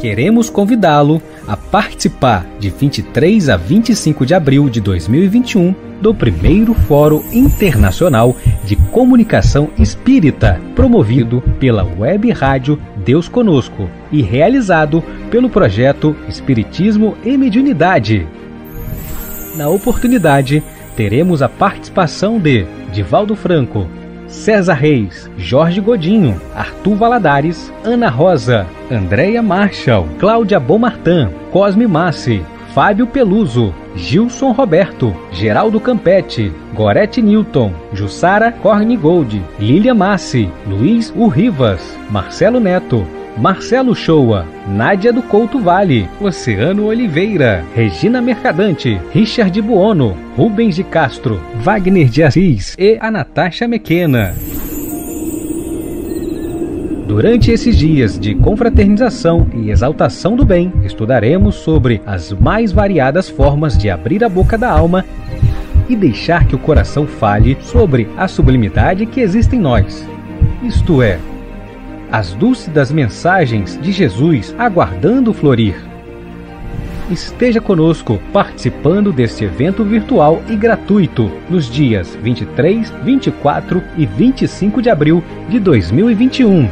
Queremos 0.00 0.48
convidá-lo 0.48 1.20
a 1.46 1.58
participar 1.58 2.46
de 2.58 2.70
23 2.70 3.50
a 3.50 3.58
25 3.58 4.24
de 4.24 4.32
abril 4.32 4.70
de 4.70 4.80
2021 4.80 5.74
do 6.00 6.14
primeiro 6.14 6.72
Fórum 6.72 7.22
Internacional 7.30 8.34
de 8.64 8.76
comunicação 8.76 9.68
espírita, 9.78 10.58
promovido 10.74 11.42
pela 11.60 11.84
Web 11.84 12.30
Rádio 12.32 12.80
Deus 13.04 13.28
Conosco 13.28 13.90
e 14.10 14.22
realizado 14.22 15.04
pelo 15.30 15.50
projeto 15.50 16.16
Espiritismo 16.30 17.14
e 17.22 17.36
Mediunidade. 17.36 18.26
Na 19.56 19.68
oportunidade, 19.68 20.64
teremos 20.96 21.40
a 21.40 21.48
participação 21.48 22.40
de 22.40 22.66
Divaldo 22.92 23.36
Franco, 23.36 23.86
César 24.26 24.74
Reis, 24.74 25.30
Jorge 25.38 25.80
Godinho, 25.80 26.40
Arthur 26.56 26.96
Valadares, 26.96 27.72
Ana 27.84 28.08
Rosa, 28.08 28.66
Andréia 28.90 29.42
Marshall, 29.42 30.08
Cláudia 30.18 30.58
Bomartan, 30.58 31.30
Cosme 31.52 31.86
Massi, 31.86 32.42
Fábio 32.74 33.06
Peluso, 33.06 33.72
Gilson 33.94 34.50
Roberto, 34.50 35.14
Geraldo 35.30 35.78
Campete, 35.78 36.52
Gorete 36.74 37.22
Newton, 37.22 37.72
Jussara 37.92 38.50
Cornigold, 38.50 39.40
Lilia 39.60 39.94
Massi, 39.94 40.50
Luiz 40.66 41.12
Urrivas, 41.14 41.96
Marcelo 42.10 42.58
Neto, 42.58 43.06
Marcelo 43.36 43.96
Shoa, 43.96 44.46
Nádia 44.68 45.12
do 45.12 45.20
Couto 45.20 45.58
Vale, 45.58 46.08
Oceano 46.20 46.86
Oliveira, 46.86 47.64
Regina 47.74 48.22
Mercadante, 48.22 49.00
Richard 49.12 49.60
Buono, 49.60 50.16
Rubens 50.36 50.76
de 50.76 50.84
Castro, 50.84 51.40
Wagner 51.56 52.08
de 52.08 52.22
Assis 52.22 52.76
e 52.78 52.96
a 53.00 53.10
Natasha 53.10 53.66
Mequena. 53.66 54.34
Durante 57.08 57.50
esses 57.50 57.76
dias 57.76 58.18
de 58.18 58.36
confraternização 58.36 59.48
e 59.52 59.68
exaltação 59.68 60.36
do 60.36 60.44
bem, 60.44 60.72
estudaremos 60.84 61.56
sobre 61.56 62.00
as 62.06 62.32
mais 62.32 62.70
variadas 62.70 63.28
formas 63.28 63.76
de 63.76 63.90
abrir 63.90 64.22
a 64.22 64.28
boca 64.28 64.56
da 64.56 64.70
alma 64.70 65.04
e 65.88 65.96
deixar 65.96 66.46
que 66.46 66.54
o 66.54 66.58
coração 66.58 67.04
fale 67.04 67.58
sobre 67.60 68.08
a 68.16 68.28
sublimidade 68.28 69.06
que 69.06 69.20
existe 69.20 69.56
em 69.56 69.60
nós. 69.60 70.08
Isto 70.62 71.02
é, 71.02 71.18
as 72.10 72.34
dúlcidas 72.34 72.90
mensagens 72.90 73.78
de 73.80 73.92
Jesus 73.92 74.52
aguardando 74.58 75.32
florir. 75.32 75.94
Esteja 77.10 77.60
conosco 77.60 78.18
participando 78.32 79.12
deste 79.12 79.44
evento 79.44 79.84
virtual 79.84 80.42
e 80.48 80.56
gratuito 80.56 81.30
nos 81.50 81.70
dias 81.70 82.16
23, 82.22 82.90
24 83.02 83.82
e 83.96 84.06
25 84.06 84.80
de 84.80 84.88
abril 84.88 85.22
de 85.48 85.60
2021. 85.60 86.66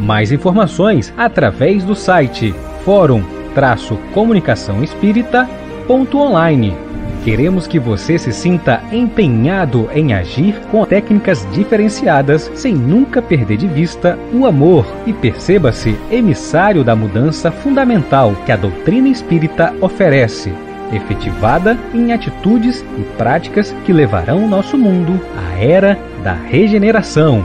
Mais 0.00 0.32
informações 0.32 1.14
através 1.16 1.84
do 1.84 1.94
site 1.94 2.52
fórum-comunicação 2.84 4.82
espírita.online. 4.82 6.85
Queremos 7.26 7.66
que 7.66 7.80
você 7.80 8.16
se 8.20 8.32
sinta 8.32 8.80
empenhado 8.92 9.90
em 9.92 10.14
agir 10.14 10.54
com 10.70 10.84
técnicas 10.84 11.44
diferenciadas, 11.52 12.48
sem 12.54 12.72
nunca 12.72 13.20
perder 13.20 13.56
de 13.56 13.66
vista 13.66 14.16
o 14.32 14.46
amor 14.46 14.86
e 15.08 15.12
perceba-se 15.12 15.98
emissário 16.08 16.84
da 16.84 16.94
mudança 16.94 17.50
fundamental 17.50 18.32
que 18.46 18.52
a 18.52 18.56
doutrina 18.56 19.08
espírita 19.08 19.74
oferece, 19.80 20.54
efetivada 20.92 21.76
em 21.92 22.12
atitudes 22.12 22.84
e 22.96 23.02
práticas 23.18 23.74
que 23.84 23.92
levarão 23.92 24.46
nosso 24.46 24.78
mundo 24.78 25.20
à 25.36 25.60
era 25.60 25.98
da 26.22 26.34
regeneração. 26.34 27.44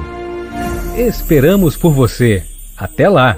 Esperamos 0.96 1.76
por 1.76 1.92
você. 1.92 2.44
Até 2.78 3.10
lá! 3.10 3.36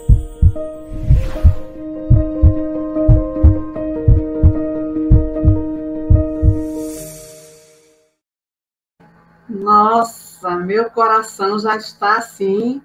Nossa, 9.94 10.50
meu 10.58 10.90
coração 10.90 11.60
já 11.60 11.76
está 11.76 12.18
assim 12.18 12.82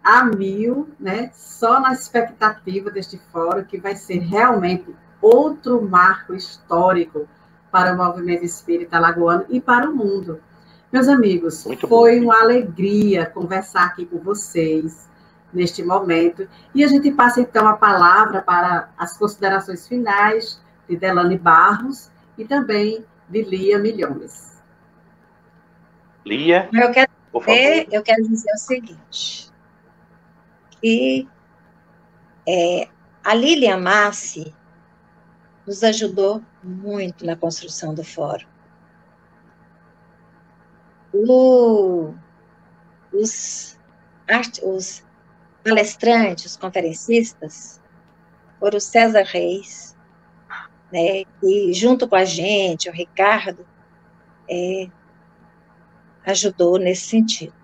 a 0.00 0.22
mil, 0.22 0.88
né? 1.00 1.28
Só 1.34 1.80
na 1.80 1.92
expectativa 1.92 2.88
deste 2.88 3.20
fórum, 3.32 3.64
que 3.64 3.80
vai 3.80 3.96
ser 3.96 4.20
realmente 4.20 4.94
outro 5.20 5.82
marco 5.82 6.34
histórico 6.34 7.26
para 7.72 7.92
o 7.92 7.96
movimento 7.96 8.44
espírita 8.44 8.96
lagoano 8.96 9.44
e 9.48 9.60
para 9.60 9.90
o 9.90 9.96
mundo. 9.96 10.40
Meus 10.92 11.08
amigos, 11.08 11.64
Muito 11.64 11.88
foi 11.88 12.20
bom. 12.20 12.26
uma 12.26 12.40
alegria 12.40 13.26
conversar 13.26 13.82
aqui 13.86 14.06
com 14.06 14.18
vocês 14.20 15.08
neste 15.52 15.82
momento. 15.82 16.48
E 16.72 16.84
a 16.84 16.86
gente 16.86 17.10
passa 17.10 17.40
então 17.40 17.66
a 17.66 17.76
palavra 17.76 18.40
para 18.40 18.88
as 18.96 19.18
considerações 19.18 19.88
finais 19.88 20.60
de 20.88 20.96
Delane 20.96 21.38
Barros 21.38 22.08
e 22.38 22.44
também 22.44 23.04
de 23.28 23.42
Lia 23.42 23.80
Milhões. 23.80 24.55
Lia, 26.26 26.68
eu 26.72 26.90
quero, 26.90 27.10
dizer, 27.32 27.88
eu 27.92 28.02
quero 28.02 28.28
dizer 28.28 28.52
o 28.52 28.58
seguinte, 28.58 29.48
que 30.80 31.28
é, 32.44 32.88
a 33.22 33.32
Lilian 33.32 33.78
Massi 33.78 34.52
nos 35.64 35.84
ajudou 35.84 36.42
muito 36.64 37.24
na 37.24 37.36
construção 37.36 37.94
do 37.94 38.02
fórum. 38.02 38.44
O, 41.12 42.12
os, 43.12 43.78
os 44.64 45.04
palestrantes, 45.62 46.46
os 46.46 46.56
conferencistas, 46.56 47.80
foram 48.58 48.78
o 48.78 48.80
César 48.80 49.22
Reis, 49.22 49.96
né, 50.92 51.22
e 51.40 51.72
junto 51.72 52.08
com 52.08 52.16
a 52.16 52.24
gente, 52.24 52.90
o 52.90 52.92
Ricardo, 52.92 53.64
é, 54.50 54.88
ajudou 56.26 56.78
nesse 56.78 57.06
sentido. 57.06 57.54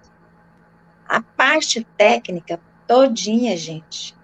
A 1.06 1.20
parte 1.20 1.86
técnica 1.98 2.60
todinha, 2.86 3.56
gente, 3.56 4.14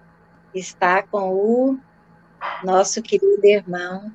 está 0.55 1.03
com 1.03 1.33
o 1.33 1.79
nosso 2.63 3.01
querido 3.01 3.45
irmão 3.45 4.11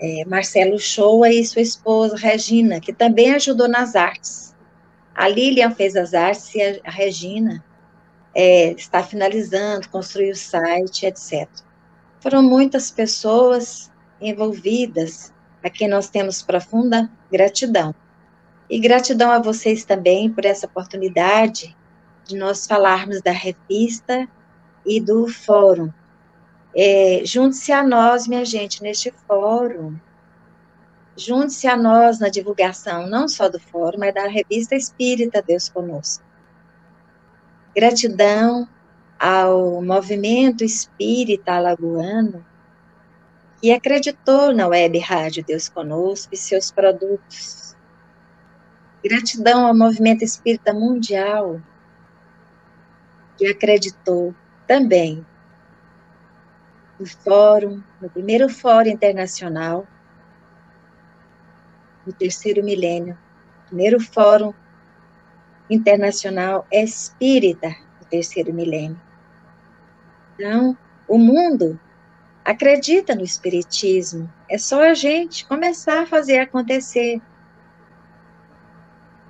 é, 0.00 0.24
Marcelo 0.26 0.78
Shoa 0.78 1.30
e 1.30 1.44
sua 1.44 1.62
esposa 1.62 2.16
Regina, 2.16 2.80
que 2.80 2.92
também 2.92 3.34
ajudou 3.34 3.66
nas 3.66 3.96
artes. 3.96 4.54
A 5.14 5.28
Lilian 5.28 5.70
fez 5.70 5.96
as 5.96 6.12
artes 6.12 6.54
e 6.54 6.80
a 6.84 6.90
Regina 6.90 7.64
é, 8.34 8.72
está 8.72 9.02
finalizando, 9.02 9.88
construiu 9.88 10.32
o 10.32 10.36
site, 10.36 11.06
etc. 11.06 11.48
Foram 12.20 12.42
muitas 12.42 12.90
pessoas 12.90 13.90
envolvidas, 14.20 15.32
a 15.62 15.70
quem 15.70 15.88
nós 15.88 16.10
temos 16.10 16.42
profunda 16.42 17.10
gratidão. 17.30 17.94
E 18.68 18.78
gratidão 18.78 19.30
a 19.30 19.38
vocês 19.38 19.84
também 19.84 20.30
por 20.30 20.44
essa 20.44 20.66
oportunidade 20.66 21.76
de 22.24 22.36
nós 22.36 22.66
falarmos 22.66 23.20
da 23.20 23.30
revista 23.30 24.28
e 24.86 25.00
do 25.00 25.28
fórum. 25.28 25.92
É, 26.74 27.20
Junte-se 27.24 27.72
a 27.72 27.82
nós, 27.82 28.26
minha 28.26 28.44
gente, 28.44 28.82
neste 28.82 29.12
fórum. 29.26 29.96
Junte-se 31.16 31.68
a 31.68 31.76
nós 31.76 32.18
na 32.18 32.28
divulgação, 32.28 33.06
não 33.06 33.28
só 33.28 33.48
do 33.48 33.60
fórum, 33.60 33.98
mas 33.98 34.14
da 34.14 34.26
revista 34.26 34.74
Espírita 34.74 35.42
Deus 35.42 35.68
Conosco. 35.68 36.24
Gratidão 37.74 38.68
ao 39.18 39.82
movimento 39.82 40.64
espírita 40.64 41.52
alagoano 41.52 42.44
que 43.60 43.72
acreditou 43.72 44.52
na 44.52 44.66
web 44.66 44.98
Rádio 44.98 45.44
Deus 45.44 45.68
Conosco 45.68 46.34
e 46.34 46.36
seus 46.36 46.70
produtos 46.70 47.73
Gratidão 49.04 49.66
ao 49.66 49.76
movimento 49.76 50.24
espírita 50.24 50.72
mundial, 50.72 51.60
que 53.36 53.46
acreditou 53.46 54.34
também 54.66 55.26
no 56.98 57.06
fórum, 57.06 57.82
no 58.00 58.08
primeiro 58.08 58.48
fórum 58.48 58.88
internacional, 58.88 59.86
no 62.06 62.14
terceiro 62.14 62.64
milênio, 62.64 63.18
primeiro 63.66 64.00
fórum 64.00 64.54
internacional 65.68 66.66
espírita 66.72 67.76
do 68.00 68.06
terceiro 68.06 68.54
milênio. 68.54 68.98
Então, 70.34 70.78
o 71.06 71.18
mundo 71.18 71.78
acredita 72.42 73.14
no 73.14 73.22
espiritismo, 73.22 74.32
é 74.48 74.56
só 74.56 74.82
a 74.82 74.94
gente 74.94 75.46
começar 75.46 76.04
a 76.04 76.06
fazer 76.06 76.38
acontecer 76.38 77.20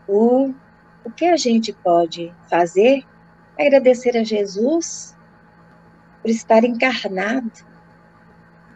o, 0.08 0.52
o 1.04 1.10
que 1.10 1.26
a 1.26 1.36
gente 1.36 1.72
pode 1.72 2.34
fazer 2.48 3.04
é 3.56 3.66
agradecer 3.66 4.16
a 4.16 4.24
Jesus 4.24 5.16
por 6.22 6.30
estar 6.30 6.64
encarnado 6.64 7.52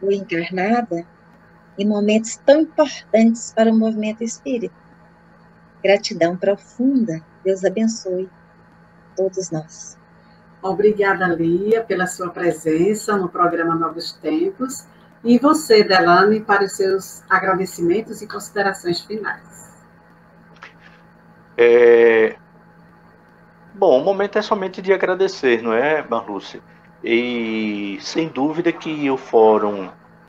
ou 0.00 0.12
encarnada 0.12 1.06
em 1.78 1.86
momentos 1.86 2.36
tão 2.36 2.62
importantes 2.62 3.52
para 3.54 3.70
o 3.70 3.76
movimento 3.76 4.22
espírita. 4.22 4.74
Gratidão 5.82 6.36
profunda. 6.36 7.22
Deus 7.44 7.64
abençoe 7.64 8.28
todos 9.16 9.50
nós. 9.50 9.96
Obrigada, 10.60 11.26
Lia, 11.26 11.84
pela 11.84 12.06
sua 12.06 12.30
presença 12.30 13.16
no 13.16 13.28
programa 13.28 13.76
Novos 13.76 14.12
Tempos. 14.12 14.86
E 15.22 15.38
você, 15.38 15.84
Delane, 15.84 16.40
para 16.40 16.64
os 16.64 16.72
seus 16.72 17.22
agradecimentos 17.28 18.22
e 18.22 18.26
considerações 18.26 19.00
finais. 19.00 19.67
É... 21.58 22.36
Bom, 23.74 24.00
o 24.00 24.04
momento 24.04 24.38
é 24.38 24.42
somente 24.42 24.80
de 24.80 24.92
agradecer, 24.92 25.62
não 25.62 25.72
é, 25.72 26.06
Marluce? 26.08 26.62
E 27.02 27.98
sem 28.00 28.28
dúvida 28.28 28.72
que 28.72 29.10
o 29.10 29.16
Fórum 29.16 29.88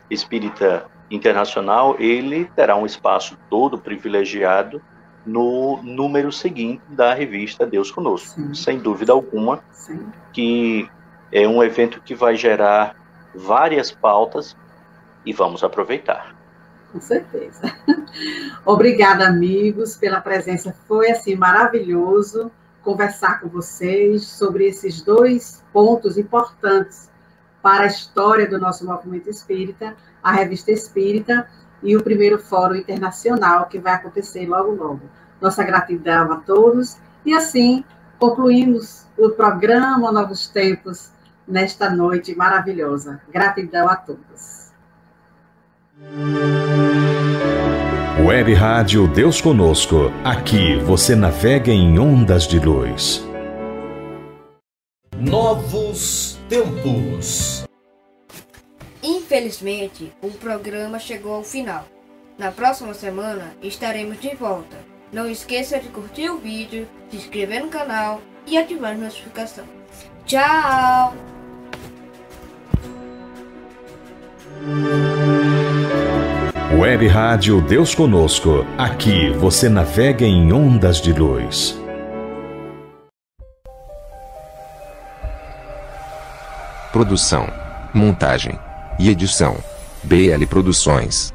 Espírita 0.09 0.85
Internacional 1.09 1.95
ele 1.99 2.45
terá 2.55 2.75
um 2.75 2.85
espaço 2.85 3.37
todo 3.49 3.77
privilegiado 3.77 4.81
no 5.25 5.79
número 5.83 6.31
seguinte 6.31 6.81
da 6.89 7.13
revista 7.13 7.65
Deus 7.65 7.91
Conosco. 7.91 8.29
Sim. 8.29 8.53
Sem 8.53 8.79
dúvida 8.79 9.11
alguma, 9.11 9.63
Sim. 9.71 10.07
que 10.31 10.89
é 11.31 11.47
um 11.47 11.63
evento 11.63 12.01
que 12.01 12.15
vai 12.15 12.35
gerar 12.35 12.95
várias 13.33 13.91
pautas 13.91 14.55
e 15.25 15.33
vamos 15.33 15.63
aproveitar. 15.63 16.35
Com 16.91 16.99
certeza. 16.99 17.61
Obrigada, 18.65 19.27
amigos, 19.27 19.95
pela 19.95 20.21
presença. 20.21 20.75
Foi 20.87 21.11
assim 21.11 21.35
maravilhoso 21.35 22.51
conversar 22.81 23.39
com 23.39 23.47
vocês 23.47 24.25
sobre 24.25 24.67
esses 24.67 25.01
dois 25.01 25.63
pontos 25.71 26.17
importantes 26.17 27.09
para 27.61 27.83
a 27.83 27.87
história 27.87 28.47
do 28.47 28.57
nosso 28.57 28.85
movimento 28.85 29.29
espírita, 29.29 29.95
a 30.23 30.31
revista 30.31 30.71
Espírita 30.71 31.47
e 31.83 31.95
o 31.95 32.03
primeiro 32.03 32.39
Fórum 32.39 32.75
Internacional 32.75 33.67
que 33.67 33.79
vai 33.79 33.93
acontecer 33.93 34.47
logo 34.47 34.71
logo. 34.71 35.01
Nossa 35.39 35.63
gratidão 35.63 36.31
a 36.31 36.37
todos 36.37 36.97
e 37.25 37.33
assim 37.33 37.83
concluímos 38.17 39.05
o 39.17 39.29
programa 39.29 40.11
Novos 40.11 40.47
Tempos 40.47 41.11
nesta 41.47 41.89
noite 41.89 42.35
maravilhosa. 42.35 43.21
Gratidão 43.29 43.87
a 43.87 43.95
todos. 43.95 44.58
Web 48.25 48.53
Rádio 48.53 49.05
Deus 49.05 49.41
Conosco. 49.41 50.09
Aqui 50.23 50.77
você 50.77 51.13
navega 51.13 51.73
em 51.73 51.99
ondas 51.99 52.47
de 52.47 52.57
luz. 52.57 53.21
Novos 55.17 56.39
tempos. 56.47 57.65
Infelizmente, 59.03 60.13
o 60.21 60.29
programa 60.31 60.99
chegou 60.99 61.33
ao 61.33 61.43
final. 61.43 61.85
Na 62.37 62.49
próxima 62.49 62.93
semana 62.93 63.53
estaremos 63.61 64.21
de 64.21 64.33
volta. 64.35 64.77
Não 65.11 65.29
esqueça 65.29 65.79
de 65.79 65.89
curtir 65.89 66.29
o 66.29 66.37
vídeo, 66.37 66.87
se 67.09 67.17
inscrever 67.17 67.61
no 67.61 67.67
canal 67.67 68.21
e 68.47 68.57
ativar 68.57 68.93
a 68.93 68.97
notificação. 68.97 69.65
Tchau! 70.25 71.13
Web 76.71 77.07
Rádio 77.07 77.61
Deus 77.61 77.95
Conosco. 77.95 78.63
Aqui 78.77 79.31
você 79.31 79.67
navega 79.67 80.23
em 80.23 80.53
ondas 80.53 81.01
de 81.01 81.11
luz. 81.11 81.75
Produção, 86.93 87.51
montagem 87.91 88.57
e 88.99 89.09
edição: 89.09 89.57
BL 90.03 90.45
Produções. 90.47 91.33